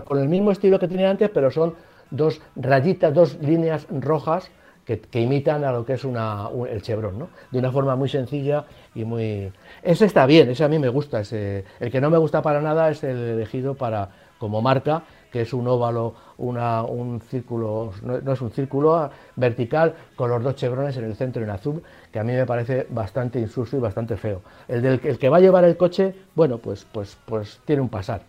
con 0.06 0.18
el 0.18 0.28
mismo 0.28 0.52
estilo 0.52 0.80
que 0.80 0.88
tenía 0.88 1.12
antes, 1.12 1.30
pero 1.30 1.52
son 1.52 1.76
dos 2.10 2.42
rayitas, 2.56 3.14
dos 3.14 3.38
líneas 3.40 3.86
rojas 3.92 4.50
que, 4.86 5.22
imitan 5.22 5.64
a 5.66 5.72
lo 5.72 5.86
que 5.86 5.94
es 5.94 6.04
una, 6.04 6.50
el 6.70 6.82
chevron, 6.82 7.20
¿no? 7.20 7.28
de 7.52 7.60
una 7.60 7.72
forma 7.72 7.96
muy 7.96 8.10
sencilla 8.10 8.66
y 8.98 9.06
muy... 9.06 9.52
Ese 9.84 10.06
está 10.06 10.26
bien, 10.26 10.50
ese 10.50 10.64
a 10.64 10.68
mí 10.68 10.80
me 10.80 10.90
gusta, 10.90 11.20
ese... 11.22 11.64
el 11.80 11.92
que 11.92 12.02
no 12.02 12.10
me 12.10 12.18
gusta 12.18 12.42
para 12.42 12.62
nada 12.62 12.90
es 12.90 13.04
el 13.04 13.18
elegido 13.18 13.76
para, 13.76 14.10
como 14.40 14.62
marca, 14.62 15.04
que 15.32 15.42
es 15.42 15.54
un 15.54 15.68
óvalo, 15.68 16.16
una, 16.38 16.84
un 16.84 17.22
círculo, 17.22 17.92
no, 18.02 18.32
es 18.32 18.42
un 18.42 18.50
círculo 18.52 19.10
vertical 19.36 19.94
con 20.16 20.30
los 20.30 20.42
dos 20.42 20.56
chevrones 20.56 20.98
en 20.98 21.04
el 21.04 21.16
centro 21.16 21.44
en 21.44 21.50
azul, 21.50 21.84
que 22.12 22.20
a 22.20 22.24
mí 22.24 22.34
me 22.34 22.46
parece 22.46 22.88
bastante 22.90 23.40
insulso 23.40 23.78
y 23.78 23.80
bastante 23.80 24.18
feo. 24.18 24.42
El, 24.68 24.82
del, 24.82 25.02
el 25.04 25.20
que 25.20 25.30
va 25.30 25.38
a 25.38 25.42
llevar 25.42 25.64
el 25.66 25.78
coche, 25.78 26.16
bueno, 26.34 26.58
pues, 26.58 26.86
pues, 26.92 27.18
pues 27.26 27.60
tiene 27.66 27.82
un 27.82 27.90
pasar. 27.90 28.22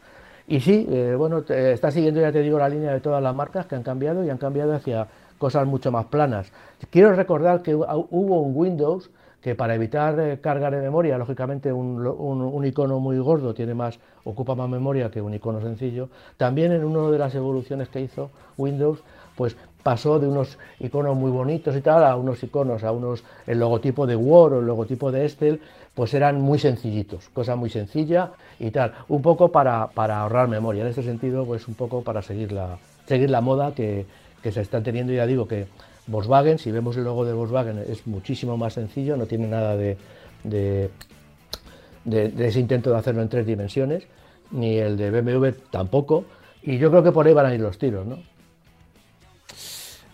Y 0.47 0.61
sí, 0.61 0.87
eh, 0.91 1.15
bueno, 1.17 1.45
está 1.47 1.91
siguiendo, 1.91 2.21
ya 2.21 2.33
te 2.33 2.41
digo, 2.41 2.59
la 2.59 2.69
línea 2.69 2.93
de 2.93 3.01
todas 3.01 3.23
las 3.23 3.35
marcas 3.35 3.67
que 3.67 3.75
han 3.75 3.83
cambiado 3.83 4.25
y 4.25 4.31
han 4.31 4.39
cambiado 4.39 4.75
hacia 4.75 5.07
cosas 5.37 5.67
mucho 5.67 5.93
más 5.93 6.07
planas. 6.07 6.51
Quiero 6.91 7.13
recordar 7.13 7.63
que 7.63 7.75
hubo 7.75 8.41
un 8.41 8.57
Windows 8.57 9.11
que 9.49 9.55
para 9.55 9.75
evitar 9.75 10.21
eh, 10.21 10.41
carga 10.43 10.71
de 10.71 10.79
memoria, 10.79 11.17
lógicamente 11.17 11.73
un, 11.73 12.63
icono 12.67 13.01
muy 13.01 13.19
gordo 13.19 13.55
tiene 13.55 13.73
más, 13.73 13.99
ocupa 14.25 14.55
más 14.55 14.69
memoria 14.69 15.11
que 15.11 15.23
un 15.23 15.33
icono 15.33 15.63
sencillo, 15.63 16.11
también 16.37 16.71
en 16.71 16.85
una 16.85 17.11
de 17.11 17.17
las 17.17 17.35
evoluciones 17.35 17.89
que 17.89 18.03
hizo 18.03 18.31
Windows, 18.59 18.99
pues 19.37 19.57
pasó 19.83 20.19
de 20.19 20.29
unos 20.29 20.59
iconos 20.81 21.17
muy 21.17 21.31
bonitos 21.31 21.75
y 21.75 21.81
tal 21.81 22.05
a 22.05 22.15
unos 22.17 22.43
iconos, 22.43 22.85
a 22.85 22.93
unos, 22.93 23.25
el 23.47 23.59
logotipo 23.59 24.07
de 24.07 24.17
Word 24.17 24.53
o 24.53 24.61
el 24.61 24.67
logotipo 24.67 25.11
de 25.11 25.25
Excel, 25.25 25.63
pues 25.95 26.13
eran 26.13 26.43
muy 26.43 26.59
sencillitos, 26.59 27.31
cosa 27.31 27.57
muy 27.57 27.71
sencilla 27.71 28.33
y 28.59 28.71
tal, 28.71 28.93
un 29.09 29.23
poco 29.23 29.51
para, 29.51 29.87
para 29.87 30.21
ahorrar 30.21 30.49
memoria, 30.49 30.83
en 30.83 30.89
este 30.89 31.05
sentido, 31.05 31.47
pues 31.47 31.67
un 31.69 31.75
poco 31.75 32.03
para 32.03 32.21
seguir 32.21 32.53
la, 32.53 32.77
seguir 33.07 33.31
la 33.31 33.41
moda 33.41 33.73
que, 33.75 34.05
que 34.43 34.53
se 34.53 34.61
está 34.61 34.83
teniendo, 34.83 35.15
ya 35.15 35.25
digo 35.25 35.49
que 35.49 35.69
Volkswagen, 36.09 36.59
si 36.59 36.71
vemos 36.71 36.97
el 36.97 37.05
logo 37.05 37.25
de 37.25 37.33
Volkswagen, 37.33 37.79
es 37.79 38.07
muchísimo 38.07 38.57
más 38.57 38.75
sencillo, 38.75 39.16
no 39.16 39.27
tiene 39.27 39.47
nada 39.47 39.77
de, 39.77 39.97
de, 40.44 40.90
ese 42.38 42.61
intento 42.61 42.90
de 42.90 42.97
hacerlo 42.97 43.23
en 43.23 43.29
tres 43.29 43.47
dimensiones, 43.47 44.05
ni 44.51 44.79
el 44.79 44.97
de 44.97 45.11
BMW 45.11 45.49
tampoco, 45.71 46.25
y 46.62 46.79
yo 46.79 46.90
creo 46.90 47.03
que 47.03 47.12
por 47.12 47.27
ahí 47.27 47.35
van 47.35 47.47
a 47.47 47.55
ir 47.55 47.61
los 47.61 47.79
tiros, 47.79 48.07
¿no? 48.07 48.18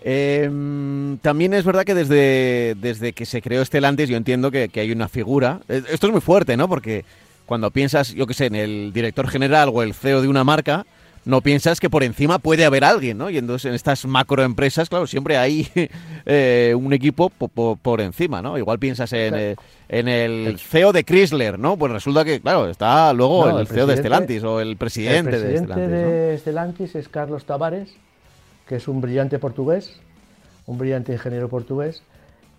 Em, 0.06 1.16
también 1.18 1.54
es 1.54 1.64
verdad 1.64 1.84
que 1.84 1.94
desde, 1.94 2.74
desde 2.78 3.14
que 3.14 3.24
se 3.24 3.40
creó 3.40 3.64
Stellantis 3.64 4.10
yo 4.10 4.18
entiendo 4.18 4.50
que, 4.50 4.68
que, 4.68 4.80
hay 4.80 4.92
una 4.92 5.08
figura. 5.08 5.60
Eh, 5.66 5.82
esto 5.90 6.08
es 6.08 6.12
muy 6.12 6.20
fuerte, 6.20 6.58
¿no? 6.58 6.68
Porque 6.68 7.06
cuando 7.46 7.70
piensas, 7.70 8.12
yo 8.12 8.26
qué 8.26 8.34
sé, 8.34 8.46
en 8.46 8.54
el 8.54 8.92
director 8.92 9.26
general 9.28 9.70
o 9.72 9.82
el 9.82 9.94
CEO 9.94 10.20
de 10.20 10.28
una 10.28 10.44
marca, 10.44 10.84
no 11.24 11.40
piensas 11.40 11.80
que 11.80 11.88
por 11.88 12.02
encima 12.02 12.38
puede 12.38 12.64
haber 12.64 12.84
alguien, 12.84 13.18
¿no? 13.18 13.30
Y 13.30 13.38
entonces 13.38 13.68
en 13.68 13.74
estas 13.74 14.04
macroempresas, 14.06 14.88
claro, 14.88 15.06
siempre 15.06 15.36
hay 15.36 15.68
eh, 16.26 16.74
un 16.76 16.92
equipo 16.92 17.30
por, 17.30 18.00
encima, 18.00 18.42
¿no? 18.42 18.58
Igual 18.58 18.78
piensas 18.78 19.12
en, 19.12 19.34
eh, 19.34 19.56
en, 19.88 20.08
el 20.08 20.58
CEO 20.58 20.92
de 20.92 21.04
Chrysler, 21.04 21.58
¿no? 21.58 21.76
Pues 21.76 21.92
resulta 21.92 22.24
que, 22.24 22.40
claro, 22.40 22.68
está 22.68 23.12
luego 23.12 23.58
el, 23.58 23.66
CEO 23.66 23.86
de 23.86 23.96
Stellantis 23.96 24.44
o 24.44 24.60
el 24.60 24.76
presidente, 24.76 25.36
el 25.36 25.42
presidente 25.42 25.88
de 25.88 26.38
Stellantis. 26.38 26.94
es 26.94 27.08
Carlos 27.08 27.44
Tavares, 27.44 27.94
que 28.66 28.76
es 28.76 28.88
un 28.88 29.00
brillante 29.00 29.38
portugués, 29.38 29.96
un 30.66 30.78
brillante 30.78 31.12
ingeniero 31.12 31.48
portugués, 31.48 32.02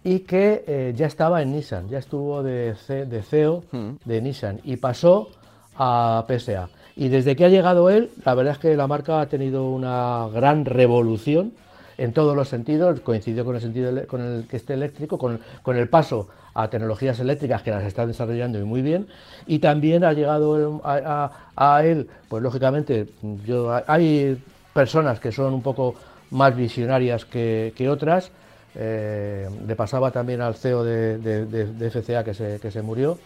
y 0.04 0.20
que 0.20 0.64
eh, 0.68 0.94
ya 0.96 1.08
estaba 1.08 1.42
en 1.42 1.52
Nissan, 1.52 1.90
ya 1.90 1.98
estuvo 1.98 2.44
de, 2.44 2.76
de 2.88 3.24
CEO 3.24 3.64
hmm. 3.72 3.90
de 4.06 4.22
Nissan 4.22 4.62
y 4.64 4.78
pasó 4.78 5.30
a 5.76 6.26
PSA. 6.28 6.70
Y 6.96 7.10
desde 7.10 7.36
que 7.36 7.46
ha 7.46 7.50
llegado 7.50 7.90
él, 7.90 8.10
la 8.24 8.36
verdad 8.36 8.54
es 8.54 8.60
que 8.60 8.76
la 8.76 8.88
marca 8.88 9.20
ha 9.20 9.28
tenido 9.28 9.70
una 9.70 10.28
gran 10.34 10.64
revolución 10.66 11.52
en 11.98 12.14
todos 12.14 12.36
los 12.36 12.50
sentidos, 12.50 13.00
coincidió 13.02 13.46
con 13.46 13.56
el 13.56 13.62
sentido 13.62 14.06
con 14.08 14.22
el 14.22 14.48
que 14.48 14.58
esté 14.58 14.74
eléctrico, 14.74 15.18
con, 15.18 15.40
el 15.78 15.90
paso 15.90 16.30
a 16.54 16.70
tecnologías 16.70 17.20
eléctricas 17.20 17.62
que 17.62 17.72
las 17.72 17.84
están 17.84 18.08
desarrollando 18.08 18.60
y 18.60 18.64
muy 18.64 18.82
bien, 18.82 19.08
y 19.46 19.60
también 19.60 20.04
ha 20.04 20.14
llegado 20.14 20.82
a, 20.84 21.82
él, 21.84 22.10
pues 22.28 22.44
lógicamente, 22.44 23.08
yo, 23.46 23.72
hay 23.88 24.42
personas 24.74 25.20
que 25.20 25.32
son 25.32 25.54
un 25.54 25.62
poco 25.62 25.96
más 26.32 26.56
visionarias 26.56 27.26
que, 27.26 27.88
otras, 27.90 28.32
eh, 28.76 29.50
le 29.66 29.76
pasaba 29.76 30.12
también 30.12 30.42
al 30.42 30.56
CEO 30.56 30.84
de, 30.84 31.90
FCA 31.92 32.24
que 32.24 32.34
se, 32.34 32.60
que 32.60 32.72
se 32.72 32.82
murió. 32.82 33.18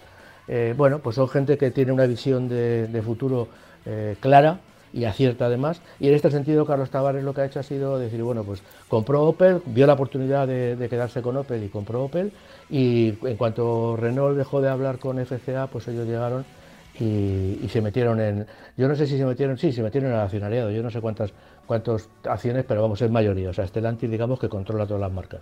Eh, 0.49 0.73
bueno, 0.75 0.97
pues 0.97 1.15
son 1.15 1.29
gente 1.29 1.59
que 1.59 1.69
tiene 1.69 1.91
una 1.91 2.07
visión 2.07 2.49
de, 2.49 3.01
futuro 3.05 3.47
eh, 3.85 4.15
clara 4.19 4.59
y 4.91 5.05
acierta 5.05 5.45
además. 5.45 5.81
Y 5.99 6.07
en 6.07 6.15
este 6.15 6.31
sentido, 6.31 6.65
Carlos 6.65 6.89
Tavares 6.89 7.23
lo 7.23 7.35
que 7.35 7.41
ha 7.41 7.45
hecho 7.45 7.59
ha 7.59 7.63
sido 7.63 7.99
decir, 7.99 8.23
bueno, 8.23 8.43
pues 8.43 8.63
compró 8.87 9.25
Opel, 9.25 9.61
vio 9.67 9.85
la 9.85 9.93
oportunidad 9.93 10.47
de, 10.47 10.87
quedarse 10.89 11.21
con 11.21 11.37
Opel 11.37 11.63
y 11.63 11.69
compró 11.69 12.03
Opel. 12.03 12.31
Y 12.67 13.13
en 13.23 13.37
cuanto 13.37 13.95
Renault 13.95 14.35
dejó 14.37 14.59
de 14.59 14.69
hablar 14.69 14.97
con 14.97 15.23
FCA, 15.23 15.67
pues 15.67 15.87
ellos 15.87 16.07
llegaron 16.07 16.43
y, 16.99 17.67
se 17.69 17.81
metieron 17.81 18.19
en. 18.19 18.47
Yo 18.75 18.87
no 18.87 18.95
sé 18.95 19.05
si 19.05 19.17
se 19.17 19.25
metieron, 19.25 19.55
sí, 19.57 19.71
se 19.71 19.83
metieron 19.83 20.09
en 20.09 20.15
el 20.15 20.21
accionariado. 20.21 20.71
Yo 20.71 20.81
no 20.81 20.89
sé 20.89 20.99
cuántas, 20.99 21.31
acciones, 22.23 22.65
pero 22.67 22.81
vamos, 22.81 22.99
es 23.03 23.11
mayoría. 23.11 23.51
O 23.51 23.53
sea, 23.53 23.67
Stellantis, 23.67 24.09
digamos, 24.09 24.39
que 24.39 24.49
controla 24.49 24.87
todas 24.87 25.01
las 25.01 25.11
marcas. 25.11 25.41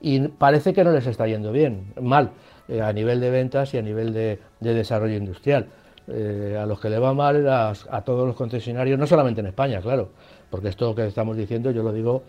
Y 0.00 0.20
parece 0.28 0.72
que 0.72 0.82
no 0.82 0.92
les 0.92 1.06
está 1.06 1.26
yendo 1.26 1.52
bien, 1.52 1.92
mal, 2.00 2.30
eh, 2.68 2.80
a 2.80 2.92
nivel 2.92 3.20
de 3.20 3.30
ventas 3.30 3.72
y 3.74 3.78
a 3.78 3.82
nivel 3.82 4.12
de, 4.12 4.38
desarrollo 4.60 5.16
industrial. 5.16 5.66
Eh, 6.08 6.56
a 6.60 6.66
los 6.66 6.78
que 6.78 6.88
le 6.88 6.98
va 6.98 7.12
mal 7.14 7.48
a, 7.48 7.74
todos 8.04 8.26
los 8.26 8.36
concesionarios, 8.36 8.98
no 8.98 9.06
solamente 9.06 9.40
en 9.40 9.48
España, 9.48 9.80
claro, 9.80 10.10
porque 10.50 10.68
esto 10.68 10.94
que 10.94 11.06
estamos 11.06 11.36
diciendo 11.36 11.72
yo 11.72 11.82
lo 11.82 11.92
digo 11.92 12.22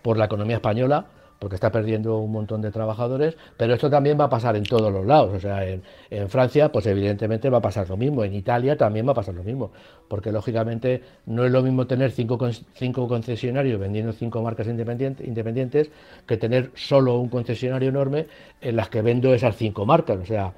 por 0.00 0.16
la 0.16 0.24
economía 0.24 0.56
española, 0.56 1.04
porque 1.42 1.56
está 1.56 1.72
perdiendo 1.72 2.18
un 2.18 2.30
montón 2.30 2.62
de 2.62 2.70
trabajadores, 2.70 3.36
pero 3.56 3.74
esto 3.74 3.90
también 3.90 4.16
va 4.18 4.26
a 4.26 4.30
pasar 4.30 4.54
en 4.54 4.62
todos 4.62 4.92
los 4.92 5.04
lados. 5.04 5.34
O 5.34 5.40
sea, 5.40 5.66
en, 5.66 5.82
Francia, 6.28 6.70
pues 6.70 6.86
evidentemente 6.86 7.50
va 7.50 7.58
a 7.58 7.60
pasar 7.60 7.90
lo 7.90 7.96
mismo, 7.96 8.22
en 8.22 8.32
Italia 8.32 8.76
también 8.76 9.08
va 9.08 9.10
a 9.10 9.16
pasar 9.16 9.34
lo 9.34 9.42
mismo, 9.42 9.72
porque 10.06 10.30
lógicamente 10.30 11.02
no 11.26 11.44
es 11.44 11.50
lo 11.50 11.60
mismo 11.60 11.88
tener 11.88 12.12
cinco, 12.12 12.38
cinco 12.74 13.08
concesionarios 13.08 13.80
vendiendo 13.80 14.12
cinco 14.12 14.40
marcas 14.40 14.68
independientes 14.68 15.90
que 16.28 16.36
tener 16.36 16.70
solo 16.76 17.18
un 17.18 17.28
concesionario 17.28 17.88
enorme 17.88 18.28
en 18.60 18.76
las 18.76 18.88
que 18.88 19.02
vendo 19.02 19.34
esas 19.34 19.56
cinco 19.56 19.84
marcas. 19.84 20.20
O 20.20 20.24
sea, 20.24 20.52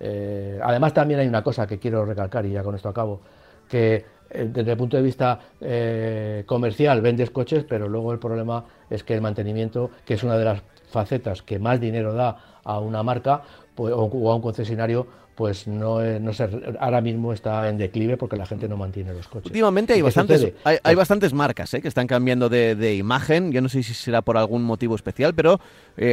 eh, 0.00 0.58
además 0.60 0.92
también 0.92 1.20
hay 1.20 1.28
una 1.28 1.44
cosa 1.44 1.68
que 1.68 1.78
quiero 1.78 2.04
recalcar, 2.04 2.44
y 2.46 2.50
ya 2.50 2.64
con 2.64 2.74
esto 2.74 2.88
acabo, 2.88 3.20
que 3.68 4.04
desde 4.30 4.72
el 4.72 4.76
punto 4.76 4.96
de 4.96 5.02
vista 5.02 5.38
eh, 5.60 6.44
comercial 6.46 7.00
vendes 7.00 7.30
coches, 7.30 7.64
pero 7.68 7.88
luego 7.88 8.12
el 8.12 8.18
problema 8.18 8.64
es 8.90 9.02
que 9.02 9.14
el 9.14 9.20
mantenimiento, 9.20 9.90
que 10.04 10.14
es 10.14 10.22
una 10.22 10.36
de 10.36 10.44
las 10.44 10.62
facetas 10.90 11.42
que 11.42 11.58
más 11.58 11.80
dinero 11.80 12.14
da 12.14 12.60
a 12.64 12.80
una 12.80 13.02
marca 13.02 13.42
pues, 13.74 13.92
o, 13.94 14.30
a 14.30 14.34
un 14.34 14.42
concesionario, 14.42 15.06
pues 15.34 15.68
no, 15.68 16.00
no 16.00 16.32
sé, 16.32 16.48
ahora 16.80 17.02
mismo 17.02 17.32
está 17.32 17.68
en 17.68 17.76
declive 17.76 18.16
porque 18.16 18.36
la 18.36 18.46
gente 18.46 18.68
no 18.68 18.78
mantiene 18.78 19.12
los 19.12 19.28
coches. 19.28 19.46
Últimamente 19.46 19.92
hay 19.92 20.00
bastantes, 20.00 20.54
hay, 20.64 20.78
pues 20.82 20.96
bastantes 20.96 21.34
marcas 21.34 21.74
¿eh? 21.74 21.82
que 21.82 21.88
están 21.88 22.06
cambiando 22.06 22.48
de, 22.48 22.94
imagen. 22.94 23.52
Yo 23.52 23.60
no 23.60 23.68
sé 23.68 23.82
si 23.82 23.92
será 23.92 24.22
por 24.22 24.38
algún 24.38 24.64
motivo 24.64 24.94
especial, 24.94 25.34
pero 25.34 25.60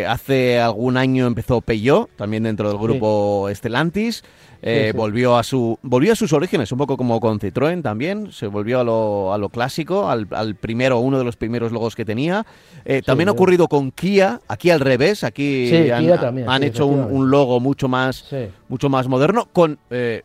hace 0.08 0.60
algún 0.60 0.98
año 0.98 1.26
empezó 1.26 1.62
Peugeot, 1.62 2.10
también 2.18 2.44
dentro 2.44 2.68
del 2.68 2.78
grupo 2.78 3.48
Estelantis. 3.48 4.24
Eh, 4.66 4.94
volvió 4.96 5.36
a 5.36 5.44
su 5.44 5.78
volvió 5.82 6.14
a 6.14 6.16
sus 6.16 6.32
orígenes, 6.32 6.72
un 6.72 6.78
poco 6.78 6.96
como 6.96 7.20
con 7.20 7.38
Citroën 7.38 7.82
también, 7.82 8.32
se 8.32 8.48
volvió 8.48 8.80
a 8.80 8.84
lo, 8.86 9.34
a 9.34 9.38
lo 9.38 9.50
clásico, 9.50 10.10
al, 10.10 10.26
al, 10.32 10.56
primero, 10.56 11.00
uno 11.00 11.18
de 11.18 11.26
los 11.26 11.36
primeros 11.36 11.74
logos 11.74 11.98
que 11.98 12.06
tenía. 12.06 12.46
Eh, 12.86 13.02
también 13.02 13.28
ha 13.28 13.34
ocurrido 13.34 13.68
con 13.68 13.92
Kia, 13.92 14.40
aquí 14.48 14.70
al 14.70 14.80
revés, 14.80 15.26
aquí 15.26 15.90
han, 15.92 16.64
hecho 16.64 16.86
un, 16.86 17.30
logo 17.30 17.60
mucho 17.60 17.90
más, 17.90 18.34
mucho 18.70 18.88
más 18.88 19.10
moderno, 19.10 19.50
con, 19.52 19.80
eh, 19.90 20.24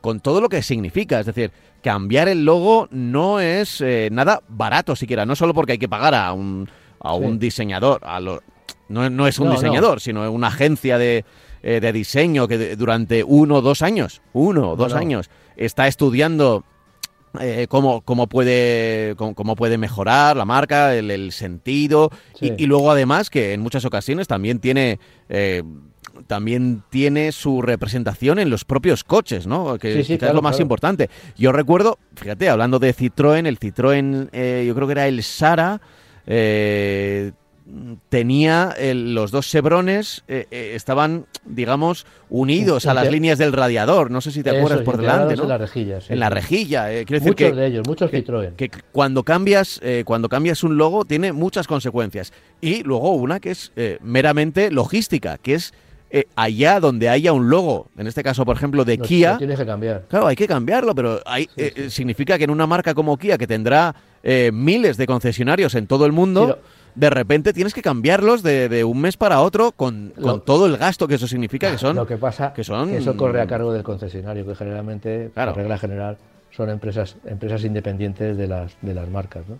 con 0.00 0.20
todo 0.20 0.40
lo 0.40 0.48
que 0.48 0.62
significa, 0.62 1.20
es 1.20 1.26
decir, 1.26 1.50
cambiar 1.82 2.28
el 2.28 2.46
logo 2.46 2.88
no 2.90 3.38
es 3.38 3.84
nada 4.10 4.40
barato 4.48 4.96
siquiera, 4.96 5.26
no 5.26 5.36
solo 5.36 5.52
porque 5.52 5.72
hay 5.72 5.78
que 5.78 5.90
pagar 5.90 6.14
a 6.14 6.32
un, 6.32 6.70
a 7.00 7.12
un 7.12 7.38
diseñador, 7.38 8.00
a 8.02 8.18
lo, 8.18 8.42
no, 8.88 9.10
no 9.10 9.26
es 9.26 9.38
un 9.38 9.50
diseñador, 9.50 10.00
sino 10.00 10.30
una 10.32 10.46
agencia 10.46 10.96
de 10.96 11.26
eh, 11.62 11.80
de 11.80 11.92
diseño 11.92 12.46
que 12.46 12.76
durante 12.76 13.24
uno 13.24 13.56
o 13.56 13.62
dos 13.62 13.82
años, 13.82 14.22
uno 14.32 14.70
o 14.70 14.76
dos 14.76 14.94
años, 14.94 15.30
está 15.56 15.88
estudiando 15.88 16.64
eh, 17.40 17.66
cómo, 17.68 18.02
cómo, 18.02 18.26
puede, 18.26 19.14
cómo, 19.16 19.56
puede 19.56 19.78
mejorar 19.78 20.36
la 20.36 20.44
marca, 20.44 20.94
el, 20.94 21.32
sentido, 21.32 22.10
y, 22.40 22.66
luego 22.66 22.90
además 22.90 23.28
que 23.30 23.52
en 23.52 23.60
muchas 23.60 23.84
ocasiones 23.84 24.26
también 24.28 24.58
tiene... 24.60 24.98
Eh, 25.28 25.62
también 26.26 26.82
tiene 26.90 27.30
su 27.30 27.62
representación 27.62 28.40
en 28.40 28.50
los 28.50 28.64
propios 28.64 29.04
coches, 29.04 29.46
¿no? 29.46 29.78
Que 29.78 30.00
es 30.00 30.22
lo 30.34 30.42
más 30.42 30.58
importante. 30.58 31.08
Yo 31.36 31.52
recuerdo, 31.52 31.96
fíjate, 32.16 32.48
hablando 32.48 32.80
de 32.80 32.92
Citroën, 32.92 33.46
el 33.46 33.60
Citroën, 33.60 34.64
yo 34.64 34.74
creo 34.74 34.86
que 34.88 34.92
era 34.92 35.06
el 35.06 35.22
Sara, 35.22 35.80
eh, 37.68 37.96
tenía 38.08 38.74
los 38.94 39.30
dos 39.30 39.48
chevrones 39.48 40.24
eh, 40.28 40.46
eh, 40.50 40.72
estaban 40.74 41.26
digamos 41.44 42.06
unidos 42.30 42.86
a 42.86 42.94
las 42.94 43.10
líneas 43.10 43.38
del 43.38 43.52
radiador 43.52 44.10
no 44.10 44.20
sé 44.20 44.30
si 44.30 44.42
te 44.42 44.50
acuerdas 44.50 44.82
por 44.82 44.96
delante 44.96 45.36
¿no? 45.36 45.42
en 45.42 45.48
la 45.48 45.58
rejilla 45.58 45.98
en 46.08 46.20
la 46.20 46.30
rejilla 46.30 46.92
eh, 46.92 47.04
muchos 47.20 47.56
de 47.56 47.66
ellos 47.66 47.86
muchos 47.86 48.10
Citroën 48.10 48.54
que 48.56 48.70
cuando 48.92 49.22
cambias 49.22 49.80
cuando 50.04 50.28
cambias 50.28 50.62
un 50.64 50.76
logo 50.76 51.04
tiene 51.04 51.32
muchas 51.32 51.66
consecuencias 51.66 52.32
y 52.60 52.82
luego 52.82 53.12
una 53.12 53.40
que 53.40 53.50
es 53.50 53.72
meramente 54.00 54.70
logística 54.70 55.38
que 55.38 55.54
es 55.54 55.72
allá 56.36 56.80
donde 56.80 57.10
haya 57.10 57.34
un 57.34 57.50
logo, 57.50 57.88
en 57.98 58.06
este 58.06 58.22
caso, 58.22 58.46
por 58.46 58.56
ejemplo, 58.56 58.86
de 58.86 58.96
Kia. 58.96 59.36
Tienes 59.36 59.58
que 59.58 59.66
cambiar. 59.66 60.06
Claro, 60.08 60.26
hay 60.26 60.36
que 60.36 60.48
cambiarlo, 60.48 60.94
pero 60.94 61.20
hay, 61.26 61.46
significa 61.90 62.38
que 62.38 62.44
en 62.44 62.50
una 62.50 62.66
marca 62.66 62.94
como 62.94 63.18
Kia, 63.18 63.36
que 63.36 63.46
tendrá 63.46 63.94
miles 64.52 64.96
de 64.96 65.06
concesionarios 65.06 65.74
en 65.74 65.86
todo 65.86 66.06
el 66.06 66.12
mundo, 66.12 66.58
de 66.98 67.10
repente 67.10 67.52
tienes 67.52 67.74
que 67.74 67.82
cambiarlos 67.82 68.42
de, 68.42 68.84
un 68.84 69.00
mes 69.00 69.16
para 69.16 69.40
otro 69.40 69.72
con, 69.72 70.12
todo 70.44 70.66
el 70.66 70.76
gasto 70.76 71.06
que 71.06 71.14
eso 71.14 71.28
significa 71.28 71.70
que 71.70 71.78
son 71.78 71.96
lo 71.96 72.06
que 72.06 72.16
pasa 72.16 72.52
que 72.52 72.64
son 72.64 72.90
eso 72.90 73.16
corre 73.16 73.40
a 73.40 73.46
cargo 73.46 73.72
del 73.72 73.82
concesionario 73.82 74.46
que 74.46 74.54
generalmente 74.54 75.30
claro. 75.32 75.52
por 75.52 75.62
regla 75.62 75.78
general 75.78 76.18
son 76.50 76.70
empresas 76.70 77.16
empresas 77.24 77.64
independientes 77.64 78.36
de 78.36 78.48
las 78.48 78.76
de 78.82 78.94
las 78.94 79.08
marcas 79.08 79.44
¿no? 79.48 79.58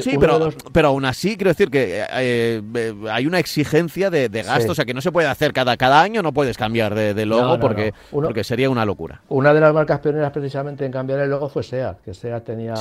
sí, 0.00 0.16
pero, 0.18 0.50
pero 0.72 0.88
aún 0.88 1.04
así 1.04 1.36
quiero 1.36 1.50
decir 1.50 1.70
que 1.70 2.00
eh, 2.00 2.62
eh, 2.74 2.94
hay 3.10 3.26
una 3.26 3.38
exigencia 3.38 4.10
de, 4.10 4.28
gasto, 4.28 4.72
o 4.72 4.74
sea 4.74 4.84
que 4.84 4.94
no 4.94 5.00
se 5.00 5.12
puede 5.12 5.28
hacer 5.28 5.52
cada, 5.52 5.76
cada 5.76 6.02
año, 6.02 6.22
no 6.22 6.32
puedes 6.32 6.58
cambiar 6.58 6.94
de, 6.94 7.26
logo 7.26 7.60
porque, 7.60 7.94
porque 8.10 8.42
sería 8.42 8.68
una 8.68 8.84
locura. 8.84 9.22
Una 9.28 9.54
de 9.54 9.60
las 9.60 9.72
marcas 9.72 10.00
pioneras 10.00 10.32
precisamente 10.32 10.84
en 10.84 10.90
cambiar 10.90 11.20
el 11.20 11.30
logo 11.30 11.48
fue 11.48 11.62
SEAT, 11.62 12.00
que 12.00 12.14
SEAT 12.14 12.44
tenía 12.44 12.74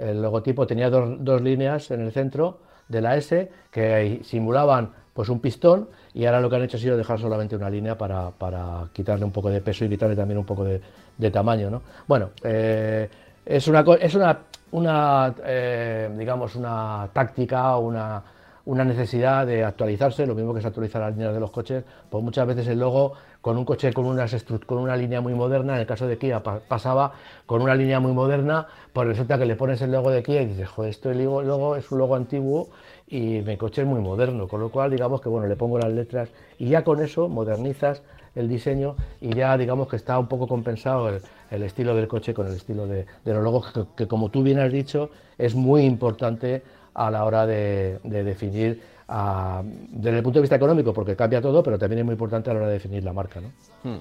el 0.00 0.22
logotipo, 0.22 0.66
tenía 0.66 0.90
dos, 0.90 1.16
dos 1.20 1.40
líneas 1.42 1.90
en 1.90 2.00
el 2.00 2.12
centro 2.12 2.58
de 2.88 3.00
la 3.00 3.16
S 3.16 3.50
que 3.70 4.20
simulaban 4.24 4.90
pues 5.12 5.28
un 5.28 5.40
pistón 5.40 5.88
y 6.14 6.24
ahora 6.24 6.40
lo 6.40 6.48
que 6.48 6.56
han 6.56 6.62
hecho 6.62 6.76
ha 6.76 6.80
sido 6.80 6.96
dejar 6.96 7.18
solamente 7.18 7.56
una 7.56 7.70
línea 7.70 7.96
para, 7.96 8.32
quitarle 8.92 9.24
un 9.24 9.32
poco 9.32 9.50
de 9.50 9.60
peso 9.60 9.84
y 9.84 9.88
quitarle 9.88 10.16
también 10.16 10.38
un 10.38 10.44
poco 10.44 10.64
de, 10.64 11.30
tamaño. 11.30 11.70
¿no? 11.70 11.82
Bueno, 12.06 12.30
eh, 12.42 13.08
es 13.44 13.68
una, 13.68 13.84
es 14.00 14.14
una, 14.14 14.38
una 14.72 15.34
eh, 15.44 16.10
digamos, 16.16 16.56
una 16.56 17.08
táctica, 17.12 17.76
una, 17.76 18.22
una 18.66 18.84
necesidad 18.84 19.46
de 19.46 19.64
actualizarse, 19.64 20.26
lo 20.26 20.34
mismo 20.34 20.52
que 20.52 20.60
es 20.60 20.66
actualizar 20.66 21.02
las 21.02 21.12
líneas 21.12 21.34
de 21.34 21.40
los 21.40 21.50
coches, 21.50 21.84
pues 22.08 22.22
muchas 22.22 22.46
veces 22.46 22.68
el 22.68 22.78
logo 22.78 23.12
con 23.40 23.56
un 23.56 23.64
coche 23.64 23.92
con, 23.92 24.18
con 24.66 24.78
una 24.78 24.96
línea 24.96 25.20
muy 25.20 25.34
moderna, 25.34 25.74
en 25.74 25.80
el 25.80 25.86
caso 25.86 26.06
de 26.06 26.18
Kia 26.18 26.42
pasaba 26.42 27.12
con 27.46 27.62
una 27.62 27.74
línea 27.74 28.00
muy 28.00 28.12
moderna, 28.12 28.66
pues 28.92 29.08
resulta 29.08 29.38
que 29.38 29.46
le 29.46 29.56
pones 29.56 29.80
el 29.82 29.92
logo 29.92 30.10
de 30.10 30.22
Kia 30.22 30.42
y 30.42 30.46
dices, 30.46 30.68
joder, 30.68 30.90
esto 30.90 31.10
el 31.10 31.24
logo 31.24 31.76
es 31.76 31.90
un 31.90 31.98
logo 31.98 32.16
antiguo 32.16 32.68
y 33.06 33.40
mi 33.40 33.56
coche 33.56 33.82
es 33.82 33.88
muy 33.88 34.00
moderno, 34.00 34.46
con 34.46 34.60
lo 34.60 34.68
cual 34.70 34.90
digamos 34.90 35.20
que 35.20 35.28
bueno, 35.28 35.46
le 35.46 35.56
pongo 35.56 35.78
las 35.78 35.92
letras 35.92 36.28
y 36.58 36.68
ya 36.68 36.84
con 36.84 37.00
eso 37.02 37.28
modernizas 37.28 38.02
el 38.34 38.48
diseño 38.48 38.96
y 39.20 39.34
ya 39.34 39.56
digamos 39.56 39.88
que 39.88 39.96
está 39.96 40.18
un 40.18 40.28
poco 40.28 40.46
compensado 40.46 41.08
el, 41.50 41.62
estilo 41.62 41.94
del 41.94 42.08
coche 42.08 42.34
con 42.34 42.46
el 42.46 42.54
estilo 42.54 42.86
de, 42.86 43.06
los 43.24 43.42
logos 43.42 43.72
que, 43.96 44.06
como 44.06 44.28
tú 44.30 44.42
bien 44.42 44.58
has 44.60 44.72
dicho 44.72 45.10
es 45.38 45.54
muy 45.54 45.82
importante 45.82 46.62
a 46.94 47.10
la 47.10 47.24
hora 47.24 47.46
de, 47.46 47.98
definir 48.04 48.82
desde 49.90 50.18
el 50.18 50.22
punto 50.22 50.38
de 50.38 50.42
vista 50.42 50.56
económico, 50.56 50.92
porque 50.92 51.16
cambia 51.16 51.40
todo, 51.40 51.62
pero 51.62 51.78
también 51.78 52.00
es 52.00 52.04
muy 52.04 52.12
importante 52.12 52.50
a 52.50 52.54
la 52.54 52.60
hora 52.60 52.68
de 52.68 52.74
definir 52.74 53.02
la 53.02 53.12
marca. 53.12 53.40
¿no? 53.40 53.50
Hmm. 53.82 54.00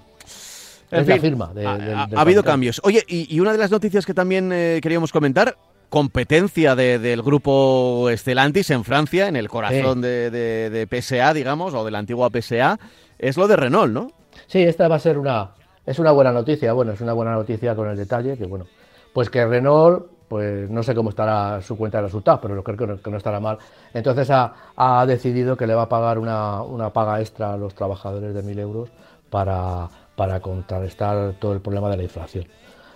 Es 0.91 1.07
la 1.07 1.19
firma. 1.19 1.51
ha, 1.65 2.21
habido 2.21 2.43
cambios. 2.43 2.81
Oye, 2.83 3.03
y, 3.07 3.39
una 3.39 3.51
de 3.51 3.57
las 3.57 3.71
noticias 3.71 4.05
que 4.05 4.13
también 4.13 4.51
eh, 4.51 4.79
queríamos 4.81 5.11
comentar, 5.11 5.57
competencia 5.89 6.75
del 6.75 7.21
grupo 7.21 8.07
Stellantis 8.11 8.69
en 8.71 8.83
Francia, 8.83 9.27
en 9.27 9.35
el 9.35 9.49
corazón 9.49 10.01
de, 10.01 10.29
de, 10.31 11.01
PSA, 11.01 11.33
digamos, 11.33 11.73
o 11.73 11.83
de 11.85 11.91
la 11.91 11.99
antigua 11.99 12.29
PSA, 12.29 12.79
es 13.17 13.37
lo 13.37 13.47
de 13.47 13.55
Renault, 13.55 13.93
¿no? 13.93 14.11
Sí, 14.47 14.61
esta 14.63 14.87
va 14.87 14.95
a 14.95 14.99
ser 14.99 15.17
una, 15.17 15.51
es 15.85 15.99
una 15.99 16.11
buena 16.11 16.31
noticia. 16.31 16.73
Bueno, 16.73 16.91
es 16.91 17.01
una 17.01 17.13
buena 17.13 17.33
noticia 17.33 17.75
con 17.75 17.89
el 17.89 17.97
detalle 17.97 18.37
que, 18.37 18.45
bueno, 18.45 18.65
pues 19.13 19.29
que 19.29 19.45
Renault 19.45 20.18
pues 20.29 20.69
no 20.69 20.83
sé 20.83 20.95
cómo 20.95 21.09
estará 21.09 21.61
su 21.61 21.75
cuenta 21.75 21.97
de 21.97 22.03
resultados, 22.05 22.39
pero 22.41 22.63
creo 22.63 22.77
que 22.77 22.87
no, 22.87 23.01
que 23.01 23.11
no 23.11 23.17
estará 23.17 23.39
mal. 23.39 23.57
Entonces 23.93 24.29
ha, 24.31 25.05
decidido 25.05 25.57
que 25.57 25.67
le 25.67 25.73
va 25.73 25.83
a 25.83 25.89
pagar 25.89 26.19
una, 26.19 26.89
paga 26.93 27.19
extra 27.19 27.53
a 27.53 27.57
los 27.57 27.73
trabajadores 27.73 28.33
de 28.33 28.43
1.000 28.43 28.59
euros 28.59 28.89
para, 29.29 29.89
para 30.15 30.39
contrarrestar 30.39 31.33
todo 31.39 31.53
el 31.53 31.61
problema 31.61 31.89
de 31.89 31.97
la 31.97 32.03
inflación. 32.03 32.45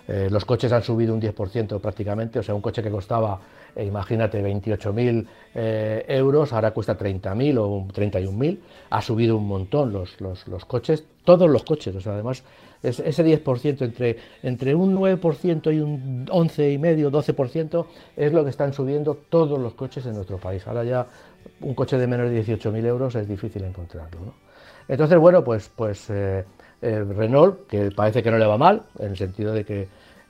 Eh, 0.08 0.28
los 0.30 0.44
coches 0.46 0.72
han 0.72 0.84
subido 0.84 1.14
un 1.14 1.22
10% 1.22 1.80
prácticamente, 1.80 2.40
o 2.40 2.44
sea, 2.44 2.54
un 2.54 2.62
coche 2.62 2.84
que 2.84 2.92
costaba, 2.92 3.40
eh, 3.76 3.86
imagínate, 3.86 4.44
28.000 4.44 5.26
eh, 5.56 6.06
euros, 6.10 6.52
ahora 6.52 6.72
cuesta 6.72 6.98
30.000 6.98 7.58
o 7.58 7.88
31.000, 7.88 8.60
ha 8.90 9.02
subido 9.02 9.38
un 9.38 9.48
montón 9.48 9.94
los, 9.94 10.20
los, 10.20 10.66
coches, 10.66 11.06
todos 11.24 11.50
los 11.50 11.64
coches, 11.64 11.96
o 11.96 12.02
sea, 12.02 12.14
además 12.14 12.44
ese 12.84 13.26
10% 13.26 13.82
entre, 13.82 14.18
entre 14.44 14.76
un 14.76 14.96
9% 14.96 15.74
y 15.74 15.80
un 15.80 16.28
11,5, 16.28 17.10
12% 17.10 17.86
es 18.18 18.34
lo 18.34 18.44
que 18.44 18.50
están 18.50 18.74
subiendo 18.74 19.16
todos 19.30 19.60
los 19.60 19.74
coches 19.74 20.06
en 20.06 20.16
nuestro 20.16 20.38
país. 20.38 20.68
Ahora 20.68 20.84
ya 20.84 21.08
un 21.62 21.74
coche 21.74 21.98
de 21.98 22.08
menos 22.08 22.30
de 22.30 22.46
18.000 22.46 22.86
euros 22.86 23.16
es 23.16 23.28
difícil 23.28 23.64
encontrarlo. 23.64 24.20
¿no? 24.20 24.34
Entonces, 24.88 25.18
bueno, 25.18 25.44
pues, 25.44 25.72
pues 25.76 26.12
Renault, 26.82 27.68
que 27.68 27.92
parece 27.92 28.22
que 28.22 28.32
no 28.32 28.38
le 28.38 28.46
va 28.46 28.58
mal, 28.58 28.84
en 29.00 29.12
el 29.12 29.18
sentido 29.18 29.54
de 29.54 29.64
que, 29.64 29.88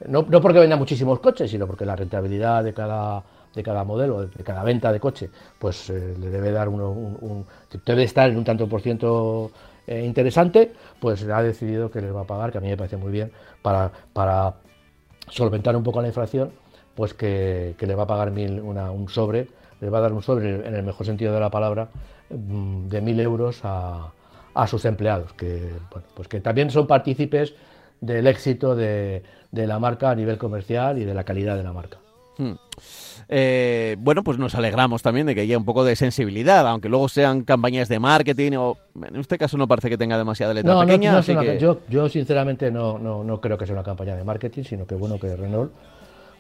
no, 0.08 0.26
porque 0.26 0.60
venda 0.60 0.76
muchísimos 0.76 1.20
coches, 1.20 1.50
sino 1.50 1.66
porque 1.66 1.86
la 1.86 1.96
rentabilidad 1.96 2.64
de 2.64 2.74
cada, 2.74 3.24
de 3.54 3.64
cada 3.64 3.84
modelo, 3.84 4.28
de 4.28 4.44
cada 4.44 4.64
venta 4.64 4.92
de 4.92 5.00
coche, 5.00 5.30
pues 5.60 5.90
eh, 5.90 6.16
le 6.20 6.30
debe 6.30 6.52
dar 6.52 6.70
uno, 6.70 6.92
un, 6.92 7.46
debe 7.86 8.04
estar 8.04 8.30
en 8.30 8.38
un 8.38 8.44
tanto 8.44 8.68
por 8.68 8.82
ciento 8.82 9.52
eh, 9.88 10.04
interesante, 10.06 10.72
pues 11.00 11.24
ha 11.24 11.42
decidido 11.42 11.92
que 11.92 12.02
les 12.02 12.16
va 12.16 12.22
a 12.22 12.28
pagar, 12.28 12.52
que 12.52 12.58
a 12.58 12.62
mí 12.62 12.68
me 12.68 12.78
parece 12.78 12.98
muy 12.98 13.12
bien, 13.12 13.32
para, 13.62 13.92
para 14.14 14.56
solventar 15.30 15.76
un 15.76 15.84
poco 15.84 16.02
la 16.02 16.08
inflación, 16.08 16.52
pues 16.96 17.14
que, 17.14 17.76
le 17.80 17.96
va 17.96 18.04
a 18.04 18.08
pagar 18.08 18.32
mil, 18.32 18.60
un 18.60 19.10
sobre, 19.10 19.48
le 19.82 19.90
va 19.90 19.98
a 20.00 20.02
dar 20.02 20.14
un 20.14 20.22
sobre, 20.22 20.68
en 20.68 20.76
el 20.76 20.84
mejor 20.84 21.06
sentido 21.06 21.34
de 21.34 21.40
la 21.40 21.50
palabra, 21.50 21.90
mm, 22.30 22.88
de 22.88 23.02
mil 23.02 23.20
euros 23.20 23.62
a 23.64 24.12
a 24.54 24.68
sus 24.68 24.86
empleados, 24.86 25.34
que, 25.34 25.72
pues 26.14 26.28
que 26.28 26.40
también 26.40 26.70
son 26.70 26.88
partícipes 26.88 27.54
del 28.02 28.28
éxito 28.28 28.76
de, 28.76 29.24
la 29.52 29.80
marca 29.80 30.12
a 30.12 30.16
nivel 30.16 30.38
comercial 30.38 30.98
y 31.00 31.06
de 31.06 31.14
la 31.14 31.24
calidad 31.24 31.56
de 31.56 31.64
la 31.64 31.74
marca. 31.74 31.98
Hmm. 32.38 32.54
Eh, 33.30 33.96
bueno, 34.00 34.24
pues 34.24 34.38
nos 34.38 34.56
alegramos 34.56 35.02
también 35.02 35.28
de 35.28 35.36
que 35.36 35.42
haya 35.42 35.58
un 35.58 35.66
poco 35.66 35.84
de 35.84 35.96
sensibilidad, 35.96 36.68
aunque 36.68 36.90
luego 36.90 37.10
sean 37.10 37.44
campañas 37.44 37.90
de 37.90 38.00
marketing 38.00 38.54
o 38.58 38.78
en 39.06 39.16
este 39.16 39.38
caso 39.38 39.58
no 39.58 39.68
parece 39.68 39.90
que 39.90 39.98
tenga 39.98 40.18
demasiada 40.18 40.54
letra 40.54 40.80
pequeña. 40.80 41.22
yo, 41.58 41.82
yo 41.90 42.10
sinceramente 42.10 42.72
no, 42.72 42.98
no, 43.00 43.42
creo 43.42 43.58
que 43.58 43.66
sea 43.66 43.74
una 43.74 43.84
campaña 43.84 44.16
de 44.16 44.24
marketing, 44.24 44.64
sino 44.64 44.86
que 44.86 44.96
bueno 44.96 45.20
que 45.20 45.36
Renault 45.36 45.72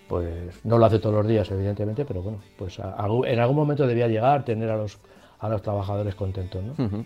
pues 0.07 0.25
no 0.63 0.77
lo 0.77 0.85
hace 0.85 0.99
todos 0.99 1.15
los 1.15 1.27
días 1.27 1.49
evidentemente, 1.49 2.05
pero 2.05 2.21
bueno, 2.21 2.39
pues 2.57 2.77
en 2.79 3.39
algún 3.39 3.55
momento 3.55 3.87
debía 3.87 4.07
llegar, 4.07 4.43
tener 4.43 4.69
a 4.69 4.77
los 4.77 4.99
a 5.43 5.49
los 5.49 5.61
trabajadores 5.61 6.15
contentos. 6.15 6.63
¿no? 6.63 7.05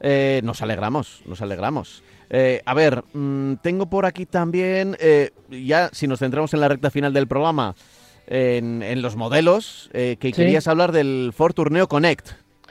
Eh, 0.00 0.42
nos 0.44 0.60
alegramos, 0.60 1.22
nos 1.24 1.40
alegramos. 1.40 2.02
Eh, 2.28 2.60
a 2.66 2.74
ver, 2.74 3.02
mm, 3.14 3.54
tengo 3.62 3.86
por 3.86 4.04
aquí 4.04 4.26
también, 4.26 4.98
eh, 5.00 5.30
ya 5.48 5.88
si 5.90 6.06
nos 6.06 6.18
centramos 6.18 6.52
en 6.52 6.60
la 6.60 6.68
recta 6.68 6.90
final 6.90 7.14
del 7.14 7.26
programa, 7.26 7.74
en, 8.30 9.02
los 9.02 9.16
modelos, 9.16 9.90
que 9.92 10.16
querías 10.16 10.68
hablar 10.68 10.92
del 10.92 11.32
Ford 11.34 11.52
Tourneo 11.52 11.88
Connect. 11.88 12.30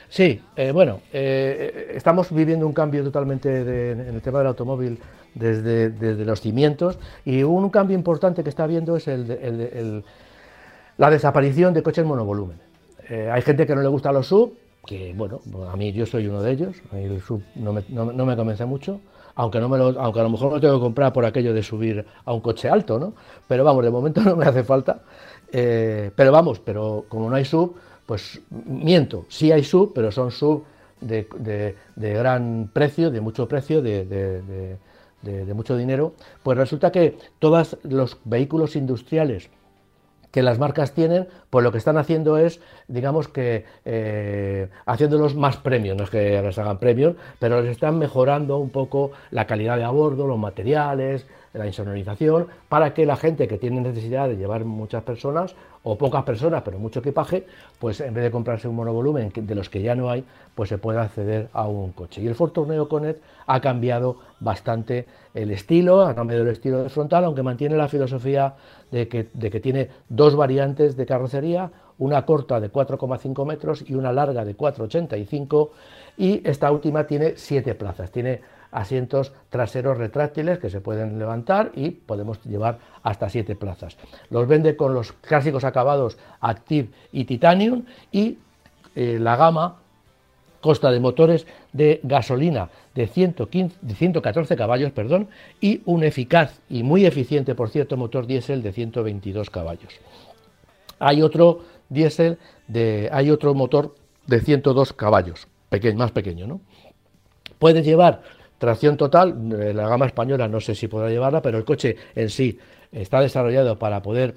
Sí, 0.09 0.41
bueno, 0.73 1.01
estamos 1.13 2.31
viviendo 2.33 2.65
un 2.65 2.73
cambio 2.73 3.03
totalmente 3.03 3.91
en 3.91 3.99
el 3.99 4.21
tema 4.21 4.39
del 4.39 4.47
automóvil 4.47 4.97
desde, 5.35 5.91
desde, 5.91 6.25
los 6.25 6.41
cimientos 6.41 6.97
y 7.25 7.43
un 7.43 7.69
cambio 7.69 7.95
importante 7.95 8.43
que 8.43 8.49
está 8.49 8.63
habiendo 8.63 8.97
es 8.97 9.07
el, 9.07 10.03
la 10.97 11.09
desaparición 11.11 11.73
de 11.73 11.83
coches 11.83 12.05
monovolumen. 12.05 12.57
hay 13.09 13.41
gente 13.43 13.67
que 13.67 13.75
no 13.75 13.81
le 13.81 13.87
gusta 13.89 14.11
los 14.11 14.25
sub, 14.25 14.57
que 14.85 15.13
bueno, 15.15 15.41
a 15.71 15.75
mí 15.75 15.91
yo 15.91 16.05
soy 16.05 16.27
uno 16.27 16.41
de 16.41 16.51
ellos, 16.51 16.75
a 16.91 16.95
mí 16.95 17.03
el 17.03 17.21
sub 17.21 17.43
no 17.55 17.73
me, 17.73 17.83
no, 17.89 18.25
me 18.25 18.35
convence 18.35 18.65
mucho, 18.65 18.99
aunque, 19.35 19.59
no 19.59 19.69
me 19.69 19.77
lo, 19.77 19.99
aunque 19.99 20.19
a 20.19 20.23
lo 20.23 20.29
mejor 20.29 20.53
lo 20.53 20.59
tengo 20.59 20.75
que 20.75 20.81
comprar 20.81 21.13
por 21.13 21.25
aquello 21.25 21.53
de 21.53 21.63
subir 21.63 22.05
a 22.25 22.33
un 22.33 22.41
coche 22.41 22.69
alto, 22.69 22.99
¿no? 22.99 23.13
Pero 23.47 23.63
vamos, 23.63 23.83
de 23.83 23.91
momento 23.91 24.21
no 24.25 24.35
me 24.35 24.45
hace 24.45 24.63
falta. 24.63 25.01
Eh, 25.51 26.11
pero 26.15 26.31
vamos, 26.31 26.59
pero 26.59 27.05
como 27.09 27.29
no 27.29 27.35
hay 27.35 27.45
sub, 27.45 27.75
pues 28.05 28.41
miento, 28.49 29.25
sí 29.29 29.51
hay 29.51 29.63
sub, 29.63 29.93
pero 29.93 30.11
son 30.11 30.31
sub 30.31 30.63
de, 31.01 31.27
de, 31.95 32.13
gran 32.13 32.69
precio, 32.73 33.11
de 33.11 33.21
mucho 33.21 33.47
precio, 33.47 33.81
de, 33.81 34.05
de, 34.05 35.53
mucho 35.53 35.77
dinero. 35.77 36.13
Pues 36.43 36.57
resulta 36.57 36.91
que 36.91 37.17
todos 37.39 37.77
los 37.83 38.17
vehículos 38.25 38.75
industriales 38.75 39.49
que 40.31 40.43
las 40.43 40.59
marcas 40.59 40.93
tienen, 40.93 41.27
pues 41.49 41.63
lo 41.63 41.71
que 41.71 41.79
están 41.79 41.97
haciendo 41.97 42.37
es, 42.37 42.61
digamos 42.87 43.27
que, 43.27 43.65
eh, 43.85 44.69
haciéndolos 44.85 45.35
más 45.35 45.57
premium, 45.57 45.97
no 45.97 46.03
es 46.03 46.09
que 46.11 46.41
les 46.41 46.57
hagan 46.59 46.77
premium, 46.77 47.15
pero 47.39 47.61
les 47.61 47.71
están 47.71 47.97
mejorando 47.97 48.57
un 48.57 48.69
poco 48.69 49.11
la 49.31 49.47
calidad 49.47 49.77
de 49.77 49.83
a 49.83 49.89
bordo, 49.89 50.27
los 50.27 50.37
materiales, 50.37 51.25
la 51.53 51.67
insonorización, 51.67 52.47
para 52.67 52.93
que 52.93 53.05
la 53.05 53.15
gente 53.15 53.47
que 53.47 53.57
tiene 53.57 53.81
necesidad 53.81 54.27
de 54.27 54.37
llevar 54.37 54.65
muchas 54.65 55.03
personas, 55.03 55.55
o 55.83 55.97
pocas 55.97 56.23
personas, 56.23 56.61
pero 56.63 56.77
mucho 56.77 56.99
equipaje, 56.99 57.45
pues 57.79 58.01
en 58.01 58.13
vez 58.13 58.23
de 58.23 58.31
comprarse 58.31 58.67
un 58.67 58.75
monovolumen 58.75 59.31
de 59.33 59.55
los 59.55 59.69
que 59.69 59.81
ya 59.81 59.95
no 59.95 60.09
hay, 60.09 60.25
pues 60.53 60.69
se 60.69 60.77
pueda 60.77 61.03
acceder 61.03 61.49
a 61.53 61.67
un 61.67 61.93
coche. 61.93 62.21
Y 62.21 62.27
el 62.27 62.35
Ford 62.35 62.51
Tourneo 62.51 62.89
Connect 62.89 63.23
ha 63.47 63.61
cambiado 63.61 64.17
bastante 64.39 65.05
el 65.33 65.51
estilo, 65.51 66.01
ha 66.01 66.15
cambiado 66.15 66.43
el 66.43 66.49
estilo 66.49 66.83
de 66.83 66.89
frontal, 66.89 67.23
aunque 67.23 67.43
mantiene 67.43 67.77
la 67.77 67.87
filosofía 67.87 68.55
de 68.91 69.07
que, 69.07 69.23
tiene 69.59 69.89
dos 70.09 70.35
variantes 70.35 70.97
de 70.97 71.05
carrocería, 71.05 71.71
una 71.97 72.25
corta 72.25 72.59
de 72.59 72.71
4,5 72.71 73.45
metros 73.45 73.83
y 73.87 73.93
una 73.93 74.11
larga 74.11 74.43
de 74.45 74.55
4,85 74.55 75.69
y 76.17 76.41
esta 76.47 76.71
última 76.71 77.05
tiene 77.05 77.33
siete 77.35 77.75
plazas, 77.75 78.11
tiene 78.11 78.41
asientos 78.71 79.33
traseros 79.49 79.97
retráctiles 79.97 80.59
que 80.59 80.69
se 80.69 80.81
pueden 80.81 81.17
levantar 81.19 81.71
y 81.75 81.91
podemos 81.91 82.43
llevar 82.43 82.79
hasta 83.03 83.29
siete 83.29 83.55
plazas. 83.55 83.97
Los 84.29 84.47
vende 84.47 84.75
con 84.75 84.93
los 84.93 85.11
clásicos 85.13 85.63
acabados 85.63 86.17
Active 86.39 86.89
y 87.11 87.25
Titanium 87.25 87.83
y 88.11 88.37
eh, 88.95 89.17
la 89.19 89.35
gama 89.35 89.77
consta 90.61 90.91
de 90.91 90.99
motores 90.99 91.47
de 91.73 91.99
gasolina 92.03 92.69
de, 92.93 93.07
115, 93.07 93.77
de 93.81 93.95
114 93.95 94.55
caballos 94.55 94.91
perdón, 94.91 95.29
y 95.61 95.81
un 95.85 96.03
eficaz 96.03 96.59
y 96.69 96.83
muy 96.83 97.05
eficiente, 97.05 97.55
por 97.55 97.69
cierto, 97.69 97.97
motor 97.97 98.27
diésel 98.27 98.61
de 98.61 98.73
122 98.73 99.49
caballos. 99.49 99.93
Hay 100.99 101.21
otro 101.21 101.61
diésel 101.87 102.37
de, 102.67 103.09
hay 103.11 103.31
otro 103.31 103.53
motor 103.53 103.95
de 104.27 104.41
102 104.41 104.93
caballos, 104.93 105.47
pequeño, 105.69 105.97
más 105.97 106.11
pequeño, 106.11 106.45
¿no? 106.45 106.61
Puede 107.57 107.83
llevar 107.83 108.21
tracción 108.59 108.97
total, 108.97 109.35
eh, 109.59 109.73
la 109.73 109.87
gama 109.87 110.05
española 110.05 110.47
no 110.47 110.59
sé 110.59 110.75
si 110.75 110.87
podrá 110.87 111.09
llevarla, 111.09 111.41
pero 111.41 111.57
el 111.57 111.65
coche 111.65 111.95
en 112.13 112.29
sí 112.29 112.59
está 112.91 113.21
desarrollado 113.21 113.79
para 113.79 114.03
poder 114.03 114.35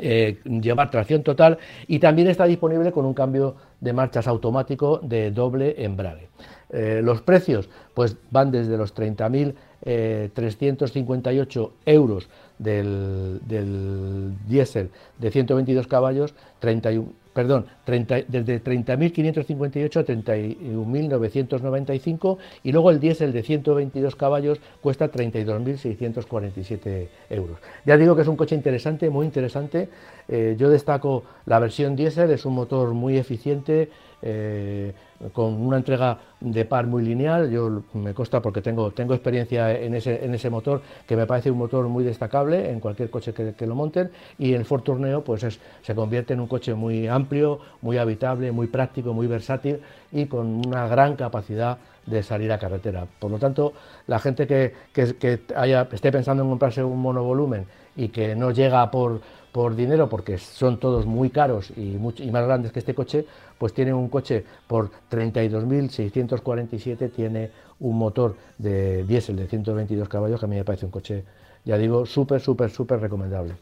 eh, 0.00 0.38
llevar 0.44 0.90
tracción 0.90 1.22
total 1.24 1.58
y 1.88 1.98
también 1.98 2.28
está 2.28 2.44
disponible 2.44 2.92
con 2.92 3.04
un 3.04 3.14
cambio 3.14 3.56
de 3.80 3.92
marchas 3.92 4.28
automático 4.28 5.00
de 5.02 5.32
doble 5.32 5.74
embrague. 5.84 6.28
Eh, 6.70 7.00
los 7.02 7.20
precios 7.22 7.68
pues 7.94 8.16
van 8.30 8.52
desde 8.52 8.76
los 8.76 8.94
30.358 8.94 11.70
euros 11.86 12.28
del, 12.58 13.40
del 13.44 14.34
diésel 14.46 14.90
de 15.18 15.30
122 15.30 15.86
caballos, 15.86 16.34
31, 16.60 17.08
perdón, 17.38 17.66
30, 17.84 18.22
desde 18.26 18.60
30.558 18.60 19.96
a 19.96 20.04
31.995 20.04 22.38
y 22.64 22.72
luego 22.72 22.90
el 22.90 22.98
diésel 22.98 23.32
de 23.32 23.44
122 23.44 24.16
caballos 24.16 24.58
cuesta 24.80 25.08
32.647 25.08 27.06
euros. 27.30 27.58
Ya 27.86 27.96
digo 27.96 28.16
que 28.16 28.22
es 28.22 28.28
un 28.28 28.34
coche 28.34 28.56
interesante, 28.56 29.08
muy 29.08 29.24
interesante. 29.24 29.88
Eh, 30.26 30.56
yo 30.58 30.68
destaco 30.68 31.22
la 31.46 31.60
versión 31.60 31.94
diésel, 31.94 32.32
es 32.32 32.44
un 32.44 32.54
motor 32.54 32.92
muy 32.92 33.16
eficiente, 33.16 33.88
eh, 34.20 34.92
con 35.32 35.54
una 35.54 35.78
entrega 35.78 36.18
de 36.40 36.64
par 36.64 36.86
muy 36.86 37.02
lineal. 37.04 37.50
Yo 37.50 37.82
me 37.94 38.14
consta 38.14 38.40
porque 38.40 38.62
tengo, 38.62 38.90
tengo 38.92 39.14
experiencia 39.14 39.78
en 39.78 39.94
ese, 39.94 40.24
en 40.24 40.34
ese 40.34 40.50
motor, 40.50 40.82
que 41.06 41.16
me 41.16 41.26
parece 41.26 41.50
un 41.50 41.58
motor 41.58 41.88
muy 41.88 42.04
destacable 42.04 42.70
en 42.70 42.80
cualquier 42.80 43.10
coche 43.10 43.32
que, 43.32 43.66
lo 43.66 43.74
monten. 43.74 44.10
Y 44.38 44.54
el 44.54 44.64
Ford 44.64 44.82
Tourneo 44.82 45.22
pues 45.22 45.42
es, 45.42 45.60
se 45.82 45.94
convierte 45.94 46.34
en 46.34 46.40
un 46.40 46.46
coche 46.46 46.74
muy 46.74 47.08
amplio, 47.08 47.58
muy 47.82 47.98
habitable, 47.98 48.52
muy 48.52 48.66
práctico, 48.68 49.12
muy 49.12 49.26
versátil 49.26 49.80
y 50.12 50.26
con 50.26 50.66
una 50.66 50.86
gran 50.88 51.16
capacidad 51.16 51.78
de 52.08 52.22
salir 52.22 52.50
a 52.52 52.58
carretera. 52.58 53.06
Por 53.18 53.30
lo 53.30 53.38
tanto, 53.38 53.74
la 54.06 54.18
gente 54.18 54.46
que, 54.46 54.72
que 54.92 55.40
haya, 55.54 55.88
esté 55.92 56.10
pensando 56.10 56.42
en 56.42 56.48
comprarse 56.48 56.82
un 56.82 57.00
monovolumen 57.00 57.66
y 57.96 58.08
que 58.08 58.34
no 58.34 58.50
llega 58.50 58.90
por 58.90 59.20
por 59.52 59.74
dinero, 59.74 60.08
porque 60.08 60.38
son 60.38 60.78
todos 60.78 61.06
muy 61.06 61.30
caros 61.30 61.72
y, 61.76 61.96
y 61.96 62.30
más 62.30 62.46
grandes 62.46 62.70
que 62.72 62.78
este 62.78 62.94
coche, 62.94 63.26
pues 63.58 63.72
tiene 63.72 63.92
un 63.92 64.08
coche 64.08 64.44
por 64.66 64.90
32.647, 65.10 67.10
tiene 67.10 67.50
un 67.80 67.98
motor 67.98 68.36
de 68.58 69.02
diésel 69.04 69.36
de 69.36 69.48
122 69.48 70.08
caballos, 70.08 70.38
que 70.38 70.46
a 70.46 70.48
mí 70.48 70.56
me 70.56 70.64
parece 70.64 70.84
un 70.84 70.92
coche, 70.92 71.24
ya 71.64 71.78
digo, 71.78 72.06
súper, 72.06 72.40
súper, 72.40 72.70
súper 72.70 73.00
recomendable. 73.00 73.54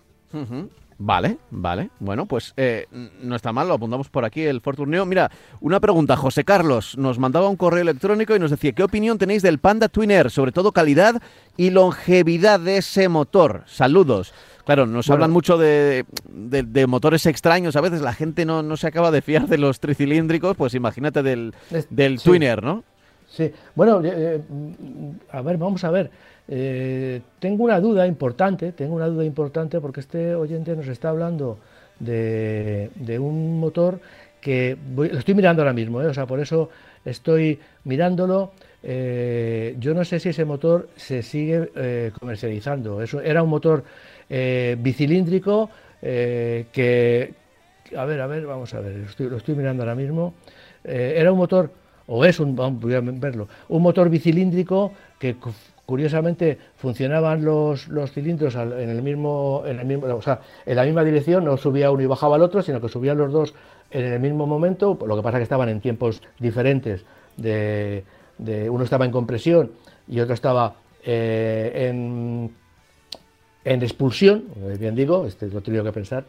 Vale, 0.99 1.39
vale. 1.51 1.91
Bueno, 2.01 2.27
pues 2.27 2.55
eh, 2.57 2.87
no 3.21 3.37
está 3.37 3.53
mal, 3.53 3.69
lo 3.69 3.75
apuntamos 3.75 4.09
por 4.09 4.25
aquí, 4.25 4.43
el 4.43 4.61
Fortuneo. 4.61 5.05
Mira, 5.05 5.31
una 5.61 5.79
pregunta. 5.79 6.17
José 6.17 6.45
Carlos 6.45 6.97
nos 6.97 7.19
mandaba 7.19 7.49
un 7.49 7.57
correo 7.57 7.83
electrónico 7.83 8.35
y 8.35 8.39
nos 8.39 8.51
decía, 8.51 8.73
¿qué 8.73 8.83
opinión 8.83 9.19
tenéis 9.19 9.43
del 9.43 9.59
Panda 9.59 9.89
Twinner? 9.89 10.31
Sobre 10.31 10.53
todo 10.53 10.73
calidad 10.73 11.21
y 11.57 11.71
longevidad 11.71 12.61
de 12.61 12.79
ese 12.79 13.09
motor. 13.09 13.65
Saludos. 13.67 14.33
Claro, 14.65 14.87
nos 14.87 15.09
hablan 15.11 15.31
mucho 15.31 15.59
de, 15.59 16.05
motores 16.89 17.27
extraños. 17.27 17.77
A 17.77 17.81
veces 17.81 18.01
la 18.01 18.13
gente 18.13 18.45
no, 18.45 18.63
no, 18.63 18.77
se 18.77 18.89
acaba 18.89 19.13
de 19.13 19.23
fiar 19.23 19.47
de 19.47 19.59
los 19.59 19.79
tricilíndricos, 19.79 20.57
pues 20.57 20.75
imagínate 20.75 21.23
del, 21.23 21.55
del 21.91 22.21
Twinner, 22.21 22.65
¿no? 22.65 22.83
Sí, 23.29 23.53
bueno, 23.75 24.01
eh, 24.05 24.41
a 25.31 25.43
ver, 25.43 25.57
vamos 25.57 25.83
a 25.85 25.91
ver. 25.91 26.11
Eh, 26.49 27.21
tengo 27.41 27.65
una 27.65 27.81
duda 27.81 28.07
importante, 28.07 28.73
tengo 28.73 28.95
una 28.95 29.07
duda 29.07 29.25
importante 29.25 29.81
porque 29.81 30.01
este 30.01 30.35
oyente 30.35 30.77
nos 30.77 30.87
está 30.87 31.09
hablando 31.09 31.59
de, 31.99 32.91
un 33.19 33.59
motor 33.59 33.99
que 34.41 34.77
lo 34.95 35.05
estoy 35.05 35.35
mirando 35.35 35.63
ahora 35.63 35.73
mismo, 35.73 36.01
¿eh? 36.03 36.07
o 36.07 36.15
sea, 36.15 36.27
por 36.27 36.39
eso 36.41 36.71
estoy 37.05 37.59
mirándolo. 37.85 38.53
Eh, 38.83 39.75
yo 39.81 39.93
no 39.93 40.05
sé 40.05 40.21
si 40.21 40.29
ese 40.29 40.45
motor 40.45 40.89
se 40.95 41.23
sigue 41.23 42.13
comercializando. 42.19 43.03
Eso 43.03 43.21
era 43.21 43.43
un 43.43 43.51
motor 43.51 43.83
bicilíndrico 44.29 45.69
que, 46.01 47.35
a 47.97 48.05
ver, 48.05 48.21
a 48.21 48.27
ver, 48.29 48.47
vamos 48.47 48.73
a 48.75 48.81
ver, 48.81 49.05
lo 49.19 49.37
estoy 49.37 49.57
mirando 49.57 49.83
ahora 49.83 49.97
mismo. 49.97 50.35
era 50.85 51.33
un 51.33 51.39
motor, 51.39 51.73
o 52.07 52.25
es 52.25 52.41
un, 52.41 52.55
voy 52.57 52.95
a 52.95 53.01
verlo, 53.01 53.49
un 53.69 53.83
motor 53.83 54.09
bicilíndrico 54.09 54.93
que 55.19 55.37
Curiosamente 55.87 56.59
funcionaban 56.75 57.45
los, 57.45 57.87
los 57.87 58.11
cilindros 58.11 58.57
en 58.57 58.91
el 58.91 59.03
mismo, 59.03 59.63
en 59.65 59.77
la 59.77 60.85
misma 60.85 61.05
dirección, 61.05 61.45
no 61.45 61.57
subía 61.57 61.93
uno 61.93 62.03
y 62.03 62.07
bajaba 62.07 62.35
el 62.35 62.43
otro, 62.43 62.61
sino 62.61 62.81
que 62.81 62.89
subían 62.89 63.17
los 63.19 63.33
dos 63.33 63.55
en 63.93 64.05
el 64.05 64.19
mismo 64.19 64.49
momento. 64.49 64.99
Lo 65.07 65.15
que 65.15 65.23
pasa 65.23 65.37
que 65.37 65.45
estaban 65.45 65.69
en 65.69 65.81
tiempos 65.81 66.23
diferentes. 66.41 67.05
De, 67.37 68.03
uno 68.69 68.83
estaba 68.83 69.05
en 69.05 69.13
compresión 69.13 69.71
y 70.09 70.19
otro 70.19 70.35
estaba 70.35 70.75
eh, 71.05 71.89
en, 71.89 72.51
en 73.65 73.83
expulsión, 73.83 74.45
bien 74.81 74.97
digo, 74.97 75.25
este 75.25 75.47
lo 75.47 75.61
tengo 75.61 75.85
que 75.85 75.93
pensar. 75.93 76.25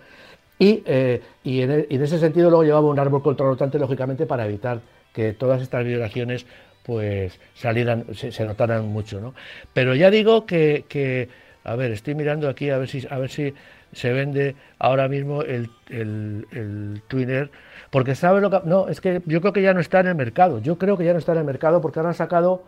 Y, 0.60 0.84
eh, 0.86 1.22
en, 1.44 1.52
y, 1.52 1.62
en, 1.62 2.02
ese 2.04 2.20
sentido 2.20 2.52
luego 2.52 2.64
llevaba 2.64 2.88
un 2.88 3.00
árbol 3.00 3.24
controlotante, 3.24 3.80
lógicamente, 3.80 4.28
para 4.28 4.46
evitar 4.46 4.82
que 5.18 5.34
todas 5.34 5.64
estas 5.64 5.84
vibraciones 5.84 6.46
pues 6.84 7.40
salieran, 7.56 8.06
se, 8.14 8.46
notaran 8.46 8.86
mucho, 8.86 9.20
¿no? 9.20 9.34
Pero 9.74 9.96
ya 9.96 10.12
digo 10.12 10.46
que, 10.46 11.28
a 11.64 11.76
ver, 11.76 11.92
estoy 11.92 12.14
mirando 12.14 12.48
aquí 12.48 12.70
a 12.70 12.78
ver 12.78 12.88
si, 12.88 13.04
a 13.10 13.18
ver 13.18 13.32
si 13.32 13.52
se 13.94 14.14
vende 14.14 14.56
ahora 14.78 15.08
mismo 15.08 15.42
el, 15.42 15.72
el, 15.90 16.46
el 16.52 17.02
Twinner, 17.08 17.50
porque 17.90 18.14
sabe 18.14 18.42
lo 18.42 18.52
que... 18.52 18.60
No, 18.66 18.90
es 18.90 19.02
que 19.02 19.24
yo 19.26 19.42
creo 19.42 19.54
que 19.54 19.64
ya 19.64 19.74
no 19.74 19.80
está 19.80 20.02
en 20.02 20.08
el 20.08 20.16
mercado, 20.16 20.62
yo 20.62 20.78
creo 20.78 20.98
que 21.00 21.06
ya 21.06 21.14
no 21.14 21.20
está 21.20 21.32
en 21.32 21.40
el 21.40 21.46
mercado 21.46 21.82
porque 21.82 21.98
ahora 21.98 22.10
han 22.10 22.16
sacado 22.16 22.62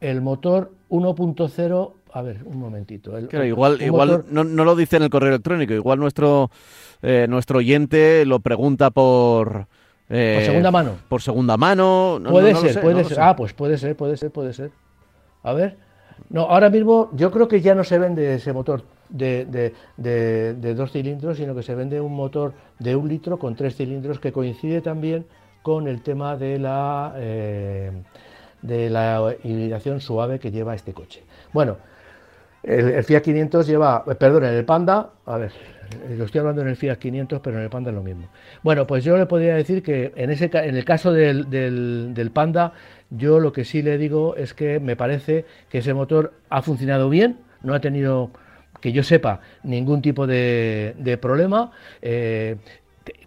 el 0.00 0.20
motor 0.20 0.70
1.0 0.90 1.92
a 2.12 2.22
ver, 2.22 2.38
un 2.44 2.58
momentito. 2.58 3.18
igual, 3.44 3.82
igual 3.82 4.24
no, 4.30 4.44
no, 4.44 4.64
lo 4.64 4.76
dice 4.76 4.96
en 4.96 5.02
el 5.02 5.10
correo 5.10 5.30
electrónico, 5.30 5.74
igual 5.74 5.98
nuestro, 5.98 6.50
eh, 7.02 7.26
nuestro 7.28 7.58
oyente 7.58 8.24
lo 8.24 8.40
pregunta 8.40 8.90
por, 8.90 9.66
eh, 10.10 10.34
por 10.36 10.44
segunda 10.44 10.70
mano. 10.70 10.90
Por 11.08 11.22
segunda 11.22 11.56
mano. 11.56 12.20
puede 12.28 12.54
ser, 12.54 12.80
puede 12.80 13.04
ser. 13.04 13.20
Ah, 13.20 13.36
pues 13.36 13.52
puede 13.52 13.78
ser, 13.78 13.96
puede 13.96 14.16
ser, 14.16 14.30
puede 14.30 14.52
ser. 14.52 14.70
A 15.42 15.52
ver. 15.52 15.76
No, 16.30 16.42
ahora 16.42 16.68
mismo 16.68 17.10
yo 17.12 17.30
creo 17.30 17.48
que 17.48 17.60
ya 17.60 17.74
no 17.74 17.84
se 17.84 17.98
vende 17.98 18.34
ese 18.34 18.52
motor 18.52 18.82
de, 19.08 19.72
dos 20.76 20.92
cilindros, 20.92 21.36
sino 21.36 21.54
que 21.54 21.62
se 21.62 21.74
vende 21.74 22.00
un 22.00 22.14
motor 22.14 22.52
de 22.78 22.96
un 22.96 23.08
litro 23.08 23.38
con 23.38 23.54
tres 23.54 23.76
cilindros 23.76 24.18
que 24.18 24.32
coincide 24.32 24.80
también 24.80 25.26
con 25.62 25.88
el 25.88 26.02
tema 26.02 26.36
de 26.36 26.58
la, 26.58 27.14
eh, 27.16 27.92
de 28.62 28.90
la 28.90 29.34
hibridación 29.42 30.00
suave 30.00 30.38
que 30.38 30.50
lleva 30.50 30.74
este 30.74 30.92
coche. 30.92 31.22
Bueno, 31.52 31.76
el, 32.62 32.88
el 32.88 33.04
Fiat 33.04 33.22
500 33.22 33.66
lleva, 33.66 34.04
perdón, 34.04 34.44
el 34.44 34.64
Panda, 34.64 35.10
a 35.24 35.36
ver, 35.38 35.52
eh, 35.52 35.77
lo 36.16 36.24
estoy 36.24 36.40
hablando 36.40 36.62
en 36.62 36.68
el 36.68 36.76
Fiat 36.76 36.96
500, 36.96 37.40
pero 37.40 37.58
en 37.58 37.64
el 37.64 37.70
Panda 37.70 37.90
es 37.90 37.96
lo 37.96 38.02
mismo. 38.02 38.28
Bueno, 38.62 38.86
pues 38.86 39.04
yo 39.04 39.16
le 39.16 39.26
podría 39.26 39.54
decir 39.54 39.82
que 39.82 40.12
en, 40.16 40.30
ese, 40.30 40.50
en 40.52 40.76
el 40.76 40.84
caso 40.84 41.12
del, 41.12 41.48
del, 41.50 42.30
Panda, 42.32 42.72
yo 43.10 43.40
lo 43.40 43.52
que 43.52 43.64
sí 43.64 43.82
le 43.82 43.98
digo 43.98 44.36
es 44.36 44.54
que 44.54 44.80
me 44.80 44.96
parece 44.96 45.44
que 45.68 45.78
ese 45.78 45.94
motor 45.94 46.34
ha 46.50 46.62
funcionado 46.62 47.08
bien, 47.08 47.38
no 47.62 47.74
ha 47.74 47.80
tenido 47.80 48.30
que 48.80 48.92
yo 48.92 49.02
sepa 49.02 49.40
ningún 49.62 50.02
tipo 50.02 50.26
de, 50.26 50.94
de 50.98 51.18
problema. 51.18 51.72
Eh, 52.02 52.56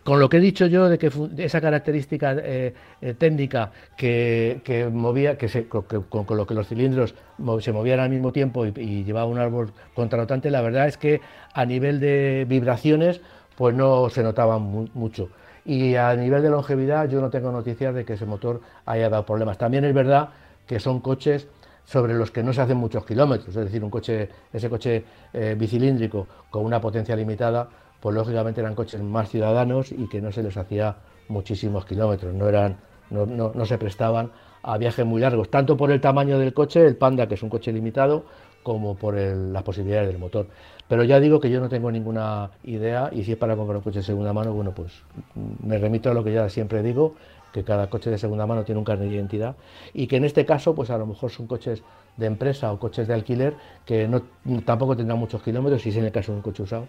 con 0.04 0.20
lo 0.20 0.30
que 0.30 0.38
he 0.38 0.40
dicho 0.40 0.66
yo 0.66 0.90
de 0.90 0.98
que 0.98 1.12
esa 1.38 1.62
característica 1.62 2.34
eh, 2.34 2.74
eh, 3.02 3.14
técnica 3.14 3.72
que, 3.96 4.90
movía, 4.92 5.38
que, 5.38 5.68
con, 5.68 6.26
lo 6.38 6.48
que 6.48 6.54
los 6.54 6.68
cilindros 6.68 7.16
se 7.60 7.72
movían 7.72 8.00
al 8.00 8.10
mismo 8.10 8.32
tiempo 8.32 8.66
y, 8.66 9.04
llevaba 9.04 9.28
un 9.28 9.38
árbol 9.38 9.72
contrarrotante, 9.94 10.50
la 10.50 10.62
verdad 10.62 10.88
es 10.88 10.98
que 10.98 11.22
a 11.54 11.66
nivel 11.66 12.00
de 12.00 12.46
vibraciones 12.48 13.22
pues 13.56 13.76
no 13.76 14.10
se 14.10 14.24
notaba 14.24 14.58
mucho. 14.60 15.30
Y 15.64 15.96
a 15.96 16.16
nivel 16.16 16.42
de 16.42 16.50
longevidad 16.50 17.08
yo 17.08 17.22
no 17.22 17.30
tengo 17.30 17.52
noticias 17.52 17.94
de 17.94 18.04
que 18.06 18.14
ese 18.14 18.26
motor 18.26 18.62
haya 18.86 19.10
dado 19.10 19.26
problemas. 19.26 19.58
También 19.58 19.86
es 19.86 19.94
verdad 19.94 20.30
que 20.66 20.80
son 20.80 21.00
coches 21.00 21.48
sobre 21.86 22.14
los 22.14 22.32
que 22.32 22.44
no 22.44 22.54
se 22.54 22.62
hacen 22.62 22.78
muchos 22.78 23.06
kilómetros, 23.06 23.50
es 23.50 23.66
decir, 23.66 23.84
un 23.84 23.90
coche, 23.90 24.30
ese 24.54 24.70
coche 24.70 25.04
eh, 25.34 25.56
bicilíndrico 25.58 26.28
con 26.50 26.64
una 26.66 26.80
potencia 26.80 27.16
limitada 27.16 27.70
pues 28.02 28.16
lógicamente 28.16 28.60
eran 28.60 28.76
coches 28.76 29.02
más 29.02 29.30
ciudadanos 29.30 29.92
y 29.92 30.10
que 30.10 30.22
no 30.22 30.32
se 30.32 30.44
les 30.44 30.58
hacía 30.58 30.98
muchísimos 31.30 31.86
kilómetros, 31.86 32.34
no, 32.34 32.50
eran, 32.50 32.78
no, 33.10 33.26
no, 33.26 33.66
se 33.66 33.78
prestaban 33.78 34.32
a 34.64 34.78
viajes 34.78 35.06
muy 35.06 35.22
largos, 35.22 35.50
tanto 35.50 35.78
por 35.78 35.92
el 35.92 36.02
tamaño 36.02 36.38
del 36.38 36.54
coche, 36.54 36.86
el 36.86 36.98
Panda, 36.98 37.28
que 37.28 37.36
es 37.36 37.44
un 37.44 37.50
coche 37.50 37.72
limitado, 37.72 38.26
como 38.64 38.96
por 38.96 39.16
las 39.16 39.64
posibilidades 39.64 40.08
del 40.10 40.20
motor. 40.20 40.48
Pero 40.88 41.04
ya 41.04 41.20
digo 41.20 41.40
que 41.40 41.50
yo 41.50 41.60
no 41.60 41.70
tengo 41.70 41.90
ninguna 41.90 42.52
idea 42.64 43.10
y 43.14 43.24
si 43.24 43.32
es 43.32 43.38
para 43.38 43.56
comprar 43.56 43.78
un 43.78 43.84
coche 43.84 44.00
de 44.00 44.04
segunda 44.04 44.34
mano, 44.34 44.54
bueno, 44.54 44.72
pues 44.72 44.92
me 45.64 45.78
remito 45.78 46.12
a 46.12 46.14
lo 46.14 46.24
que 46.24 46.34
ya 46.34 46.50
siempre 46.50 46.84
digo, 46.84 47.16
que 47.54 47.64
cada 47.64 47.90
coche 47.90 48.10
de 48.10 48.18
segunda 48.18 48.46
mano 48.46 48.64
tiene 48.64 48.80
un 48.80 48.86
carnet 48.86 49.10
de 49.10 49.16
identidad 49.16 49.56
y 49.94 50.08
que 50.08 50.18
en 50.18 50.26
este 50.26 50.46
caso, 50.46 50.74
pues 50.76 50.90
a 50.90 50.98
lo 50.98 51.06
mejor 51.06 51.32
son 51.32 51.48
coches 51.48 51.84
de 52.18 52.26
empresa 52.26 52.72
o 52.72 52.80
coches 52.80 53.08
de 53.08 53.14
alquiler 53.14 53.56
que 53.86 54.08
no, 54.08 54.24
tampoco 54.66 54.96
tendrán 54.96 55.20
muchos 55.20 55.42
kilómetros, 55.42 55.82
si 55.82 55.90
es 55.90 55.98
en 55.98 56.06
el 56.06 56.12
caso 56.12 56.32
de 56.32 56.38
un 56.38 56.42
coche 56.42 56.64
usado, 56.64 56.88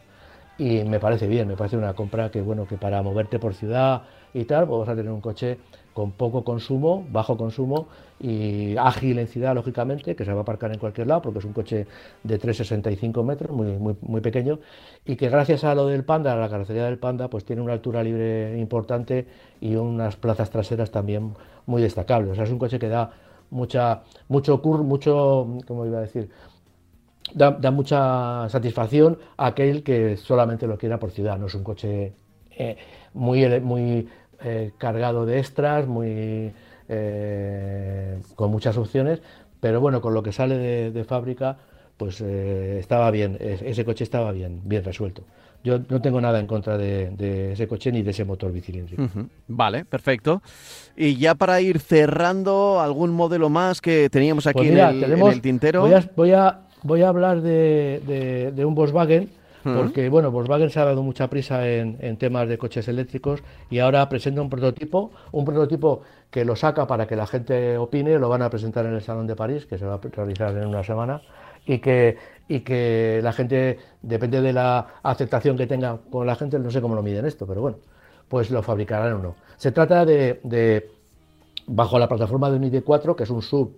y 0.58 0.84
me 0.84 1.00
parece 1.00 1.26
bien, 1.26 1.48
me 1.48 1.56
parece 1.56 1.76
una 1.76 1.94
compra 1.94 2.30
que 2.30 2.40
bueno, 2.42 2.66
que 2.66 2.76
para 2.76 3.02
moverte 3.02 3.38
por 3.38 3.54
ciudad 3.54 4.02
y 4.34 4.44
tal, 4.44 4.66
pues 4.66 4.80
vas 4.80 4.88
a 4.88 4.96
tener 4.96 5.10
un 5.10 5.20
coche 5.20 5.58
con 5.92 6.12
poco 6.12 6.44
consumo, 6.44 7.06
bajo 7.10 7.36
consumo 7.36 7.88
y 8.18 8.76
ágil 8.76 9.18
en 9.18 9.28
ciudad, 9.28 9.54
lógicamente, 9.54 10.16
que 10.16 10.24
se 10.24 10.32
va 10.32 10.38
a 10.38 10.42
aparcar 10.42 10.72
en 10.72 10.78
cualquier 10.78 11.06
lado 11.06 11.22
porque 11.22 11.40
es 11.40 11.44
un 11.44 11.52
coche 11.52 11.86
de 12.22 12.40
3,65 12.40 13.24
metros, 13.24 13.50
muy, 13.54 13.96
muy, 14.00 14.20
pequeño, 14.20 14.58
y 15.04 15.16
que 15.16 15.28
gracias 15.28 15.64
a 15.64 15.74
lo 15.74 15.86
del 15.86 16.04
Panda, 16.04 16.32
a 16.32 16.36
la 16.36 16.48
carrocería 16.48 16.84
del 16.84 16.98
Panda, 16.98 17.28
pues 17.28 17.44
tiene 17.44 17.62
una 17.62 17.72
altura 17.74 18.02
libre 18.02 18.58
importante 18.58 19.26
y 19.60 19.74
unas 19.74 20.16
plazas 20.16 20.50
traseras 20.50 20.90
también 20.90 21.34
muy 21.66 21.82
destacables. 21.82 22.32
O 22.32 22.34
sea, 22.34 22.44
es 22.44 22.50
un 22.50 22.58
coche 22.58 22.78
que 22.78 22.88
da 22.88 23.10
mucha, 23.50 24.02
mucho, 24.28 24.62
cur, 24.62 24.82
mucho, 24.82 25.58
¿cómo 25.66 25.86
iba 25.86 25.98
a 25.98 26.02
decir? 26.02 26.30
Da, 27.34 27.70
mucha 27.70 28.48
satisfacción 28.48 29.18
a 29.36 29.46
aquel 29.48 29.82
que 29.82 30.16
solamente 30.16 30.66
lo 30.66 30.78
quiera 30.78 30.98
por 30.98 31.10
ciudad. 31.10 31.38
No 31.38 31.46
es 31.46 31.54
un 31.54 31.64
coche 31.64 32.12
eh, 32.50 32.76
muy, 33.14 33.60
muy 33.60 34.08
eh, 34.42 34.72
cargado 34.78 35.26
de 35.26 35.38
extras, 35.38 35.86
muy, 35.86 36.52
eh, 36.88 38.20
con 38.34 38.50
muchas 38.50 38.76
opciones, 38.76 39.20
pero 39.60 39.80
bueno, 39.80 40.00
con 40.00 40.14
lo 40.14 40.22
que 40.22 40.32
sale 40.32 40.90
de, 40.90 41.04
fábrica, 41.04 41.56
pues 41.96 42.20
estaba 42.20 43.10
bien, 43.10 43.38
ese 43.40 43.84
coche 43.84 44.02
estaba 44.02 44.32
bien, 44.32 44.60
bien 44.64 44.82
resuelto. 44.82 45.22
Yo 45.64 45.78
no 45.88 46.02
tengo 46.02 46.20
nada 46.20 46.40
en 46.40 46.48
contra 46.48 46.76
de, 46.76 47.52
ese 47.52 47.68
coche 47.68 47.92
ni 47.92 48.02
de 48.02 48.10
ese 48.10 48.24
motor 48.24 48.50
bicilíndrico. 48.50 49.04
Vale, 49.46 49.84
perfecto. 49.84 50.42
Y 50.96 51.16
ya 51.16 51.36
para 51.36 51.60
ir 51.60 51.78
cerrando, 51.78 52.80
¿algún 52.80 53.12
modelo 53.12 53.48
más 53.48 53.80
que 53.80 54.10
teníamos 54.10 54.48
aquí 54.48 54.68
pues 54.70 54.70
en, 54.72 55.22
el, 55.22 55.40
tintero? 55.40 55.82
voy 55.82 55.92
a 55.92 56.10
voy 56.16 56.32
a 56.32 56.62
hablar 57.06 57.40
de, 57.40 58.64
un 58.64 58.74
Volkswagen, 58.74 59.30
porque 59.62 60.08
bueno, 60.08 60.30
Volkswagen 60.30 60.70
se 60.70 60.80
ha 60.80 60.84
dado 60.84 61.02
mucha 61.02 61.28
prisa 61.28 61.68
en, 61.68 62.16
temas 62.16 62.48
de 62.48 62.58
coches 62.58 62.88
eléctricos 62.88 63.42
y 63.70 63.78
ahora 63.78 64.08
presenta 64.08 64.42
un 64.42 64.50
prototipo, 64.50 65.12
un 65.30 65.44
prototipo 65.44 66.02
que 66.30 66.44
lo 66.44 66.56
saca 66.56 66.86
para 66.86 67.06
que 67.06 67.14
la 67.14 67.26
gente 67.26 67.78
opine, 67.78 68.18
lo 68.18 68.28
van 68.28 68.42
a 68.42 68.50
presentar 68.50 68.86
en 68.86 68.94
el 68.94 69.02
Salón 69.02 69.26
de 69.26 69.36
París, 69.36 69.66
que 69.66 69.78
se 69.78 69.84
va 69.84 69.94
a 69.94 70.00
realizar 70.00 70.56
en 70.56 70.66
una 70.66 70.82
semana, 70.82 71.22
y 71.66 71.78
que, 71.78 72.16
y 72.48 72.60
que 72.60 73.20
la 73.22 73.32
gente, 73.32 73.78
depende 74.02 74.40
de 74.40 74.52
la 74.52 74.94
aceptación 75.02 75.56
que 75.56 75.66
tenga 75.66 75.98
con 76.10 76.26
la 76.26 76.34
gente, 76.34 76.58
no 76.58 76.70
sé 76.70 76.80
cómo 76.80 76.94
lo 76.94 77.02
miden 77.02 77.26
esto, 77.26 77.46
pero 77.46 77.60
bueno, 77.60 77.78
pues 78.28 78.50
lo 78.50 78.62
fabricarán 78.62 79.12
o 79.12 79.18
no. 79.18 79.34
Se 79.56 79.72
trata 79.72 80.04
de, 80.04 80.40
de 80.42 80.90
bajo 81.66 81.98
la 81.98 82.08
plataforma 82.08 82.50
de 82.50 82.56
un 82.56 82.64
ID4, 82.64 83.14
que 83.14 83.24
es 83.24 83.30
un 83.30 83.42
sub 83.42 83.76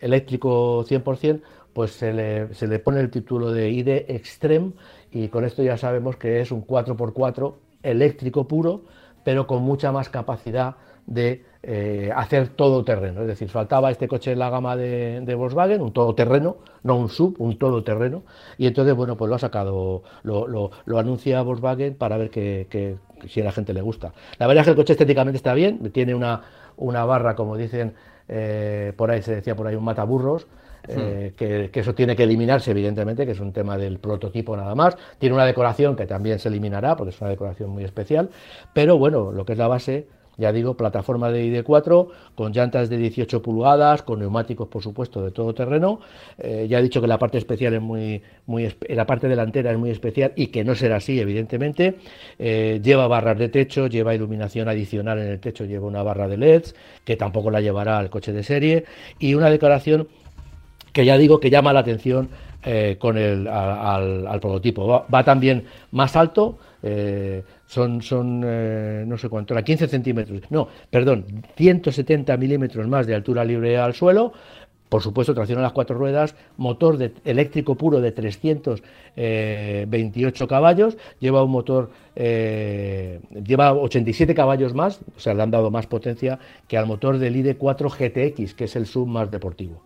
eléctrico 0.00 0.84
100%, 0.84 1.40
pues 1.74 1.92
se 1.92 2.12
le, 2.12 2.54
se 2.54 2.66
le 2.66 2.78
pone 2.78 3.00
el 3.00 3.10
título 3.10 3.52
de 3.52 3.70
ID 3.70 3.88
Extreme 4.08 4.72
y 5.10 5.28
con 5.28 5.44
esto 5.44 5.62
ya 5.62 5.76
sabemos 5.76 6.16
que 6.16 6.40
es 6.40 6.50
un 6.50 6.66
4x4 6.66 7.54
eléctrico 7.82 8.48
puro, 8.48 8.82
pero 9.24 9.46
con 9.46 9.62
mucha 9.62 9.92
más 9.92 10.08
capacidad 10.08 10.76
de 11.06 11.44
eh, 11.62 12.10
hacer 12.14 12.48
todo 12.48 12.84
terreno. 12.84 13.22
Es 13.22 13.26
decir, 13.26 13.48
faltaba 13.48 13.90
este 13.90 14.08
coche 14.08 14.32
en 14.32 14.38
la 14.38 14.50
gama 14.50 14.76
de, 14.76 15.34
Volkswagen, 15.36 15.80
un 15.80 15.92
todoterreno, 15.92 16.56
no 16.82 16.96
un 16.96 17.08
sub, 17.08 17.36
un 17.38 17.58
todoterreno. 17.58 18.22
Y 18.58 18.66
entonces, 18.66 18.94
bueno, 18.94 19.16
pues 19.16 19.28
lo 19.28 19.34
ha 19.34 19.38
sacado, 19.38 20.02
lo, 20.22 20.46
lo, 20.46 20.98
anuncia 20.98 21.42
Volkswagen 21.42 21.94
para 21.94 22.16
ver 22.16 22.30
que, 22.30 22.96
si 23.28 23.40
a 23.40 23.44
la 23.44 23.52
gente 23.52 23.74
le 23.74 23.82
gusta. 23.82 24.12
La 24.38 24.46
verdad 24.46 24.62
es 24.62 24.66
que 24.66 24.70
el 24.70 24.76
coche 24.76 24.92
estéticamente 24.92 25.36
está 25.36 25.54
bien, 25.54 25.90
tiene 25.92 26.14
una, 26.14 26.42
una 26.76 27.04
barra, 27.04 27.34
como 27.34 27.56
dicen 27.56 27.94
eh, 28.28 28.92
por 28.96 29.10
ahí, 29.10 29.22
se 29.22 29.34
decía 29.34 29.56
por 29.56 29.66
ahí, 29.66 29.74
un 29.74 29.84
mataburros. 29.84 30.46
Eh, 30.88 31.30
hmm. 31.32 31.36
que, 31.36 31.70
que, 31.72 31.80
eso 31.80 31.94
tiene 31.94 32.14
que 32.14 32.24
eliminarse, 32.24 32.70
evidentemente, 32.70 33.24
que 33.24 33.32
es 33.32 33.40
un 33.40 33.52
tema 33.52 33.78
del 33.78 33.98
prototipo 33.98 34.56
nada 34.56 34.74
más. 34.74 34.96
Tiene 35.18 35.34
una 35.34 35.46
decoración 35.46 35.96
que 35.96 36.06
también 36.06 36.38
se 36.38 36.48
eliminará, 36.48 36.96
porque 36.96 37.10
es 37.10 37.20
una 37.20 37.30
decoración 37.30 37.70
muy 37.70 37.84
especial, 37.84 38.30
pero 38.72 38.98
bueno, 38.98 39.32
lo 39.32 39.44
que 39.44 39.52
es 39.52 39.58
la 39.58 39.68
base 39.68 40.06
ya 40.36 40.52
digo, 40.52 40.76
plataforma 40.76 41.30
de 41.30 41.46
ID4 41.46 42.08
con 42.34 42.52
llantas 42.52 42.88
de 42.88 42.96
18 42.96 43.42
pulgadas, 43.42 44.02
con 44.02 44.18
neumáticos, 44.18 44.68
por 44.68 44.82
supuesto, 44.82 45.24
de 45.24 45.30
todo 45.30 45.54
terreno. 45.54 46.00
Eh, 46.38 46.66
ya 46.68 46.78
he 46.78 46.82
dicho 46.82 47.00
que 47.00 47.06
la 47.06 47.18
parte 47.18 47.38
especial 47.38 47.74
es 47.74 47.80
muy, 47.80 48.22
muy, 48.46 48.72
la 48.88 49.06
parte 49.06 49.28
delantera 49.28 49.70
es 49.72 49.78
muy 49.78 49.90
especial 49.90 50.32
y 50.36 50.48
que 50.48 50.64
no 50.64 50.74
será 50.74 50.96
así, 50.96 51.20
evidentemente. 51.20 51.96
Eh, 52.38 52.80
lleva 52.82 53.06
barras 53.06 53.38
de 53.38 53.48
techo, 53.48 53.86
lleva 53.86 54.14
iluminación 54.14 54.68
adicional 54.68 55.18
en 55.18 55.28
el 55.28 55.40
techo, 55.40 55.64
lleva 55.64 55.86
una 55.86 56.02
barra 56.02 56.28
de 56.28 56.36
LEDs 56.36 56.74
que 57.04 57.16
tampoco 57.16 57.50
la 57.50 57.60
llevará 57.60 57.98
al 57.98 58.10
coche 58.10 58.32
de 58.32 58.42
serie 58.42 58.84
y 59.18 59.34
una 59.34 59.50
decoración 59.50 60.08
que 60.94 61.04
ya 61.04 61.18
digo 61.18 61.38
que 61.40 61.50
llama 61.50 61.74
la 61.74 61.80
atención 61.80 62.30
eh, 62.64 62.96
con 62.98 63.18
el, 63.18 63.46
al, 63.46 64.40
prototipo. 64.40 65.04
Va, 65.12 65.24
también 65.24 65.64
más 65.90 66.16
alto. 66.16 66.58
Son, 67.66 68.02
son 68.02 68.42
eh, 68.44 69.04
no 69.06 69.16
sé 69.16 69.28
cuánto, 69.28 69.54
era 69.54 69.64
15 69.64 69.88
centímetros, 69.88 70.42
no, 70.50 70.68
perdón, 70.90 71.24
170 71.56 72.36
milímetros 72.36 72.86
más 72.86 73.06
de 73.06 73.14
altura 73.14 73.42
libre 73.42 73.78
al 73.78 73.94
suelo, 73.94 74.32
por 74.88 75.02
supuesto, 75.02 75.34
tracción 75.34 75.58
a 75.58 75.62
las 75.62 75.72
cuatro 75.72 75.96
ruedas, 75.98 76.36
motor 76.56 77.10
eléctrico 77.24 77.74
puro 77.74 78.00
de 78.00 78.12
328 78.12 78.84
eh, 79.16 80.46
caballos, 80.48 80.96
lleva 81.18 81.42
un 81.42 81.50
motor, 81.50 81.90
eh, 82.14 83.18
lleva 83.44 83.72
87 83.72 84.34
caballos 84.34 84.72
más, 84.72 85.00
o 85.16 85.20
sea, 85.20 85.34
le 85.34 85.42
han 85.42 85.50
dado 85.50 85.72
más 85.72 85.88
potencia 85.88 86.38
que 86.68 86.78
al 86.78 86.86
motor 86.86 87.18
del 87.18 87.34
ID4 87.34 87.90
GTX, 87.90 88.54
que 88.54 88.64
es 88.64 88.76
el 88.76 88.86
sub 88.86 89.08
más 89.08 89.32
deportivo. 89.32 89.82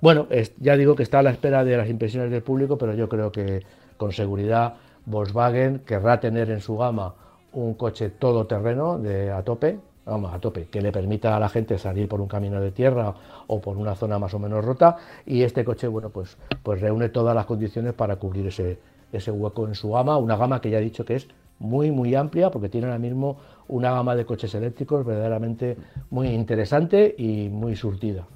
Bueno, 0.00 0.26
ya 0.60 0.76
digo 0.76 0.94
que 0.94 1.02
está 1.02 1.20
a 1.20 1.22
la 1.22 1.30
espera 1.30 1.64
de 1.64 1.76
las 1.76 1.88
impresiones 1.88 2.30
del 2.30 2.42
público, 2.42 2.76
pero 2.76 2.94
yo 2.94 3.08
creo 3.08 3.32
que 3.32 3.62
con 3.96 4.12
seguridad 4.12 4.74
Volkswagen 5.06 5.80
querrá 5.80 6.20
tener 6.20 6.50
en 6.50 6.60
su 6.60 6.76
gama 6.76 7.14
un 7.52 7.74
coche 7.74 8.10
todoterreno 8.10 8.98
de, 8.98 9.30
a 9.30 9.42
tope, 9.42 9.78
vamos, 10.04 10.34
a 10.34 10.38
tope, 10.38 10.66
que 10.68 10.82
le 10.82 10.92
permita 10.92 11.34
a 11.34 11.40
la 11.40 11.48
gente 11.48 11.78
salir 11.78 12.08
por 12.08 12.20
un 12.20 12.28
camino 12.28 12.60
de 12.60 12.70
tierra 12.72 13.14
o 13.46 13.60
por 13.60 13.78
una 13.78 13.94
zona 13.94 14.18
más 14.18 14.34
o 14.34 14.38
menos 14.38 14.64
rota 14.64 14.96
y 15.24 15.42
este 15.42 15.64
coche, 15.64 15.88
bueno, 15.88 16.10
pues, 16.10 16.36
pues 16.62 16.80
reúne 16.80 17.08
todas 17.08 17.34
las 17.34 17.46
condiciones 17.46 17.94
para 17.94 18.16
cubrir 18.16 18.48
ese, 18.48 18.78
ese 19.12 19.30
hueco 19.30 19.66
en 19.66 19.74
su 19.74 19.92
gama, 19.92 20.18
una 20.18 20.36
gama 20.36 20.60
que 20.60 20.70
ya 20.70 20.78
he 20.78 20.82
dicho 20.82 21.04
que 21.04 21.14
es 21.14 21.28
muy, 21.58 21.90
muy 21.90 22.14
amplia 22.14 22.50
porque 22.50 22.68
tiene 22.68 22.88
ahora 22.88 22.98
mismo 22.98 23.38
una 23.68 23.92
gama 23.92 24.14
de 24.14 24.26
coches 24.26 24.54
eléctricos 24.54 25.06
verdaderamente 25.06 25.76
muy 26.10 26.28
interesante 26.28 27.14
y 27.16 27.48
muy 27.48 27.76
surtida. 27.76 28.26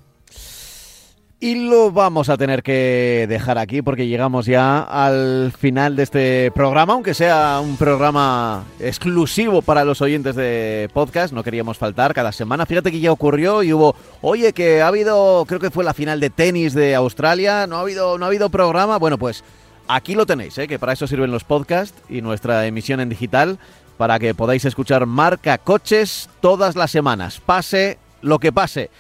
Y 1.43 1.55
lo 1.55 1.91
vamos 1.91 2.29
a 2.29 2.37
tener 2.37 2.63
que 2.63 3.25
dejar 3.27 3.57
aquí 3.57 3.81
porque 3.81 4.07
llegamos 4.07 4.45
ya 4.45 4.81
al 4.81 5.55
final 5.59 5.97
de 5.97 6.03
este 6.03 6.53
programa, 6.55 6.93
aunque 6.93 7.15
sea 7.15 7.61
un 7.61 7.79
programa 7.79 8.65
exclusivo 8.79 9.63
para 9.63 9.87
los 9.87 10.03
oyentes 10.03 10.37
de 10.37 10.91
podcast, 10.93 11.33
no 11.33 11.43
queríamos 11.43 11.79
faltar 11.79 12.13
cada 12.13 12.31
semana. 12.33 12.67
Fíjate 12.67 12.93
que 12.93 13.01
ya 13.01 13.11
ocurrió 13.11 13.63
y 13.63 13.73
hubo, 13.73 13.97
oye, 14.21 14.53
que 14.53 14.83
ha 14.83 14.89
habido, 14.89 15.47
creo 15.49 15.61
que 15.61 15.71
fue 15.71 15.83
la 15.83 15.95
final 15.95 16.21
de 16.21 16.29
tenis 16.29 16.75
de 16.75 16.95
Australia, 16.95 17.67
no 17.67 17.79
ha 17.79 17.81
habido, 17.81 18.19
no 18.19 18.27
ha 18.27 18.29
habido 18.29 18.51
programa. 18.51 18.99
Bueno, 18.99 19.17
pues 19.17 19.43
aquí 19.89 20.15
lo 20.15 20.27
tenéis, 20.27 20.59
¿eh? 20.59 20.69
que 20.69 20.79
para 20.79 20.93
eso 20.93 21.07
sirven 21.07 21.31
los 21.31 21.45
podcasts 21.45 22.03
y 22.11 22.21
nuestra 22.21 22.67
emisión 22.67 23.01
en 23.01 23.09
digital, 23.09 23.59
para 23.97 24.19
que 24.19 24.35
podáis 24.35 24.67
escuchar 24.67 25.07
marca 25.07 25.57
coches 25.57 26.29
todas 26.43 26.77
las 26.77 26.91
semanas, 26.91 27.41
pase 27.41 27.97
lo 28.21 28.39
que 28.39 28.53
pase. 28.53 28.91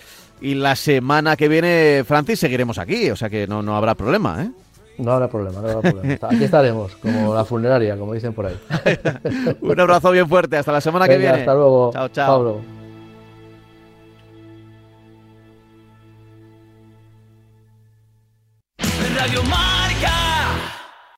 Y 0.41 0.55
la 0.55 0.75
semana 0.75 1.37
que 1.37 1.49
viene, 1.49 2.03
Francis, 2.07 2.41
seguiremos 2.41 2.79
aquí, 2.79 3.11
o 3.11 3.17
sea 3.17 3.29
que 3.29 3.47
no, 3.47 3.63
no 3.63 3.77
habrá 3.77 3.95
problema, 3.95 4.43
¿eh? 4.43 4.51
No 4.99 5.13
habrá 5.13 5.29
problema, 5.29 5.61
no 5.61 5.69
habrá 5.69 5.81
problema. 5.81 6.19
Aquí 6.29 6.45
estaremos, 6.45 6.97
como 6.97 7.35
la 7.35 7.45
funeraria, 7.45 7.97
como 7.97 8.13
dicen 8.13 8.33
por 8.33 8.47
ahí. 8.47 8.59
Un 9.61 9.81
abrazo 9.81 10.11
bien 10.11 10.29
fuerte, 10.29 10.57
hasta 10.57 10.73
la 10.73 10.81
semana 10.81 11.09
que 11.09 11.19
viene. 11.19 11.41
Hasta 11.41 11.55
luego. 11.55 11.91
Chao, 11.93 12.09
chao. 12.09 12.27
Pablo. 12.27 12.61
Radio 19.17 19.43